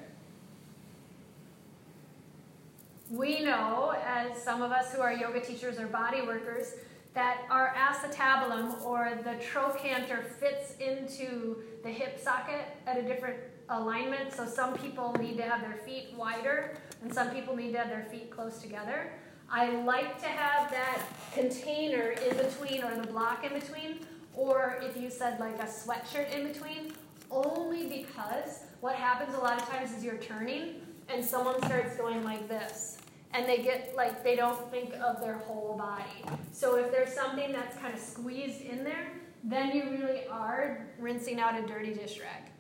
[3.10, 6.74] We know, as some of us who are yoga teachers or body workers,
[7.14, 14.32] that our acetabulum or the trochanter fits into the hip socket at a different alignment.
[14.32, 17.88] So some people need to have their feet wider, and some people need to have
[17.88, 19.12] their feet close together.
[19.50, 21.02] I like to have that
[21.34, 24.00] container in between or the block in between,
[24.34, 26.94] or if you said like a sweatshirt in between,
[27.30, 30.76] only because what happens a lot of times is you're turning
[31.08, 33.01] and someone starts going like this
[33.34, 36.36] and they get like they don't think of their whole body.
[36.52, 39.08] So if there's something that's kind of squeezed in there,
[39.44, 42.50] then you really are rinsing out a dirty dish rag.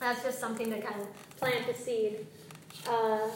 [0.00, 2.26] That's just something to kind of plant the seed.
[2.88, 3.28] Uh,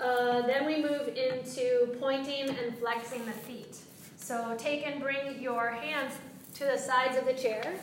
[0.00, 3.76] uh, then we move into pointing and flexing the feet.
[4.16, 6.14] So take and bring your hands
[6.54, 7.74] to the sides of the chair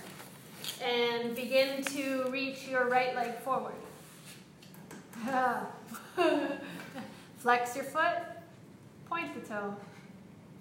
[0.83, 3.73] and begin to reach your right leg forward.
[7.39, 8.17] Flex your foot,
[9.07, 9.75] point the toe.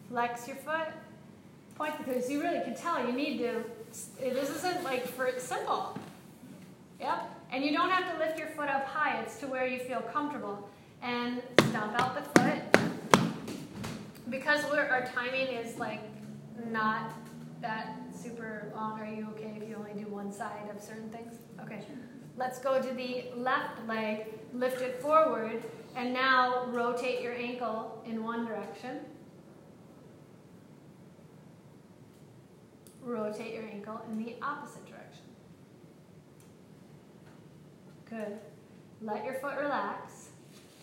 [0.08, 0.86] Flex your foot,
[1.76, 2.20] point the toe.
[2.20, 3.64] So you really can tell you need to,
[4.20, 5.98] this isn't like for simple.
[7.00, 7.30] Yep.
[7.50, 10.00] And you don't have to lift your foot up high, it's to where you feel
[10.00, 10.68] comfortable.
[11.02, 12.62] And stomp out the foot.
[14.30, 16.00] Because our timing is like
[16.70, 17.12] not
[17.60, 21.38] that super long, are you okay if you only do one side of certain things?
[21.60, 21.82] Okay.
[22.36, 25.62] Let's go to the left leg, lift it forward,
[25.96, 29.00] and now rotate your ankle in one direction.
[33.02, 35.24] Rotate your ankle in the opposite direction.
[38.08, 38.38] Good.
[39.00, 40.28] Let your foot relax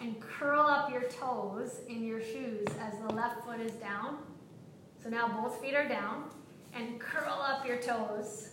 [0.01, 4.17] and curl up your toes in your shoes as the left foot is down.
[5.01, 6.29] So now both feet are down
[6.73, 8.49] and curl up your toes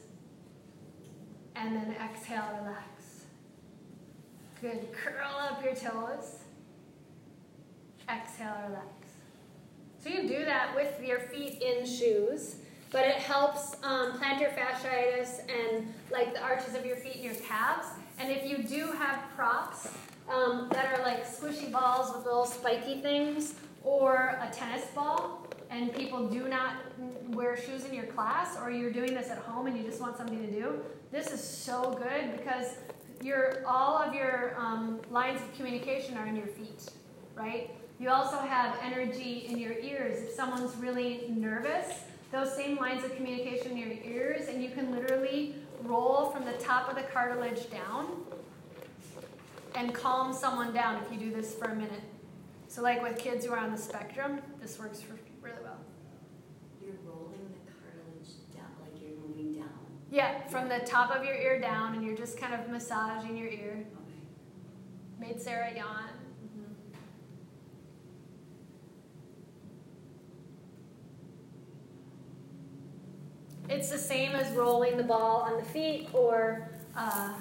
[1.56, 3.24] and then exhale, relax.
[4.60, 4.92] Good.
[4.92, 6.41] Curl up your toes.
[8.08, 8.86] Exhale, relax.
[10.02, 12.56] So you do that with your feet in shoes,
[12.90, 17.34] but it helps um, plantar fasciitis and like the arches of your feet and your
[17.34, 17.86] calves.
[18.18, 19.88] And if you do have props
[20.28, 23.54] um, that are like squishy balls with little spiky things,
[23.84, 26.76] or a tennis ball, and people do not
[27.28, 30.16] wear shoes in your class, or you're doing this at home and you just want
[30.16, 30.80] something to do,
[31.10, 32.76] this is so good because
[33.22, 36.88] your all of your um, lines of communication are in your feet,
[37.34, 37.70] right?
[38.02, 40.20] You also have energy in your ears.
[40.24, 42.00] If someone's really nervous,
[42.32, 46.54] those same lines of communication in your ears, and you can literally roll from the
[46.54, 48.08] top of the cartilage down
[49.76, 52.02] and calm someone down if you do this for a minute.
[52.66, 55.78] So, like with kids who are on the spectrum, this works for really well.
[56.84, 59.78] You're rolling the cartilage down, like you're moving down.
[60.10, 63.46] Yeah, from the top of your ear down, and you're just kind of massaging your
[63.46, 63.84] ear.
[63.94, 65.28] Okay.
[65.28, 66.08] Made Sarah yawn.
[73.68, 77.32] It's the same as rolling the ball on the feet or uh,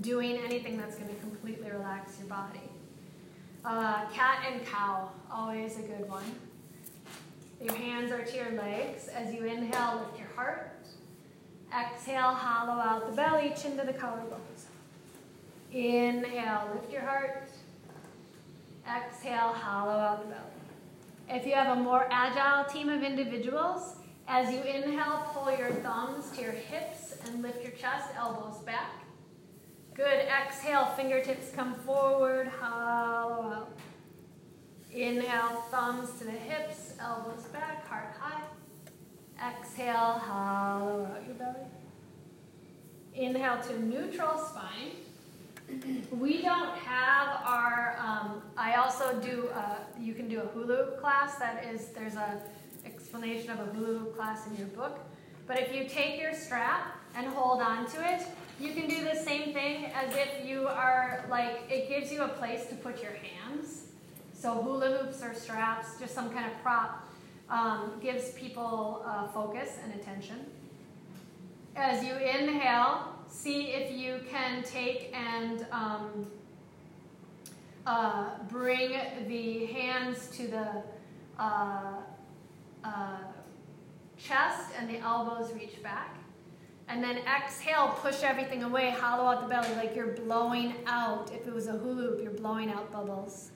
[0.00, 2.60] doing anything that's going to completely relax your body.
[3.64, 6.24] Uh, cat and cow, always a good one.
[7.62, 9.08] Your hands are to your legs.
[9.08, 10.70] As you inhale, lift your heart.
[11.72, 14.66] Exhale, hollow out the belly, chin to the collarbones.
[15.72, 17.48] Inhale, lift your heart.
[18.84, 20.42] Exhale, hollow out the belly.
[21.28, 23.94] If you have a more agile team of individuals,
[24.32, 29.04] as you inhale, pull your thumbs to your hips and lift your chest, elbows back.
[29.92, 30.26] Good.
[30.26, 33.78] Exhale, fingertips come forward, hollow out.
[34.90, 38.42] Inhale, thumbs to the hips, elbows back, heart high.
[39.50, 41.66] Exhale, hollow out your belly.
[43.14, 44.92] Inhale to neutral spine.
[46.10, 47.96] We don't have our.
[47.98, 49.50] Um, I also do.
[49.54, 51.36] A, you can do a hula class.
[51.36, 52.40] That is, there's a
[53.12, 54.98] explanation of a hoop class in your book.
[55.46, 58.22] But if you take your strap and hold on to it,
[58.58, 61.60] you can do the same thing as if you are like.
[61.68, 63.82] It gives you a place to put your hands.
[64.32, 67.06] So hula hoops or straps, just some kind of prop,
[67.50, 70.46] um, gives people uh, focus and attention.
[71.76, 76.26] As you inhale, see if you can take and um,
[77.84, 78.96] uh, bring
[79.28, 80.82] the hands to the
[81.38, 81.96] uh,
[82.84, 83.18] uh,
[84.18, 86.16] chest and the elbows reach back.
[86.88, 91.30] And then exhale, push everything away, hollow out the belly like you're blowing out.
[91.32, 93.50] If it was a hula hoop, you're blowing out bubbles.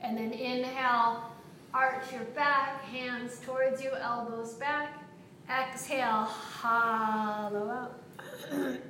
[0.00, 1.32] And then inhale,
[1.72, 5.02] arch your back, hands towards you, elbows back.
[5.48, 8.00] Exhale, hollow out.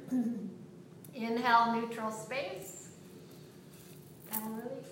[1.15, 2.89] Inhale, neutral space.
[4.33, 4.89] And release.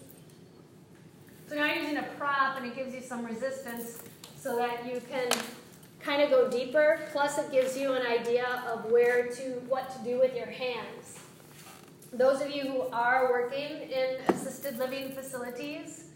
[1.49, 3.99] So now you're using a prop and it gives you some resistance
[4.43, 5.29] so that you can
[6.01, 7.01] kind of go deeper.
[7.13, 11.21] Plus it gives you an idea of where to, what to do with your hands.
[12.13, 16.07] Those of you who are working in assisted living facilities,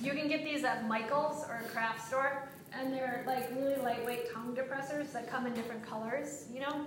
[0.00, 4.32] you can get these at Michael's or a craft store, and they're like really lightweight
[4.32, 6.86] tongue depressors that come in different colors, you know?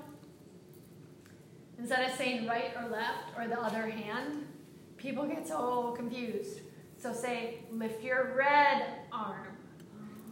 [1.77, 4.47] Instead of saying right or left or the other hand,
[4.97, 6.61] people get so confused.
[6.97, 9.52] So say, lift your red arm,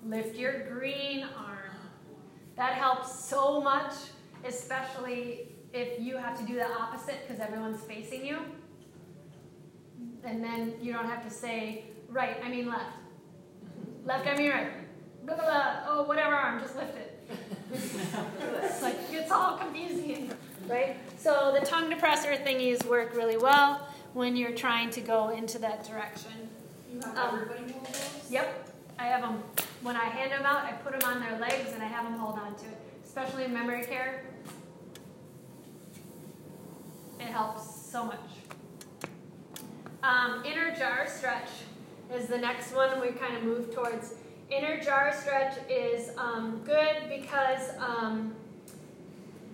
[0.06, 1.76] lift your green arm.
[2.56, 3.94] That helps so much,
[4.46, 8.40] especially if you have to do the opposite because everyone's facing you.
[10.24, 12.98] And then you don't have to say, right, I mean left.
[14.04, 14.72] Left, I mean right.
[15.26, 15.76] Blah, blah, blah.
[15.88, 17.08] Oh, whatever arm, just lift it.
[18.64, 20.32] it's like, it's all confusing,
[20.68, 20.98] right?
[21.18, 25.88] So the tongue depressor thingies work really well when you're trying to go into that
[25.88, 26.32] direction.
[26.92, 28.28] You have Um, everybody hold those?
[28.30, 29.44] Yep, I have them.
[29.82, 32.18] When I hand them out, I put them on their legs and I have them
[32.20, 34.24] hold on to it, especially in memory care.
[37.20, 38.20] It helps so much.
[40.04, 41.50] Um, inner jar stretch
[42.14, 44.16] is the next one we kind of move towards.
[44.50, 48.34] Inner jar stretch is um, good because um,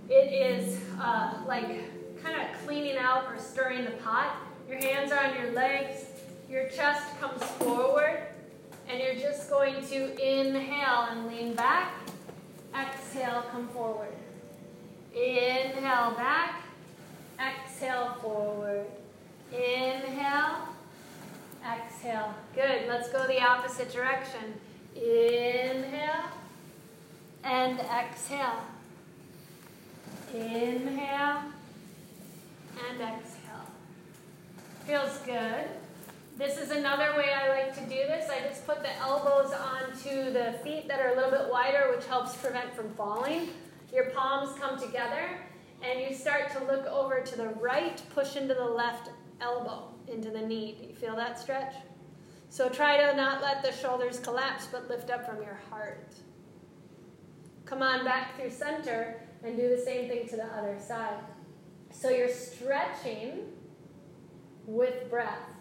[0.10, 1.68] it is uh, like
[2.24, 4.38] kind of cleaning out or stirring the pot.
[4.70, 6.06] Your hands are on your legs,
[6.50, 8.24] your chest comes forward,
[8.90, 11.94] and you're just going to inhale and lean back.
[12.74, 14.14] Exhale, come forward.
[15.14, 16.62] Inhale back.
[17.40, 18.86] Exhale forward.
[19.52, 20.70] Inhale.
[21.66, 22.34] Exhale.
[22.56, 22.88] Good.
[22.88, 24.54] Let's go the opposite direction.
[24.96, 26.30] Inhale
[27.44, 28.64] and exhale.
[30.34, 31.42] Inhale
[32.90, 33.68] and exhale.
[34.86, 35.68] Feels good.
[36.38, 38.30] This is another way I like to do this.
[38.30, 42.06] I just put the elbows onto the feet that are a little bit wider, which
[42.06, 43.50] helps prevent from falling.
[43.92, 45.32] Your palms come together,
[45.82, 49.10] and you start to look over to the right, push into the left
[49.42, 50.78] elbow, into the knee.
[50.80, 51.74] Do you feel that stretch?
[52.50, 56.14] So try to not let the shoulders collapse, but lift up from your heart.
[57.66, 61.18] Come on back through center and do the same thing to the other side.
[61.92, 63.40] So you're stretching
[64.68, 65.57] with breath.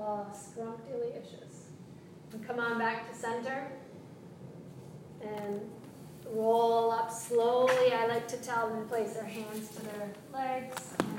[0.00, 1.66] Oh, scrumptious.
[2.32, 3.68] And come on back to center.
[5.22, 5.60] And
[6.30, 7.92] roll up slowly.
[7.92, 11.18] I like to tell them to place their hands to their legs and.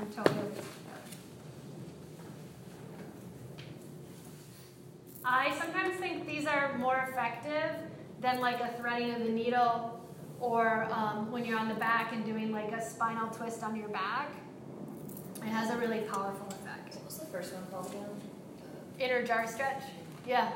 [5.22, 7.76] I sometimes think these are more effective
[8.20, 10.00] than like a threading of the needle
[10.40, 13.88] or um, when you're on the back and doing like a spinal twist on your
[13.90, 14.30] back.
[15.36, 16.96] It has a really powerful effect.
[16.96, 18.19] What was the first one called again?
[19.00, 19.82] Inner jar stretch.
[20.26, 20.52] Yeah.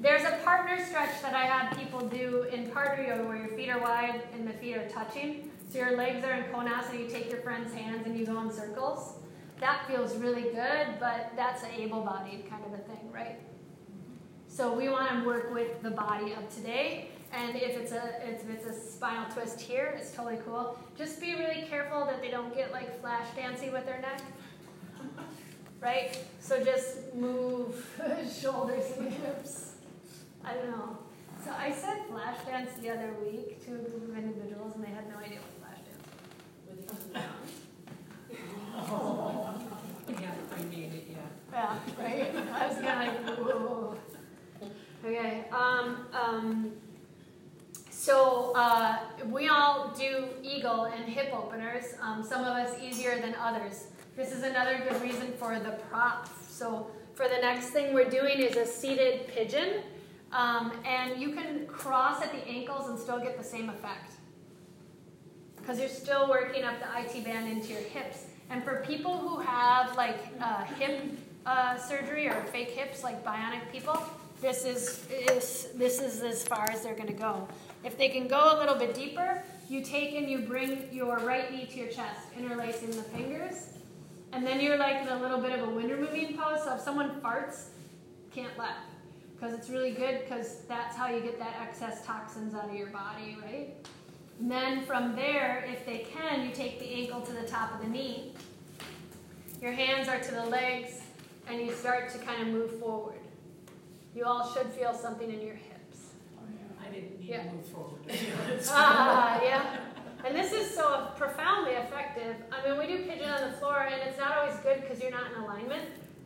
[0.00, 3.68] There's a partner stretch that I have people do in partner yoga where your feet
[3.68, 5.50] are wide and the feet are touching.
[5.70, 8.50] So your legs are in konasana, you take your friend's hands and you go in
[8.50, 9.14] circles.
[9.60, 13.38] That feels really good, but that's an able-bodied kind of a thing, right?
[14.46, 17.10] So we want to work with the body of today.
[17.32, 20.78] And if it's a if it's a spinal twist here, it's totally cool.
[20.96, 24.22] Just be really careful that they don't get like flash dancy with their neck.
[25.80, 26.18] Right?
[26.40, 27.86] So just move
[28.40, 29.74] shoulders and hips.
[30.44, 30.98] I don't know.
[31.44, 34.88] So I said flash dance the other week to a group of individuals and they
[34.90, 37.22] had no idea what flash dance was.
[38.90, 39.54] oh.
[40.20, 41.16] Yeah, I made it, yeah.
[41.52, 42.34] Yeah, right?
[42.52, 43.96] I was kind of like, whoa.
[45.04, 46.72] Okay, um, um,
[48.08, 53.34] so uh, we all do eagle and hip openers, um, some of us easier than
[53.34, 53.88] others.
[54.16, 56.26] This is another good reason for the prop.
[56.48, 59.82] So for the next thing we're doing is a seated pigeon.
[60.32, 64.12] Um, and you can cross at the ankles and still get the same effect.
[65.58, 68.24] Because you're still working up the IT band into your hips.
[68.48, 71.12] And for people who have like uh, hip
[71.44, 74.02] uh, surgery or fake hips, like bionic people,
[74.40, 77.46] this is, is this is as far as they're going to go.
[77.84, 81.52] If they can go a little bit deeper, you take and you bring your right
[81.52, 83.68] knee to your chest, interlacing the fingers,
[84.32, 86.64] and then you're like in a little bit of a wind removing pose.
[86.64, 87.66] So if someone farts,
[88.32, 88.76] can't laugh
[89.34, 92.88] because it's really good because that's how you get that excess toxins out of your
[92.88, 93.74] body, right?
[94.40, 97.80] And then from there, if they can, you take the ankle to the top of
[97.80, 98.32] the knee.
[99.60, 101.00] Your hands are to the legs,
[101.48, 103.20] and you start to kind of move forward.
[104.14, 105.56] You all should feel something in your
[107.28, 107.42] need Yeah.
[107.44, 108.00] to move forward.
[108.70, 109.76] Ah, yeah.
[110.24, 112.36] And this is so profoundly effective.
[112.50, 115.12] I mean, we do pigeon on the floor, and it's not always good because you're
[115.12, 115.84] not in alignment.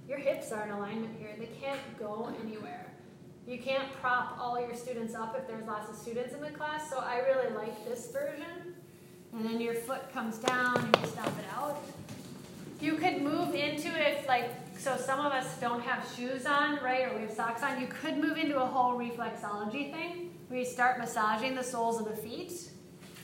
[0.09, 1.31] Your hips are in alignment here.
[1.39, 2.87] They can't go anywhere.
[3.47, 6.89] You can't prop all your students up if there's lots of students in the class,
[6.89, 8.75] so I really like this version.
[9.33, 11.83] And then your foot comes down and you stomp it out.
[12.83, 17.07] You could move into it like so some of us don't have shoes on, right,
[17.07, 20.65] or we have socks on, you could move into a whole reflexology thing where you
[20.65, 22.71] start massaging the soles of the feet,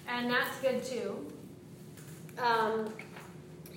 [0.07, 1.27] and that's good too.
[2.39, 2.95] Um,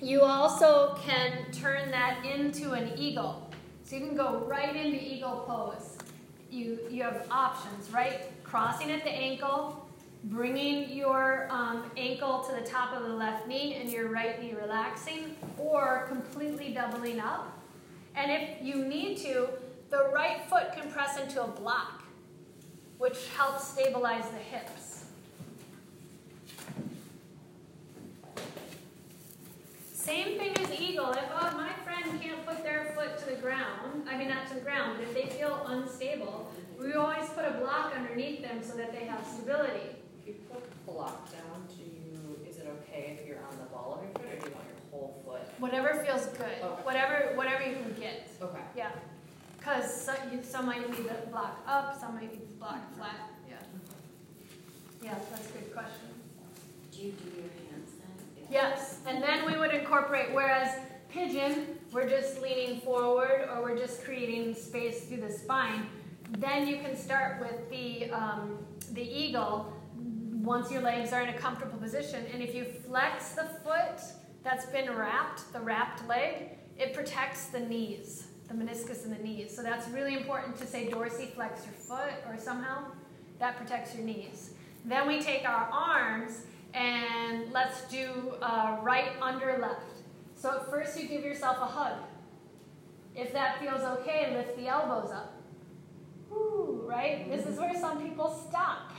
[0.00, 3.50] you also can turn that into an eagle.
[3.82, 5.98] So you can go right into eagle pose.
[6.48, 8.30] You, you have options, right?
[8.44, 9.81] Crossing at the ankle,
[10.24, 14.54] bringing your um, ankle to the top of the left knee and your right knee
[14.54, 17.58] relaxing, or completely doubling up.
[18.14, 19.48] And if you need to,
[19.90, 22.02] the right foot can press into a block,
[22.98, 25.04] which helps stabilize the hips.
[29.92, 31.12] Same thing as eagle.
[31.12, 34.54] If oh, my friend can't put their foot to the ground, I mean not to
[34.54, 38.76] the ground, but if they feel unstable, we always put a block underneath them so
[38.76, 40.01] that they have stability.
[40.22, 43.98] If you put block down, do you, is it okay if you're on the ball
[43.98, 45.42] of your foot, or do you want your whole foot?
[45.58, 46.46] Whatever feels good.
[46.62, 46.82] Okay.
[46.84, 48.30] Whatever whatever you can get.
[48.40, 48.60] Okay.
[48.76, 48.90] Yeah.
[49.58, 53.30] Because some, some might need the block up, some might need the block flat.
[53.48, 53.56] Yeah.
[55.02, 56.08] Yeah, that's a good question.
[56.92, 58.46] Do you do your hands then?
[58.50, 60.76] Yes, and then we would incorporate, whereas
[61.10, 65.86] pigeon, we're just leaning forward or we're just creating space through the spine.
[66.38, 68.58] Then you can start with the, um,
[68.92, 69.72] the eagle
[70.42, 72.24] once your legs are in a comfortable position.
[72.32, 74.02] And if you flex the foot
[74.42, 79.54] that's been wrapped, the wrapped leg, it protects the knees, the meniscus in the knees.
[79.54, 82.84] So that's really important to say dorsiflex your foot or somehow
[83.38, 84.50] that protects your knees.
[84.84, 86.40] Then we take our arms
[86.74, 90.02] and let's do uh, right under left.
[90.34, 91.98] So at first you give yourself a hug.
[93.14, 95.40] If that feels okay, lift the elbows up.
[96.30, 97.30] Woo, right?
[97.30, 98.90] This is where some people stop.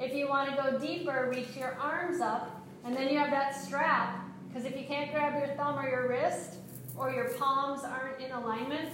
[0.00, 3.54] If you want to go deeper, reach your arms up, and then you have that
[3.54, 4.24] strap.
[4.48, 6.56] Because if you can't grab your thumb or your wrist,
[6.96, 8.92] or your palms aren't in alignment,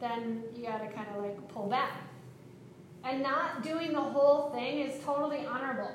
[0.00, 2.02] then you got to kind of like pull back.
[3.04, 5.90] And not doing the whole thing is totally honorable.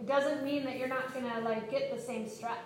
[0.00, 2.56] It doesn't mean that you're not gonna like get the same stretch.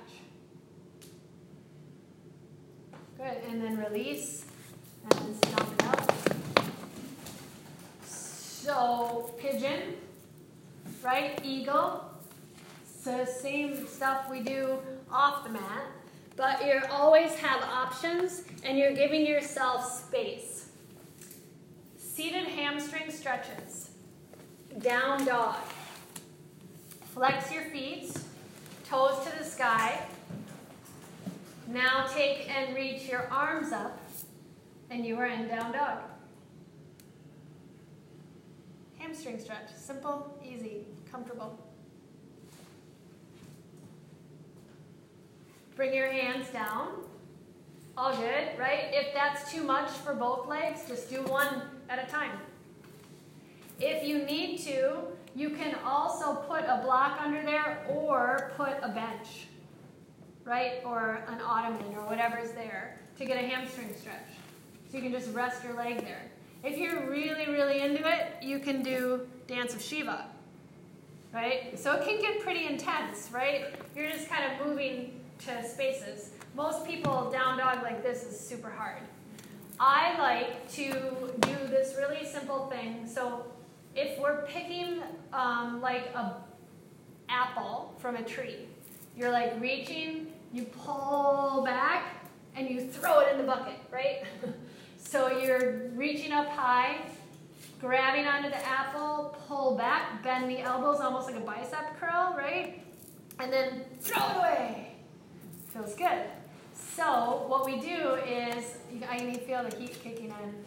[3.17, 4.45] Good, and then release
[5.11, 6.37] and stomp it.
[8.05, 9.97] So pigeon,
[11.03, 11.41] right?
[11.45, 12.05] Eagle.
[13.03, 14.79] So same stuff we do
[15.11, 15.85] off the mat,
[16.37, 20.69] but you always have options and you're giving yourself space.
[21.99, 23.91] Seated hamstring stretches.
[24.79, 25.57] Down dog.
[27.13, 28.15] Flex your feet,
[28.89, 29.99] toes to the sky.
[31.69, 33.99] Now take and reach your arms up,
[34.91, 35.99] and you are in down dog.
[39.03, 39.69] Hamstring stretch.
[39.77, 41.59] Simple, easy, comfortable.
[45.75, 47.03] Bring your hands down.
[47.97, 48.91] All good, right?
[48.93, 52.39] If that's too much for both legs, just do one at a time.
[53.81, 54.99] If you need to,
[55.35, 59.49] you can also put a block under there or put a bench,
[60.45, 60.81] right?
[60.85, 64.29] Or an ottoman or whatever's there to get a hamstring stretch.
[64.91, 66.32] So you can just rest your leg there.
[66.65, 70.27] If you're really, really into it, you can do Dance of Shiva,
[71.35, 71.77] right?
[71.77, 73.75] So it can get pretty intense, right?
[73.97, 76.31] You're just kind of moving to spaces.
[76.55, 79.03] Most people, down dog like this is super hard.
[79.81, 80.93] I like to
[81.41, 83.09] do this really simple thing.
[83.09, 83.45] So
[83.97, 85.03] if we're picking
[85.33, 86.37] um, like a
[87.29, 88.69] apple from a tree,
[89.17, 92.25] you're like reaching, you pull back,
[92.55, 94.23] and you throw it in the bucket, right?
[95.03, 96.99] so you're reaching up high,
[97.81, 102.83] grabbing onto the apple, pull back, bend the elbows almost like a bicep curl, right?
[103.39, 104.93] And then throw it away.
[105.73, 106.25] Feels good.
[106.75, 108.77] So what we do is,
[109.09, 110.65] I can feel the heat kicking in.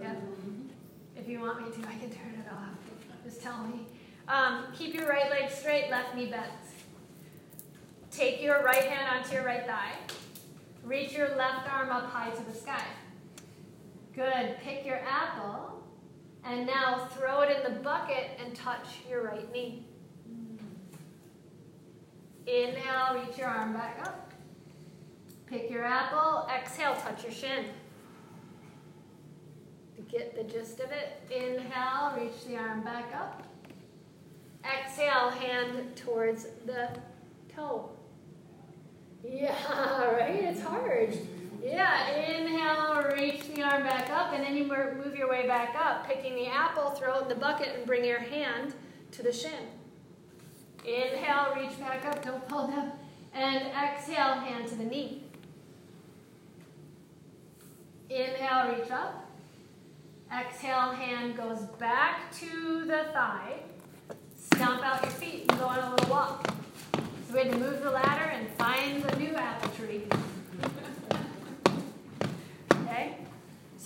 [0.00, 0.14] Yeah.
[1.16, 2.76] If you want me to, I can turn it off.
[3.24, 3.86] Just tell me.
[4.28, 6.50] Um, keep your right leg straight, left knee bent.
[8.10, 9.92] Take your right hand onto your right thigh.
[10.84, 12.84] Reach your left arm up high to the sky.
[14.18, 14.56] Good.
[14.64, 15.80] Pick your apple.
[16.44, 19.86] And now throw it in the bucket and touch your right knee.
[22.44, 24.32] Inhale, reach your arm back up.
[25.46, 26.48] Pick your apple.
[26.52, 27.66] Exhale, touch your shin.
[30.10, 33.46] Get the gist of it, inhale, reach the arm back up.
[34.64, 36.88] Exhale, hand towards the
[37.54, 37.90] toe.
[39.22, 40.42] Yeah, right?
[40.44, 41.16] It's hard.
[41.70, 46.06] Yeah, inhale, reach the arm back up, and then you move your way back up,
[46.08, 48.74] picking the apple, throw it in the bucket, and bring your hand
[49.12, 49.68] to the shin.
[50.84, 52.92] Inhale, reach back up, don't fall down.
[53.34, 55.24] And exhale, hand to the knee.
[58.08, 59.30] Inhale, reach up.
[60.32, 63.56] Exhale, hand goes back to the thigh.
[64.38, 66.48] Stomp out your feet and go on a little walk.
[67.28, 70.04] So we had to move the ladder and find the new apple tree.
[72.72, 73.16] okay?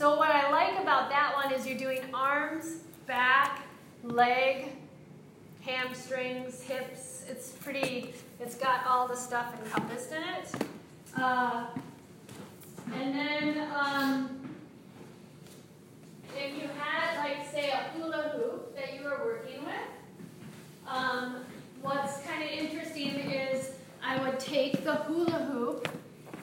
[0.03, 3.63] So what I like about that one is you're doing arms, back,
[4.03, 4.73] leg,
[5.61, 7.25] hamstrings, hips.
[7.29, 10.67] It's pretty, it's got all the stuff encompassed in it.
[11.17, 11.67] Uh,
[12.93, 14.41] and then um,
[16.37, 21.45] if you had, like, say, a hula hoop that you were working with, um,
[21.81, 23.75] what's kind of interesting is
[24.05, 25.87] I would take the hula hoop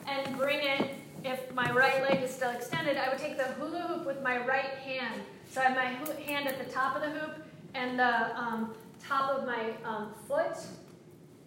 [0.06, 0.92] and bring it,
[1.24, 4.38] if my right leg is still extended, I would take the hula hoop with my
[4.46, 5.20] right hand.
[5.50, 7.36] So I have my hand at the top of the hoop,
[7.74, 10.56] and the um, top of my um, foot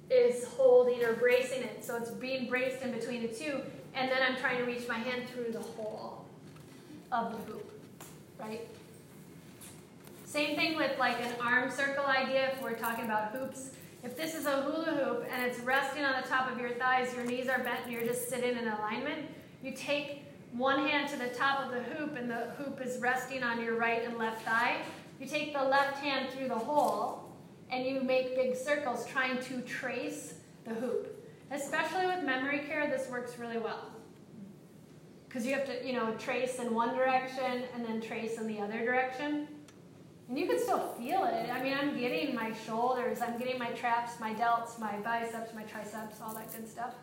[0.10, 1.84] is holding or bracing it.
[1.84, 3.62] So it's being braced in between the two,
[3.96, 6.26] and then I'm trying to reach my hand through the hole
[7.12, 7.72] of the hoop,
[8.40, 8.68] right?
[10.26, 13.70] Same thing with like an arm circle idea if we're talking about hoops.
[14.04, 17.14] If this is a hula hoop and it's resting on the top of your thighs,
[17.16, 19.28] your knees are bent and you're just sitting in alignment,
[19.64, 23.42] you take one hand to the top of the hoop and the hoop is resting
[23.44, 24.78] on your right and left thigh.
[25.20, 27.32] You take the left hand through the hole
[27.72, 30.36] and you make big circles trying to trace
[30.66, 31.10] the hoop.
[31.50, 33.92] Especially with memory care, this works really well.
[35.28, 38.60] Because you have to, you know, trace in one direction and then trace in the
[38.60, 39.48] other direction.
[40.30, 41.50] And you can still feel it.
[41.50, 45.64] I mean, I'm getting my shoulders, I'm getting my traps, my delts, my biceps, my
[45.64, 46.94] triceps, all that good stuff.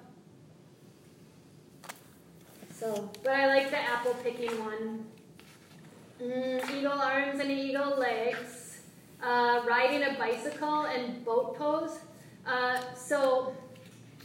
[2.81, 5.05] So, but I like the apple picking one.
[6.19, 8.79] Mm, eagle arms and eagle legs.
[9.23, 11.99] Uh, riding a bicycle and boat pose.
[12.47, 13.55] Uh, so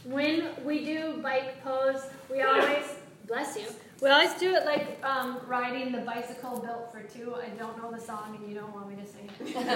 [0.04, 2.86] when we do bike pose, we always,
[3.26, 3.66] bless you,
[4.00, 7.34] we always do it like um, riding the bicycle built for two.
[7.34, 9.66] I don't know the song and you don't want me to sing it.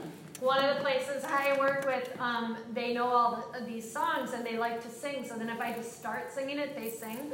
[0.40, 4.46] One of the places I work with, um, they know all the, these songs and
[4.46, 5.26] they like to sing.
[5.28, 7.32] So then if I just start singing it, they sing.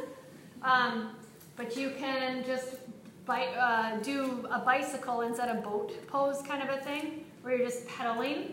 [0.67, 1.11] Um,
[1.55, 2.75] but you can just
[3.25, 7.67] bike, uh, do a bicycle instead of boat pose kind of a thing, where you're
[7.67, 8.53] just pedaling.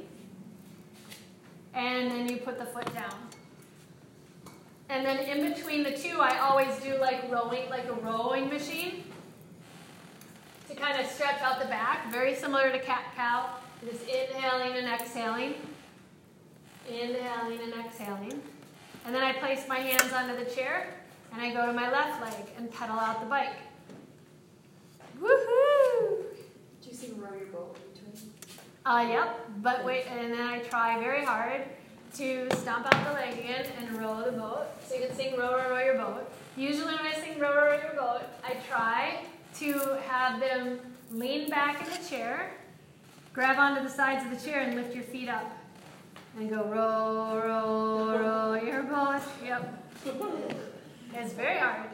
[1.73, 3.15] And then you put the foot down.
[4.89, 9.05] And then in between the two, I always do like rowing, like a rowing machine
[10.69, 13.49] to kind of stretch out the back, very similar to cat cow.
[13.83, 15.55] Just inhaling and exhaling,
[16.87, 18.41] inhaling and exhaling.
[19.05, 21.02] And then I place my hands onto the chair
[21.33, 23.55] and I go to my left leg and pedal out the bike.
[25.19, 26.23] Woohoo!
[26.81, 28.31] Do you sing row your boat between?
[28.85, 31.63] Uh, yep, but wait, and then I try very hard
[32.15, 34.67] to stomp out the leg again and row the boat.
[34.87, 36.31] So you can sing row, row, row your boat.
[36.55, 40.79] Usually when I sing row, row, row your boat, I try to have them
[41.11, 42.51] lean back in the chair
[43.33, 45.51] grab onto the sides of the chair and lift your feet up.
[46.37, 49.21] And go row, row, roll your boat.
[49.43, 50.65] Yep.
[51.15, 51.89] It's very hard.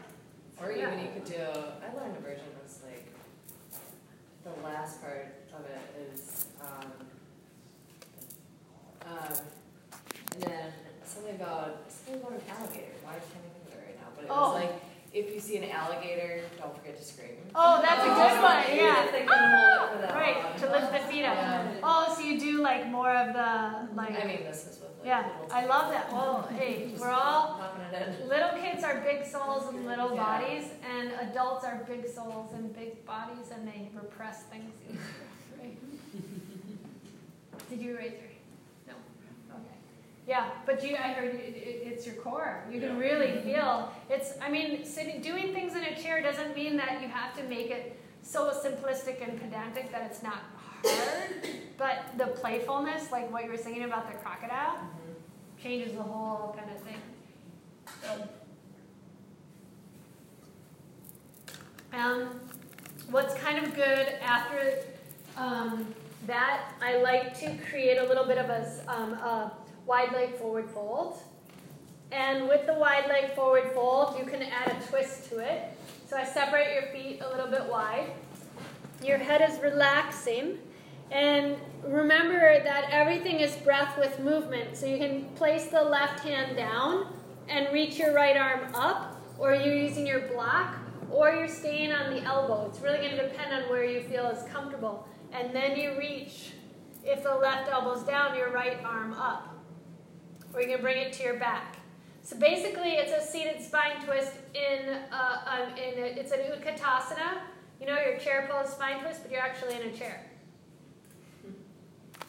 [0.61, 0.87] Or Yeah.
[0.87, 3.05] even you could do, I learned a version that's like,
[4.43, 6.91] the last part of it is, um,
[9.05, 9.33] um,
[10.35, 10.73] and then
[11.05, 14.07] something about, something about an alligator, why can't I think of it right now?
[14.15, 14.53] But it Oh.
[14.53, 14.81] was like,
[15.11, 17.37] if you see an alligator, don't forget to scream.
[17.55, 18.77] Oh, that's a good one.
[18.77, 19.05] Yeah.
[19.05, 20.59] if they can hold it for that Right, long.
[20.59, 21.35] to lift the feet up.
[21.35, 21.79] Yeah.
[21.83, 24.11] Oh, so you do like more of the like.
[24.23, 24.88] I mean, this is like.
[25.09, 26.13] Yeah, I love that.
[26.13, 28.29] Well, hey, we're all Popping it in.
[28.29, 33.03] little kids are big souls and little bodies, and adults are big souls and big
[33.07, 35.01] bodies, and they repress things easier.
[35.59, 35.79] Right?
[37.71, 38.21] Did you raise your?
[38.21, 38.29] hand?
[38.87, 38.93] No.
[39.55, 39.63] Okay.
[40.27, 42.63] Yeah, but you, I heard it, it, it's your core.
[42.71, 44.33] You can really feel it's.
[44.39, 47.71] I mean, sitting, doing things in a chair doesn't mean that you have to make
[47.71, 50.43] it so simplistic and pedantic that it's not
[50.83, 51.47] hard.
[51.79, 54.77] but the playfulness, like what you were saying about the crocodile.
[55.61, 57.01] Changes the whole kind of thing.
[58.01, 58.29] So,
[61.93, 62.39] um,
[63.09, 64.79] what's kind of good after
[65.37, 65.85] um,
[66.27, 69.51] that, I like to create a little bit of a, um, a
[69.85, 71.19] wide leg forward fold.
[72.11, 75.63] And with the wide leg forward fold, you can add a twist to it.
[76.07, 78.11] So I separate your feet a little bit wide.
[79.03, 80.57] Your head is relaxing.
[81.11, 84.77] And remember that everything is breath with movement.
[84.77, 87.07] So you can place the left hand down
[87.47, 90.75] and reach your right arm up, or you're using your block,
[91.09, 92.67] or you're staying on the elbow.
[92.69, 95.07] It's really going to depend on where you feel is comfortable.
[95.31, 96.51] And then you reach,
[97.03, 99.55] if the left elbow's down, your right arm up.
[100.53, 101.77] Or you can bring it to your back.
[102.21, 107.39] So basically, it's a seated spine twist in, uh, um, in a, it's an utkatasana.
[107.79, 110.21] You know, your chair pose spine twist, but you're actually in a chair.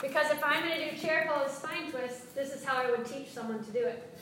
[0.00, 3.04] Because if I'm going to do chair pose spine twist, this is how I would
[3.04, 4.18] teach someone to do it.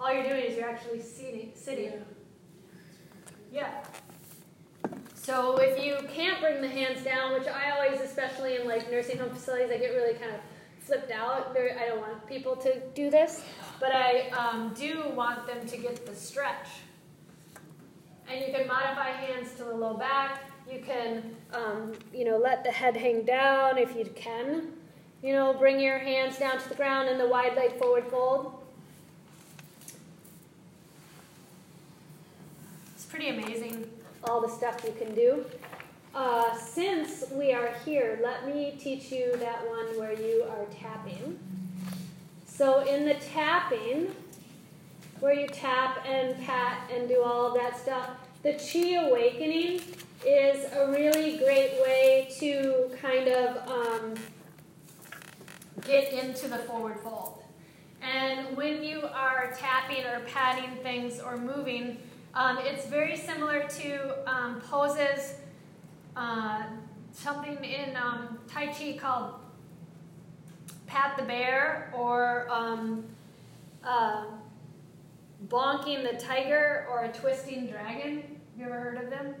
[0.00, 2.04] All you're doing is you're actually sitting.
[3.52, 3.70] Yeah.
[5.14, 9.18] So if you can't bring the hands down, which I always, especially in like nursing
[9.18, 10.40] home facilities, I get really kind of
[10.80, 11.56] flipped out.
[11.56, 13.44] I don't want people to do this,
[13.78, 16.68] but I um, do want them to get the stretch.
[18.28, 20.42] And you can modify hands to the low back.
[20.70, 24.68] You can, um, you know, let the head hang down if you can.
[25.22, 28.62] You know, bring your hands down to the ground in the wide leg forward fold.
[32.94, 33.88] It's pretty amazing
[34.24, 35.44] all the stuff you can do.
[36.14, 41.38] Uh, since we are here, let me teach you that one where you are tapping.
[42.46, 44.14] So in the tapping,
[45.20, 48.10] where you tap and pat and do all of that stuff,
[48.42, 49.80] the chi awakening
[50.26, 54.14] is a really great way to kind of um,
[55.86, 57.42] get into the forward fold.
[58.00, 61.98] And when you are tapping or patting things or moving,
[62.34, 65.34] um, it's very similar to um, poses,
[66.16, 66.62] uh,
[67.12, 69.34] something in um, Tai Chi called
[70.86, 73.04] pat the bear or um,
[73.84, 74.24] uh,
[75.48, 78.16] bonking the tiger or a twisting dragon.
[78.16, 79.34] Have you ever heard of them?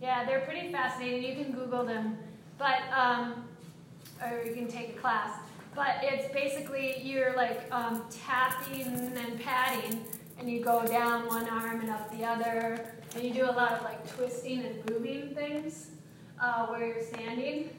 [0.00, 1.22] Yeah, they're pretty fascinating.
[1.24, 2.18] You can Google them,
[2.56, 3.44] but um,
[4.22, 5.40] or you can take a class.
[5.74, 10.04] But it's basically you're like um, tapping and patting,
[10.38, 13.72] and you go down one arm and up the other, and you do a lot
[13.72, 15.90] of like twisting and moving things
[16.40, 17.70] uh, where you're standing.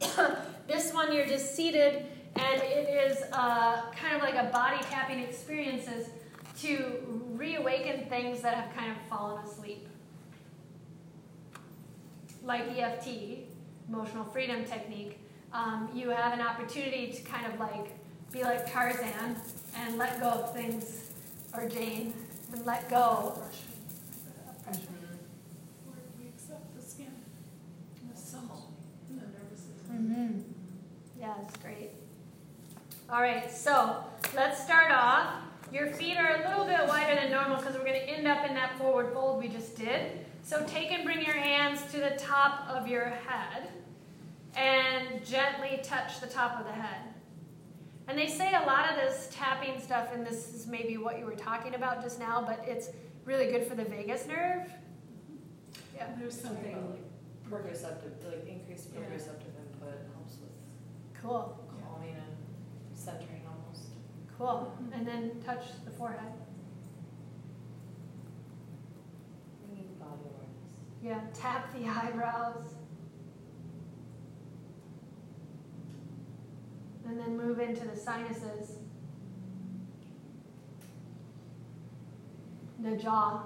[0.66, 5.20] this one you're just seated, and it is uh, kind of like a body tapping
[5.20, 6.08] experiences
[6.60, 9.87] to reawaken things that have kind of fallen asleep
[12.48, 13.08] like EFT,
[13.88, 15.20] emotional freedom technique,
[15.52, 17.94] um, you have an opportunity to kind of like
[18.32, 19.36] be like Tarzan
[19.76, 21.10] and let go of things,
[21.54, 22.14] or Jane,
[22.52, 23.38] and let go.
[24.64, 27.12] Where we accept the skin
[28.10, 28.72] the soul
[29.10, 29.92] and the nervous system.
[29.92, 31.20] Mm-hmm.
[31.20, 31.90] Yeah, that's great.
[33.10, 34.04] All right, so
[34.34, 35.34] let's start off.
[35.70, 38.48] Your feet are a little bit wider than normal because we're going to end up
[38.48, 40.24] in that forward fold we just did.
[40.48, 43.68] So take and bring your hands to the top of your head
[44.56, 47.02] and gently touch the top of the head.
[48.06, 51.26] And they say a lot of this tapping stuff, and this is maybe what you
[51.26, 52.88] were talking about just now, but it's
[53.26, 54.72] really good for the vagus nerve.
[55.94, 56.06] Yeah.
[56.18, 57.04] There's something like
[57.50, 59.00] Proprioceptive, like increased Yeah.
[59.00, 61.58] proprioceptive input helps with Cool.
[61.82, 62.36] calming and
[62.98, 63.88] centering almost.
[64.38, 64.72] Cool.
[64.94, 66.32] And then touch the forehead.
[69.66, 70.72] Bringing body awareness.
[71.02, 72.74] Yeah, tap the eyebrows.
[77.08, 78.76] and then move into the sinuses,
[82.80, 83.44] the jaw.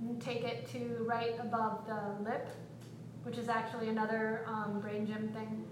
[0.00, 2.48] And take it to right above the lip,
[3.24, 5.64] which is actually another um, brain gym thing.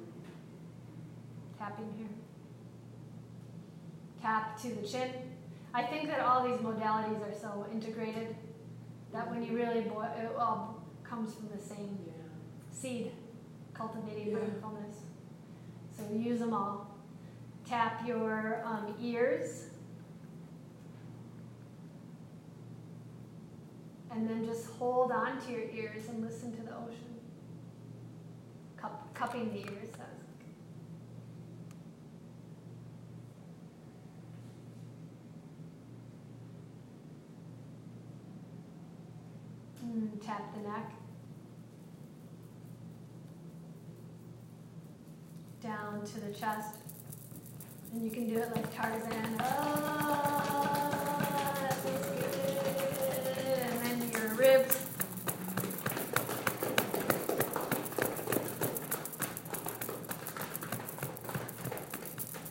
[1.59, 2.09] Tapping here.
[4.21, 5.32] Tap to the chin.
[5.75, 8.37] I think that all these modalities are so integrated
[9.13, 11.99] that when you really boil, it all comes from the same
[12.71, 13.13] seed,
[13.73, 14.39] cultivating Yeah.
[14.39, 14.97] mindfulness.
[15.97, 16.99] So use them all.
[17.67, 19.67] Tap your um, ears.
[24.11, 27.19] And then just hold on to your ears and listen to the ocean.
[28.77, 29.89] Cup, cupping the ears.
[29.97, 30.12] That's
[39.93, 40.91] Mm, tap the neck.
[45.61, 46.77] Down to the chest.
[47.93, 49.37] And you can do it like Tarzan.
[49.41, 50.89] Oh,
[51.61, 52.25] that feels good.
[53.61, 54.79] And then your ribs.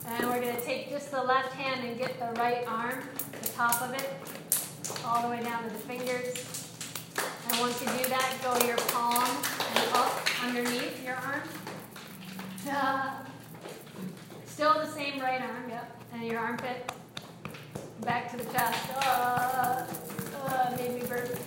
[0.06, 3.02] And we're going to take just the left hand and get the right arm,
[3.40, 4.08] the top of it,
[5.04, 6.51] all the way down to the fingers.
[7.52, 9.28] And once you do that, go your palm
[9.76, 11.42] and up underneath your arm.
[12.70, 13.10] Uh,
[14.46, 16.00] still the same right arm, yep.
[16.14, 16.90] And your armpit.
[18.00, 18.90] Back to the chest.
[18.96, 19.86] Uh,
[20.46, 21.38] uh, made me burp.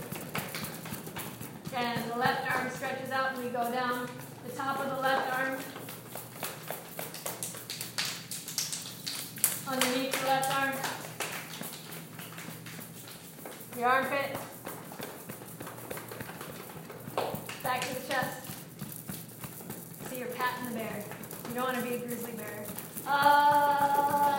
[1.73, 4.08] And the left arm stretches out and we go down
[4.48, 5.58] the top of the left arm.
[9.67, 10.75] Underneath the left arm.
[13.80, 14.38] Your armpit.
[17.66, 18.48] Back to the chest.
[20.08, 21.03] So you're patting the bear.
[21.50, 22.64] You don't want to be a grizzly bear.
[23.08, 24.34] Uh,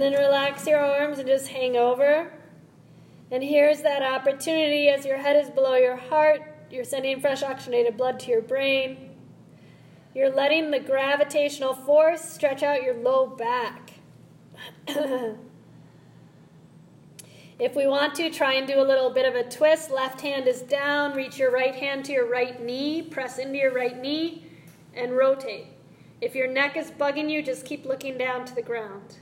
[0.00, 2.32] And then relax your arms and just hang over.
[3.30, 7.98] And here's that opportunity as your head is below your heart, you're sending fresh oxygenated
[7.98, 9.10] blood to your brain.
[10.14, 13.90] You're letting the gravitational force stretch out your low back.
[17.58, 19.90] if we want to, try and do a little bit of a twist.
[19.90, 23.74] Left hand is down, reach your right hand to your right knee, press into your
[23.74, 24.46] right knee,
[24.94, 25.66] and rotate.
[26.22, 29.18] If your neck is bugging you, just keep looking down to the ground.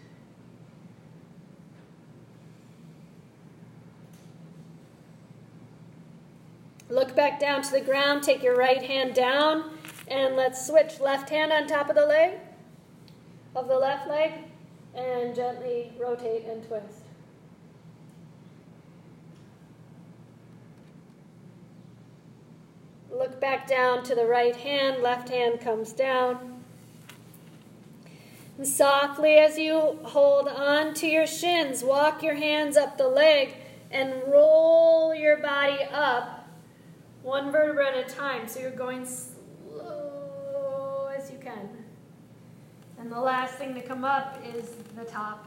[6.99, 9.71] Look back down to the ground, take your right hand down,
[10.09, 12.41] and let's switch left hand on top of the leg,
[13.55, 14.33] of the left leg,
[14.97, 17.05] and gently rotate and twist.
[23.13, 26.65] Look back down to the right hand, left hand comes down.
[28.57, 33.55] And softly, as you hold on to your shins, walk your hands up the leg
[33.89, 36.38] and roll your body up
[37.29, 38.49] one vertebra at a time.
[38.49, 41.69] So you're going slow as you can.
[42.99, 45.47] And the last thing to come up is the top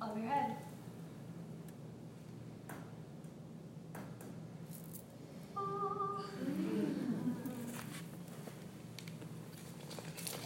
[0.00, 0.54] of your head.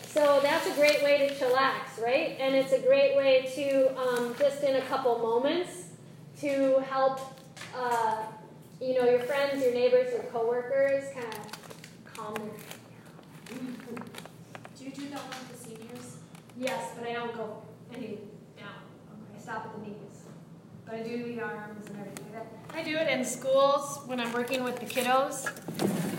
[0.07, 2.37] So that's a great way to chillax, right?
[2.41, 5.89] And it's a great way to, um, just in a couple moments,
[6.41, 7.20] to help,
[7.77, 8.23] uh,
[8.81, 13.55] you know, your friends, your neighbors, your coworkers kind of calm their
[14.78, 16.17] Do you do that one with the seniors?
[16.57, 17.62] Yes, but I don't go
[17.94, 18.18] any
[18.57, 18.68] down.
[19.36, 19.97] I stop at the knees.
[20.86, 22.76] But I do the arms and everything like that.
[22.76, 25.47] I do it in schools when I'm working with the kiddos,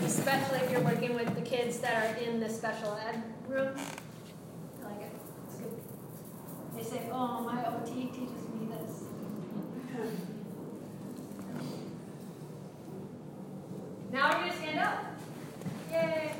[0.04, 3.74] especially if you're working with the kids that are in the special ed room.
[4.82, 5.12] I like it.
[5.48, 5.80] It's good.
[6.76, 10.22] They say, oh, my OT teaches me this.
[14.12, 15.04] Now we're going to stand up.
[15.90, 16.32] Yay.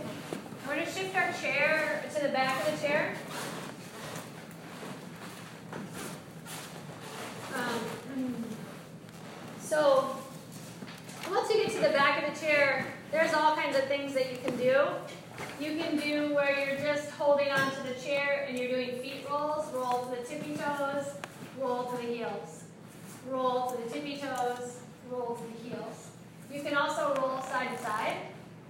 [0.67, 3.15] We're going to shift our chair to the back of the chair.
[7.57, 8.44] Um,
[9.59, 10.17] so,
[11.31, 14.31] once you get to the back of the chair, there's all kinds of things that
[14.31, 14.89] you can do.
[15.59, 19.73] You can do where you're just holding onto the chair and you're doing feet rolls,
[19.73, 21.07] roll to the tippy toes,
[21.59, 22.65] roll to the heels.
[23.31, 24.76] Roll to the tippy toes,
[25.10, 26.12] roll to the heels.
[26.53, 28.17] You can also roll side to side,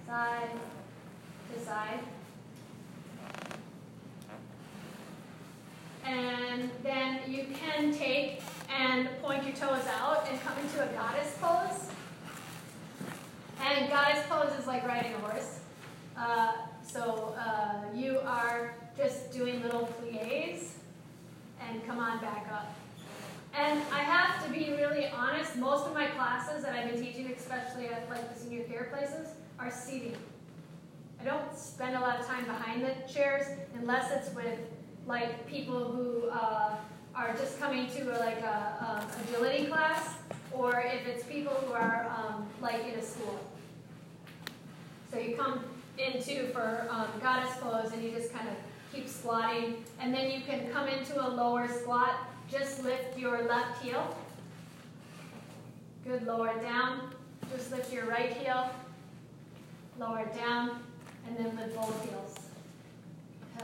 [0.07, 0.49] side
[1.53, 1.99] to side.
[6.05, 8.41] And then you can take
[8.73, 11.89] and point your toes out and come into a goddess pose.
[13.61, 15.59] And goddess pose is like riding a horse.
[16.17, 16.53] Uh,
[16.85, 20.75] so uh, you are just doing little plies
[21.59, 22.73] and come on back up.
[23.55, 27.31] And I have to be really honest, most of my classes that I've been teaching,
[27.37, 30.15] especially at like the senior care places, are seating.
[31.21, 34.59] I don't spend a lot of time behind the chairs unless it's with
[35.05, 36.75] like people who uh,
[37.15, 40.15] are just coming to a, like a, a, agility class,
[40.51, 43.39] or if it's people who are um, like in a school.
[45.11, 45.63] So you come
[45.97, 48.55] into for um, goddess pose and you just kind of
[48.91, 52.15] keep squatting, and then you can come into a lower squat.
[52.53, 54.15] Just lift your left heel.
[56.05, 57.11] Good, lower down.
[57.51, 58.69] Just lift your right heel,
[59.97, 60.83] lower down,
[61.27, 62.35] and then lift both heels.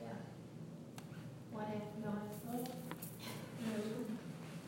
[0.00, 0.08] Yeah.
[1.50, 1.64] One
[2.02, 2.12] no.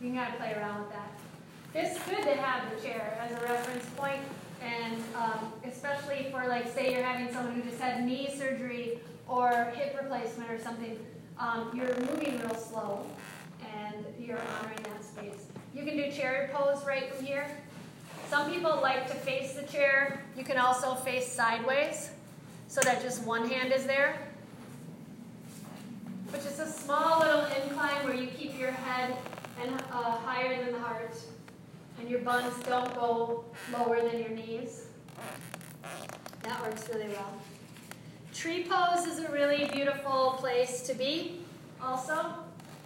[0.01, 1.13] You gotta play around with that.
[1.75, 4.23] It's good to have the chair as a reference point,
[4.63, 9.73] and um, especially for like, say you're having someone who just had knee surgery or
[9.77, 10.99] hip replacement or something.
[11.39, 13.05] Um, you're moving real slow,
[13.77, 15.47] and you're honoring that space.
[15.75, 17.49] You can do chair pose right from here.
[18.29, 20.25] Some people like to face the chair.
[20.37, 22.11] You can also face sideways,
[22.69, 24.17] so that just one hand is there
[26.35, 29.17] which is a small little incline where you keep your head
[29.63, 31.17] and uh, higher than the heart,
[32.01, 34.87] and your buns don't go lower than your knees.
[36.43, 37.33] That works really well.
[38.35, 41.41] Tree pose is a really beautiful place to be.
[41.81, 42.35] Also,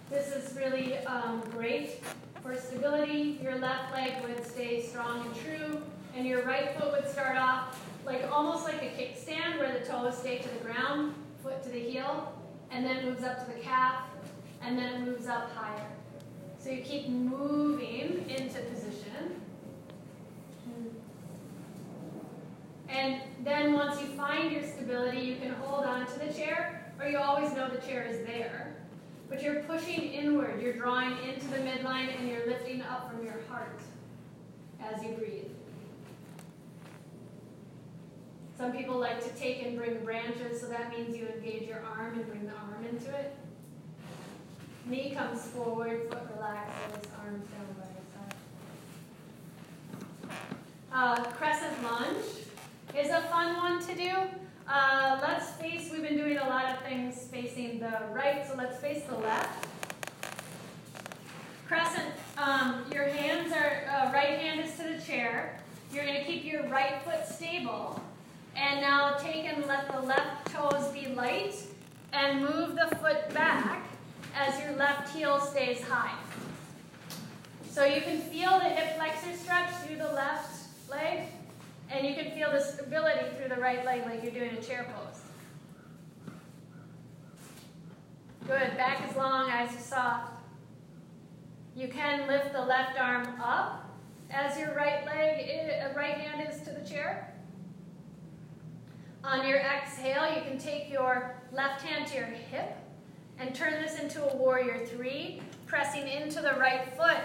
[0.07, 2.03] this is really um, great
[2.43, 3.39] for stability.
[3.41, 5.81] Your left leg would stay strong and true,
[6.15, 10.19] and your right foot would start off like almost like a kickstand where the toes
[10.19, 12.31] stay to the ground, foot to the heel,
[12.69, 14.03] and then moves up to the calf,
[14.61, 15.87] and then moves up higher.
[16.59, 19.41] So you keep moving into position.
[22.87, 27.07] And then once you find your stability, you can hold on to the chair, or
[27.07, 28.75] you always know the chair is there.
[29.29, 33.37] But you're pushing inward, you're drawing into the midline, and you're lifting up from your
[33.47, 33.79] heart
[34.81, 35.45] as you breathe.
[38.57, 42.15] Some people like to take and bring branches, so that means you engage your arm
[42.15, 43.33] and bring the arm into it.
[44.85, 48.03] Knee comes forward, foot relaxes, arms down by your
[50.27, 50.33] side.
[50.91, 52.48] Uh, crescent lunge
[52.97, 54.11] is a fun one to do.
[54.67, 58.77] Uh, let's face, we've been doing a lot of things facing the right, so let's
[58.79, 59.67] face the left.
[61.67, 65.59] Crescent, um, your hands are, uh, right hand is to the chair.
[65.93, 68.01] You're going to keep your right foot stable.
[68.55, 71.55] And now take and let the left toes be light
[72.11, 73.87] and move the foot back
[74.35, 76.17] as your left heel stays high.
[77.69, 81.27] So you can feel the hip flexor stretch through the left leg,
[81.89, 84.85] and you can feel the stability through the right leg like you're doing a chair
[84.93, 85.21] pose.
[88.47, 90.33] Good, back is long, eyes are soft.
[91.75, 93.85] You can lift the left arm up
[94.31, 97.33] as your right leg, uh, right hand is to the chair.
[99.23, 102.75] On your exhale, you can take your left hand to your hip
[103.37, 107.17] and turn this into a warrior three, pressing into the right foot.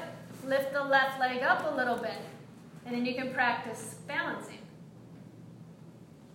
[0.47, 2.19] Lift the left leg up a little bit,
[2.87, 4.59] and then you can practice balancing.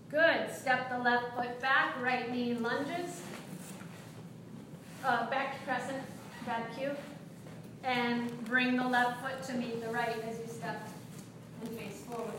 [0.10, 0.52] Good.
[0.56, 3.22] Step the left foot back, right knee lunges.
[5.06, 6.04] Uh, back to crescent,
[6.46, 6.92] bad cue.
[7.84, 10.88] And bring the left foot to meet the right as you step
[11.62, 12.34] and face forward.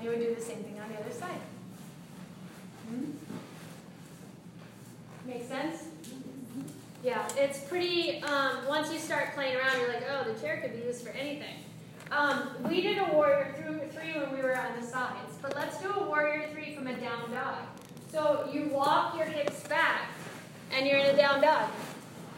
[0.00, 1.40] We would do the same thing on the other side.
[2.88, 3.10] Hmm?
[5.26, 5.84] Make sense?
[7.02, 10.80] Yeah, it's pretty, um, once you start playing around, you're like, oh, the chair could
[10.80, 11.56] be used for anything.
[12.14, 15.90] Um, we did a warrior three when we were on the sides, but let's do
[15.90, 17.64] a warrior three from a down dog.
[18.10, 20.08] So you walk your hips back,
[20.70, 21.70] and you're in a down dog.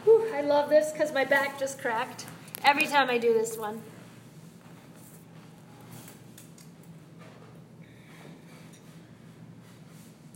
[0.05, 2.25] Whew, I love this because my back just cracked
[2.63, 3.81] every time I do this one.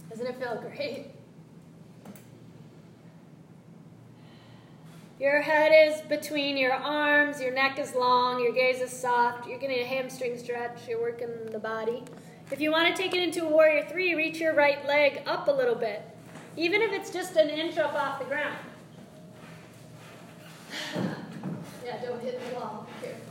[0.10, 1.19] Doesn't it feel great?
[5.20, 9.60] Your head is between your arms, your neck is long, your gaze is soft, you're
[9.60, 12.06] getting a hamstring stretch, you're working the body.
[12.52, 15.50] If you want to take it into a warrior three, reach your right leg up
[15.50, 16.04] a little bit,
[16.56, 18.56] even if it's just an inch up off the ground.
[21.86, 22.88] yeah, don't hit the wall.
[23.02, 23.22] Careful.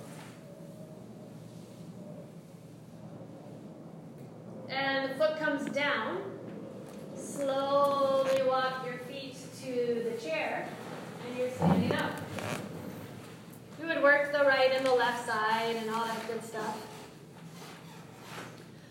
[4.69, 6.21] And the foot comes down.
[7.17, 10.69] Slowly walk your feet to the chair,
[11.39, 12.11] you're standing up.
[13.81, 16.77] You would work the right and the left side and all that good stuff.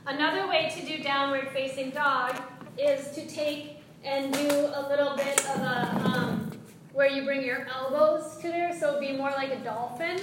[0.06, 2.42] Another way to do downward facing dog
[2.78, 6.52] is to take and do a little bit of a um,
[6.94, 10.18] where you bring your elbows to there, so be more like a dolphin,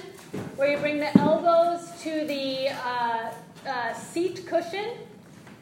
[0.56, 3.32] where you bring the elbows to the uh,
[3.68, 4.96] uh, seat cushion,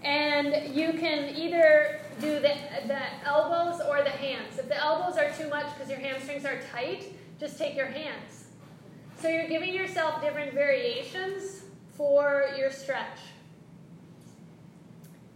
[0.04, 2.54] and you can either do the,
[2.86, 4.58] the elbows or the hands.
[4.58, 8.44] If the elbows are too much because your hamstrings are tight, just take your hands.
[9.20, 11.62] So you're giving yourself different variations
[11.96, 13.18] for your stretch.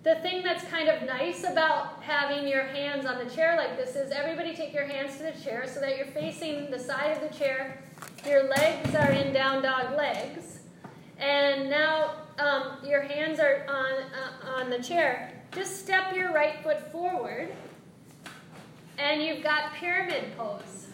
[0.03, 3.97] The thing that's kind of nice about having your hands on the chair like this
[3.97, 7.29] is everybody take your hands to the chair so that you're facing the side of
[7.29, 7.83] the chair.
[8.25, 10.61] Your legs are in down dog legs.
[11.19, 15.33] And now um, your hands are on, uh, on the chair.
[15.57, 17.52] Just step your right foot forward.
[18.99, 20.86] And you've got pyramid pose.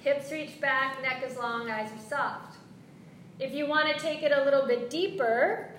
[0.00, 2.56] Hips reach back, neck is long, eyes are soft.
[3.40, 5.72] If you want to take it a little bit deeper,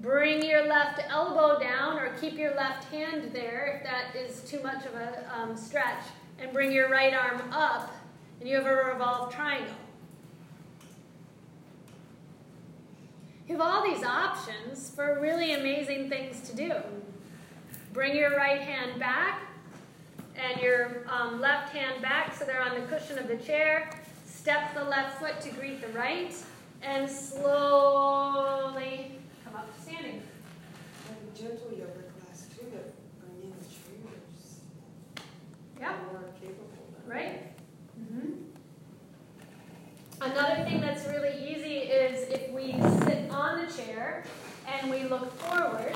[0.00, 4.62] Bring your left elbow down or keep your left hand there if that is too
[4.62, 6.04] much of a um, stretch.
[6.38, 7.94] And bring your right arm up,
[8.40, 9.74] and you have a revolved triangle.
[13.50, 16.72] You have all these options for really amazing things to do.
[17.92, 19.42] Bring your right hand back
[20.36, 23.90] and your um, left hand back so they're on the cushion of the chair.
[24.24, 26.32] Step the left foot to greet the right,
[26.82, 30.22] and slowly come up to standing.
[31.08, 34.60] Like a gentle yoga class too, that bring in the chairs.
[35.76, 35.96] Yeah.
[36.12, 36.86] More capable.
[37.04, 37.52] Right?
[38.00, 38.49] Mm-hmm.
[40.22, 42.72] Another thing that's really easy is if we
[43.06, 44.22] sit on the chair
[44.68, 45.94] and we look forward,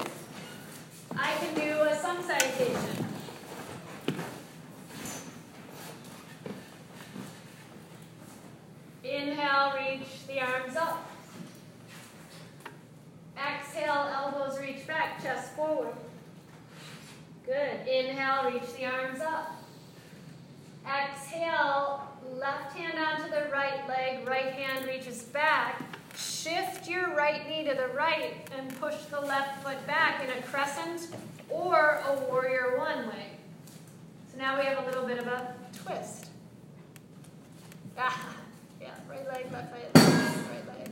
[1.15, 3.07] I can do a sun salutation.
[9.05, 11.07] Inhale, reach the arms up.
[13.37, 15.93] Exhale, elbows reach back, chest forward.
[17.45, 17.87] Good.
[17.87, 19.63] Inhale, reach the arms up.
[20.87, 25.83] Exhale, left hand onto the right leg, right hand reaches back.
[26.17, 30.43] Shift your right knee to the right and push the left foot back in a
[30.43, 31.09] crescent
[31.49, 33.27] or a warrior one way.
[34.31, 35.55] So now we have a little bit of a
[35.85, 36.27] twist.
[37.99, 38.37] Ah,
[38.81, 40.91] yeah, right leg, left leg, right leg.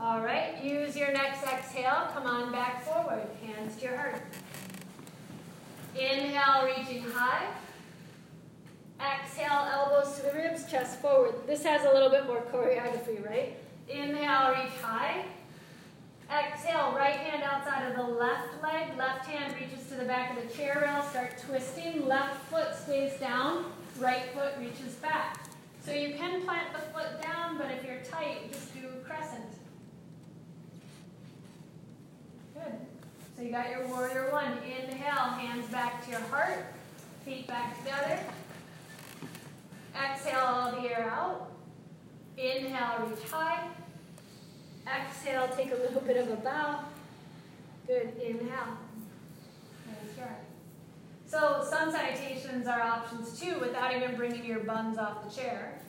[0.00, 2.08] All right, use your next exhale.
[2.14, 4.22] Come on back forward, hands to your heart.
[5.94, 7.48] Inhale, reaching high.
[9.00, 11.34] Exhale, elbows to the ribs, chest forward.
[11.46, 13.56] This has a little bit more choreography, right?
[13.88, 15.24] Inhale, reach high.
[16.30, 18.96] Exhale, right hand outside of the left leg.
[18.98, 21.02] Left hand reaches to the back of the chair rail.
[21.10, 22.06] Start twisting.
[22.06, 23.64] Left foot stays down.
[23.98, 25.40] Right foot reaches back.
[25.84, 29.44] So you can plant the foot down, but if you're tight, just do crescent.
[32.54, 32.74] Good.
[33.38, 34.50] So you got your warrior one.
[34.64, 36.74] Inhale, hands back to your heart,
[37.24, 38.18] feet back together.
[39.94, 41.52] Exhale all the air out.
[42.36, 43.68] Inhale, reach high.
[44.88, 46.80] Exhale, take a little bit of a bow.
[47.86, 48.12] Good.
[48.20, 48.76] Inhale.
[49.86, 50.26] Nice.
[51.24, 55.80] So sun salutations are options too without even bringing your buns off the chair.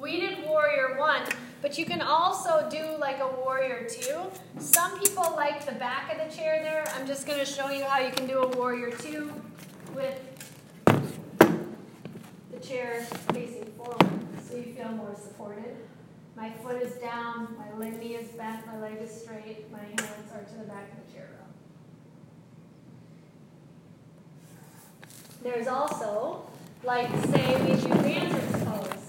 [0.00, 1.22] We did warrior one,
[1.60, 4.16] but you can also do like a warrior two.
[4.58, 6.90] Some people like the back of the chair there.
[6.96, 9.30] I'm just going to show you how you can do a warrior two
[9.94, 10.18] with
[12.50, 14.08] the chair facing forward
[14.42, 15.76] so you feel more supported.
[16.34, 20.42] My foot is down, my knee is bent, my leg is straight, my hands are
[20.42, 21.28] to the back of the chair.
[25.42, 26.46] There's also,
[26.84, 28.99] like, say we do dancer's pose.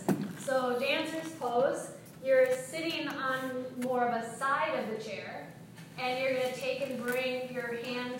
[0.44, 1.92] So, dancer's pose,
[2.26, 5.48] you're sitting on more of a side of the chair,
[6.00, 8.16] and you're going to take and bring your hand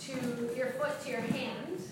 [0.00, 0.12] to
[0.54, 1.82] your foot to your hand,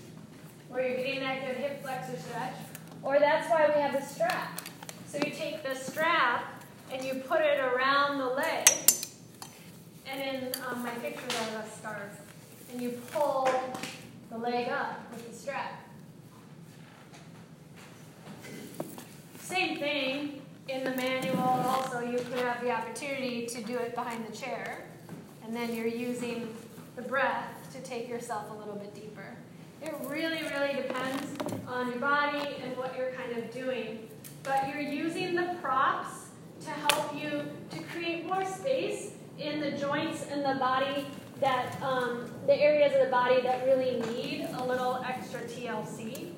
[0.68, 2.54] where you're getting that good hip flexor stretch.
[3.02, 4.60] Or that's why we have the strap.
[5.06, 8.68] So you take the strap and you put it around the leg,
[10.06, 12.20] and in um, my picture I have a scarf,
[12.70, 13.48] and you pull
[14.30, 15.79] the leg up with the strap.
[19.50, 21.40] Same thing in the manual.
[21.40, 24.84] Also, you could have the opportunity to do it behind the chair,
[25.42, 26.54] and then you're using
[26.94, 29.34] the breath to take yourself a little bit deeper.
[29.82, 31.34] It really, really depends
[31.66, 34.08] on your body and what you're kind of doing.
[34.44, 36.26] But you're using the props
[36.60, 41.06] to help you to create more space in the joints in the body
[41.40, 46.34] that um, the areas of the body that really need a little extra TLC.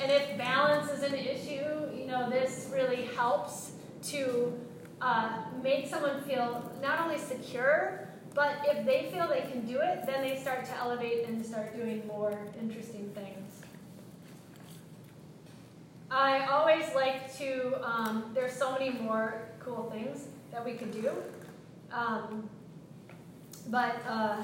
[0.00, 3.72] And if balance is an issue, know, this really helps
[4.04, 4.52] to
[5.00, 10.06] uh, make someone feel not only secure, but if they feel they can do it,
[10.06, 13.62] then they start to elevate and start doing more interesting things.
[16.10, 21.12] I always like to, um, there's so many more cool things that we could do.
[21.92, 22.48] Um,
[23.68, 24.42] but uh,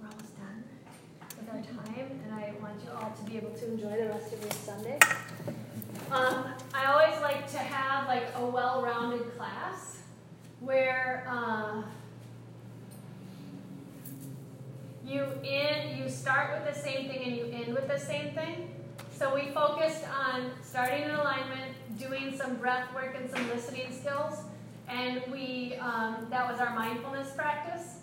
[0.00, 0.64] we're almost done
[1.38, 4.32] with our time, and I want you all to be able to enjoy the rest
[4.34, 4.98] of your Sunday.
[6.10, 10.02] Um, I always like to have like a well-rounded class
[10.60, 11.82] where uh,
[15.04, 18.70] you in you start with the same thing and you end with the same thing.
[19.16, 24.40] So we focused on starting in alignment, doing some breath work and some listening skills,
[24.88, 27.96] and we um, that was our mindfulness practice.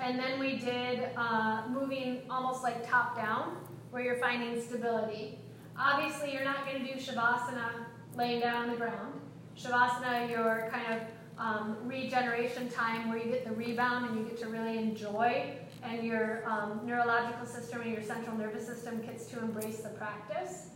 [0.00, 3.56] And then we did uh, moving almost like top down,
[3.90, 5.38] where you're finding stability.
[5.78, 9.20] Obviously, you're not going to do shavasana laying down on the ground.
[9.56, 14.38] Shavasana, your kind of um, regeneration time where you get the rebound and you get
[14.38, 19.38] to really enjoy, and your um, neurological system and your central nervous system gets to
[19.38, 20.68] embrace the practice,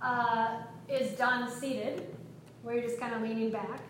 [0.00, 2.14] uh, is done seated,
[2.62, 3.80] where you're just kind of leaning back.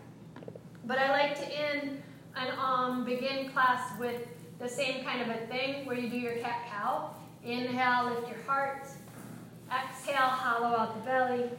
[0.87, 2.03] But I like to end
[2.37, 4.27] and um, begin class with
[4.59, 7.15] the same kind of a thing where you do your cat cow.
[7.45, 8.89] Inhale, lift your heart.
[9.73, 11.51] Exhale, hollow out the belly.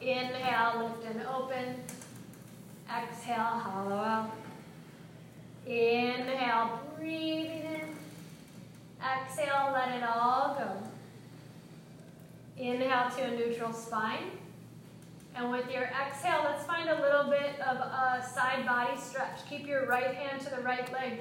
[0.00, 1.76] Inhale, lift and open.
[2.90, 4.30] Exhale, hollow out.
[5.66, 7.80] Inhale, breathing in.
[9.02, 12.62] Exhale, let it all go.
[12.62, 14.30] Inhale to a neutral spine.
[15.36, 19.40] And with your exhale, let's find a little bit of a side body stretch.
[19.48, 21.20] Keep your right hand to the right leg.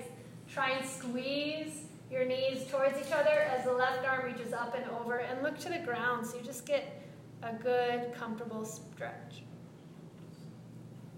[0.51, 1.83] Try and squeeze
[2.13, 5.17] your knees towards each other as the left arm reaches up and over.
[5.17, 7.01] And look to the ground so you just get
[7.41, 9.41] a good, comfortable stretch.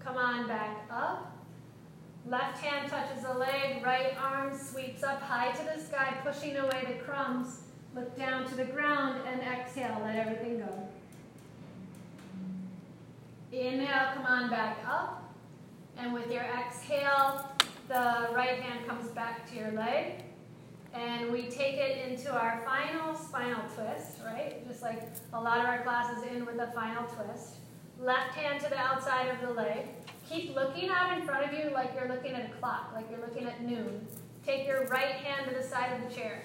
[0.00, 1.36] Come on back up.
[2.26, 6.84] Left hand touches the leg, right arm sweeps up high to the sky, pushing away
[6.88, 7.60] the crumbs.
[7.94, 10.88] Look down to the ground and exhale, let everything go.
[13.52, 15.32] Inhale, come on back up.
[15.98, 17.48] And with your exhale,
[17.88, 20.25] the right hand comes back to your leg.
[20.96, 24.66] And we take it into our final spinal twist, right?
[24.66, 25.02] Just like
[25.34, 27.56] a lot of our classes end with a final twist.
[28.00, 29.88] Left hand to the outside of the leg.
[30.28, 33.20] Keep looking out in front of you like you're looking at a clock, like you're
[33.20, 34.06] looking at noon.
[34.44, 36.42] Take your right hand to the side of the chair.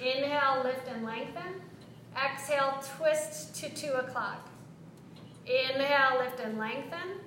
[0.00, 1.60] Inhale, lift and lengthen.
[2.16, 4.48] Exhale, twist to 2 o'clock.
[5.46, 7.18] Inhale, lift and lengthen.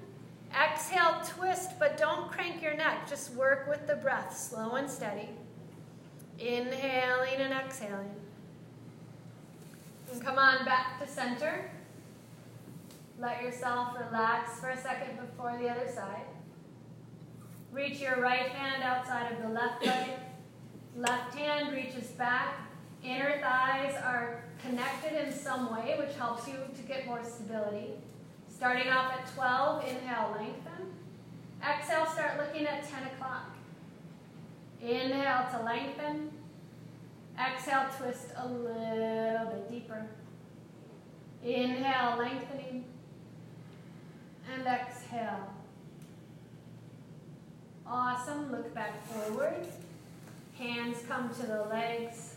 [0.53, 3.09] Exhale, twist, but don't crank your neck.
[3.09, 5.29] Just work with the breath, slow and steady.
[6.39, 8.15] Inhaling and exhaling.
[10.11, 11.71] And come on back to center.
[13.19, 16.25] Let yourself relax for a second before the other side.
[17.71, 20.09] Reach your right hand outside of the left leg.
[20.97, 22.55] Left hand reaches back.
[23.03, 27.91] Inner thighs are connected in some way, which helps you to get more stability.
[28.49, 30.93] Starting off at 12, inhale, lengthen.
[31.61, 33.54] Exhale, start looking at 10 o'clock.
[34.85, 36.29] Inhale to lengthen.
[37.39, 40.05] Exhale, twist a little bit deeper.
[41.43, 42.85] Inhale, lengthening.
[44.53, 45.49] And exhale.
[47.87, 48.51] Awesome.
[48.51, 49.65] Look back forward.
[50.55, 52.35] Hands come to the legs.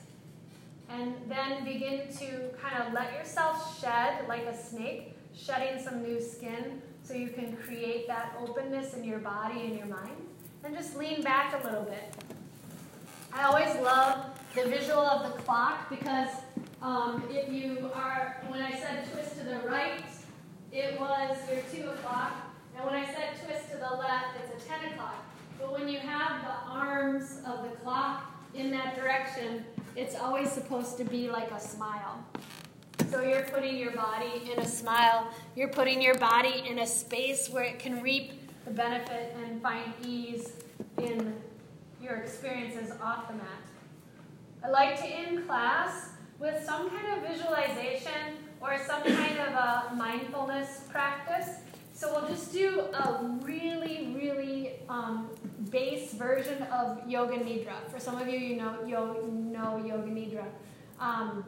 [0.88, 6.18] And then begin to kind of let yourself shed like a snake, shedding some new
[6.18, 10.16] skin so you can create that openness in your body and your mind.
[10.64, 12.14] And just lean back a little bit.
[13.32, 14.24] I always love
[14.54, 16.30] the visual of the clock because
[16.82, 20.02] um, if you are, when I said twist to the right,
[20.72, 22.32] it was your 2 o'clock.
[22.76, 25.24] And when I said twist to the left, it's a 10 o'clock.
[25.58, 28.24] But when you have the arms of the clock
[28.54, 29.64] in that direction,
[29.96, 32.24] it's always supposed to be like a smile.
[33.10, 35.28] So you're putting your body in a smile.
[35.56, 38.32] You're putting your body in a space where it can reap
[38.64, 40.52] the benefit and find ease
[40.98, 41.34] in
[42.08, 43.62] your experiences off the mat.
[44.64, 49.94] I like to end class with some kind of visualization or some kind of a
[49.94, 51.56] mindfulness practice.
[51.92, 55.28] So we'll just do a really, really um,
[55.70, 57.88] base version of Yoga Nidra.
[57.90, 58.92] For some of you, you know, you
[59.32, 60.44] know Yoga Nidra.
[61.00, 61.44] Um,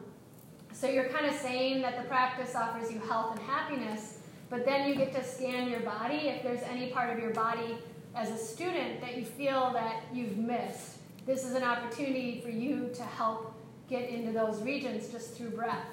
[0.72, 4.88] so you're kind of saying that the practice offers you health and happiness, but then
[4.88, 7.78] you get to scan your body if there's any part of your body
[8.14, 10.98] as a student that you feel that you've missed.
[11.26, 13.54] This is an opportunity for you to help
[13.88, 15.86] get into those regions just through breath.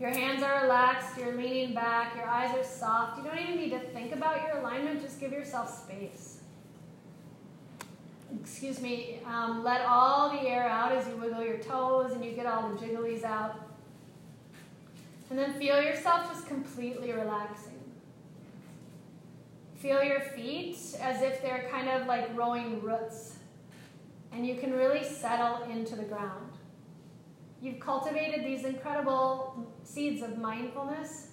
[0.00, 3.18] Your hands are relaxed, you're leaning back, your eyes are soft.
[3.18, 6.40] You don't even need to think about your alignment, just give yourself space.
[8.40, 12.32] Excuse me, um, let all the air out as you wiggle your toes and you
[12.32, 13.60] get all the jigglies out.
[15.30, 17.73] And then feel yourself just completely relaxing.
[19.84, 23.34] Feel your feet as if they're kind of like rowing roots,
[24.32, 26.52] and you can really settle into the ground.
[27.60, 31.32] You've cultivated these incredible seeds of mindfulness.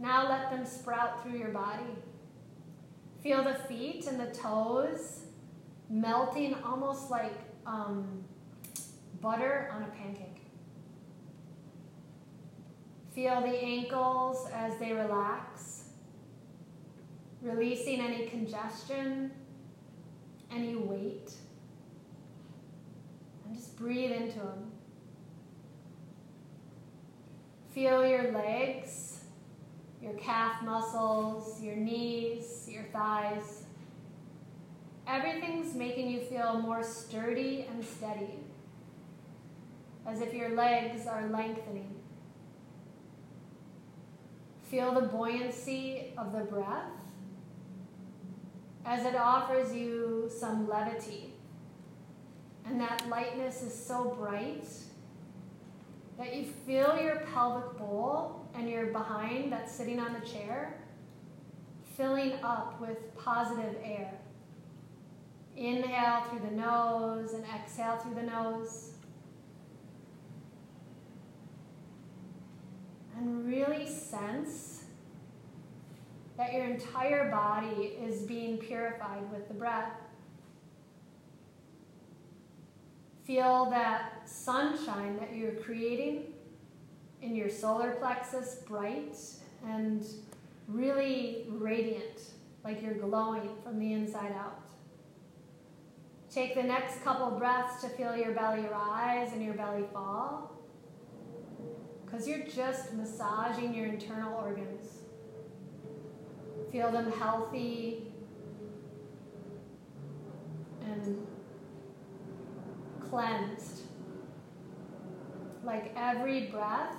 [0.00, 1.94] Now let them sprout through your body.
[3.22, 5.26] Feel the feet and the toes
[5.88, 8.24] melting almost like um,
[9.20, 10.42] butter on a pancake.
[13.14, 15.81] Feel the ankles as they relax,
[17.42, 19.32] releasing any congestion,
[20.50, 21.32] any weight.
[23.44, 24.70] And just breathe into them.
[27.74, 29.20] Feel your legs,
[30.00, 33.62] your calf muscles, your knees, your thighs.
[35.08, 38.38] Everything's making you feel more sturdy and steady,
[40.06, 41.94] as if your legs are lengthening.
[44.70, 47.01] Feel the buoyancy of the breath
[48.84, 51.34] as it offers you some levity.
[52.66, 54.64] And that lightness is so bright
[56.18, 60.78] that you feel your pelvic bowl and your behind that's sitting on the chair
[61.96, 64.12] filling up with positive air.
[65.56, 68.92] Inhale through the nose and exhale through the nose.
[73.16, 74.81] And really sense
[76.42, 79.92] that your entire body is being purified with the breath.
[83.22, 86.24] Feel that sunshine that you're creating
[87.20, 89.16] in your solar plexus bright
[89.68, 90.04] and
[90.66, 92.32] really radiant,
[92.64, 94.62] like you're glowing from the inside out.
[96.28, 100.58] Take the next couple breaths to feel your belly rise and your belly fall,
[102.04, 105.01] because you're just massaging your internal organs.
[106.72, 108.04] Feel them healthy
[110.80, 111.26] and
[113.10, 113.82] cleansed.
[115.62, 116.96] Like every breath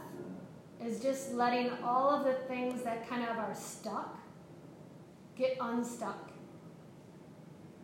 [0.85, 4.19] is just letting all of the things that kind of are stuck
[5.35, 6.32] get unstuck.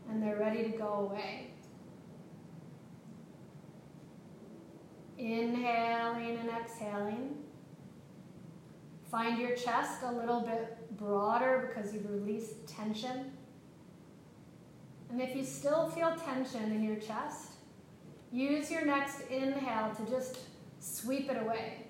[0.10, 1.52] And they're ready to go away.
[5.18, 7.36] Inhaling and exhaling.
[9.10, 13.32] Find your chest a little bit broader because you've released tension.
[15.10, 17.54] And if you still feel tension in your chest,
[18.32, 20.38] Use your next inhale to just
[20.80, 21.86] sweep it away.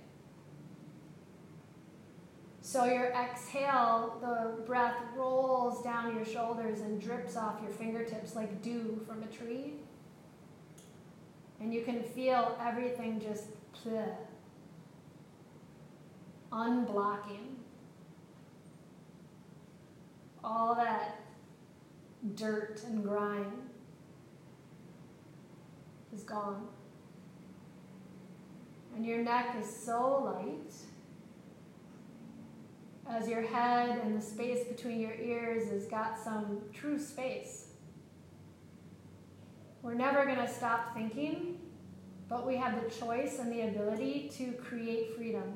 [2.62, 8.62] So your exhale, the breath rolls down your shoulders and drips off your fingertips like
[8.62, 9.74] dew from a tree.
[11.60, 14.06] And you can feel everything just pleh,
[16.52, 17.59] unblocking.
[20.44, 21.22] All that
[22.36, 23.70] dirt and grime
[26.14, 26.68] is gone.
[28.96, 30.74] And your neck is so light
[33.10, 37.70] as your head and the space between your ears has got some true space.
[39.82, 41.58] We're never going to stop thinking,
[42.28, 45.56] but we have the choice and the ability to create freedom.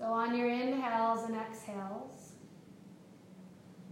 [0.00, 2.32] So, on your inhales and exhales,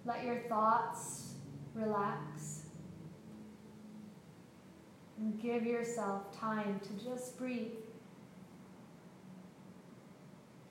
[0.06, 1.34] let your thoughts
[1.74, 2.62] relax.
[5.18, 7.72] And give yourself time to just breathe.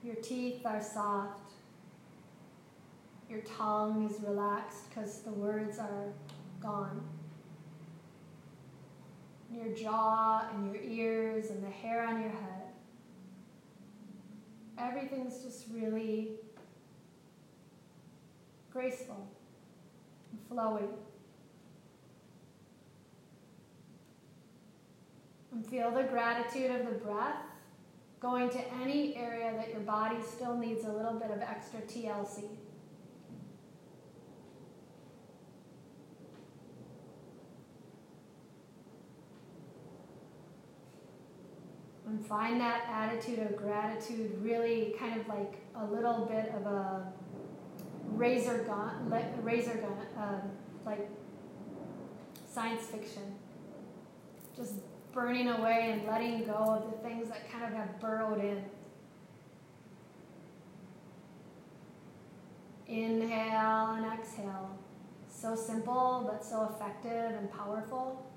[0.02, 1.52] Your teeth are soft.
[3.30, 6.12] Your tongue is relaxed because the words are
[6.60, 7.06] gone.
[9.52, 12.67] Your jaw and your ears and the hair on your head.
[14.78, 16.32] Everything's just really
[18.72, 19.28] graceful
[20.30, 20.88] and flowing.
[25.52, 27.36] And feel the gratitude of the breath
[28.20, 32.44] going to any area that your body still needs a little bit of extra TLC.
[42.08, 47.12] And find that attitude of gratitude really kind of like a little bit of a
[48.06, 49.12] razor gun,
[49.42, 50.40] razor gun, um,
[50.86, 51.06] like
[52.50, 53.34] science fiction.
[54.56, 54.76] Just
[55.12, 58.64] burning away and letting go of the things that kind of have burrowed in.
[62.86, 64.78] Inhale and exhale.
[65.28, 68.27] So simple, but so effective and powerful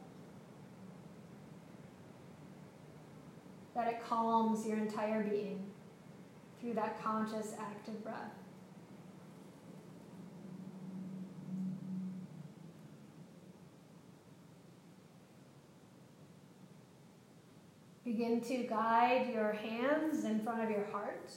[3.75, 5.64] that it calms your entire being
[6.59, 8.32] through that conscious, active breath.
[18.03, 21.32] Begin to guide your hands in front of your heart.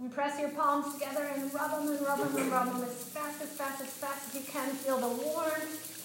[0.00, 3.02] And press your palms together and rub them and rub them and rub them as
[3.04, 4.70] fast, as fast, as fast as you can.
[4.70, 5.97] Feel the warmth.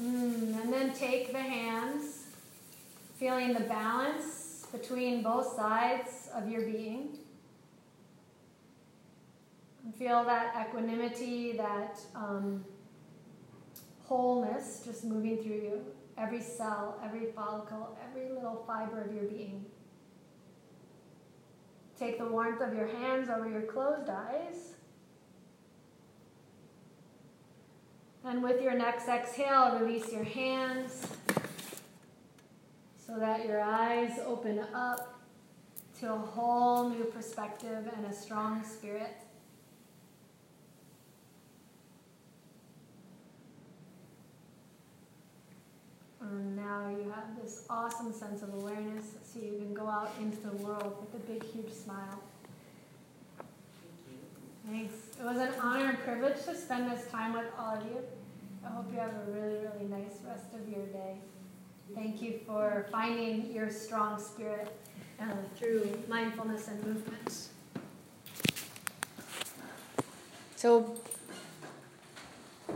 [0.00, 2.24] Mm, and then take the hands,
[3.18, 7.18] feeling the balance between both sides of your being.
[9.98, 12.00] Feel that equanimity, that.
[12.14, 12.64] Um,
[14.06, 15.84] wholeness just moving through you,
[16.18, 19.64] every cell, every follicle, every little fiber of your being.
[21.98, 24.74] Take the warmth of your hands over your closed eyes.
[28.26, 31.06] And with your next exhale, release your hands
[32.96, 35.20] so that your eyes open up
[36.00, 39.14] to a whole new perspective and a strong spirit.
[46.20, 50.38] And now you have this awesome sense of awareness so you can go out into
[50.40, 52.22] the world with a big, huge smile.
[54.66, 54.88] Thank you.
[54.88, 54.94] Thanks.
[55.20, 57.98] It was an honor and privilege to spend this time with all of you.
[58.64, 61.18] I hope you have a really, really nice rest of your day.
[61.94, 64.74] Thank you for finding your strong spirit
[65.20, 65.24] uh,
[65.56, 67.48] through mindfulness and movement.
[70.56, 70.94] So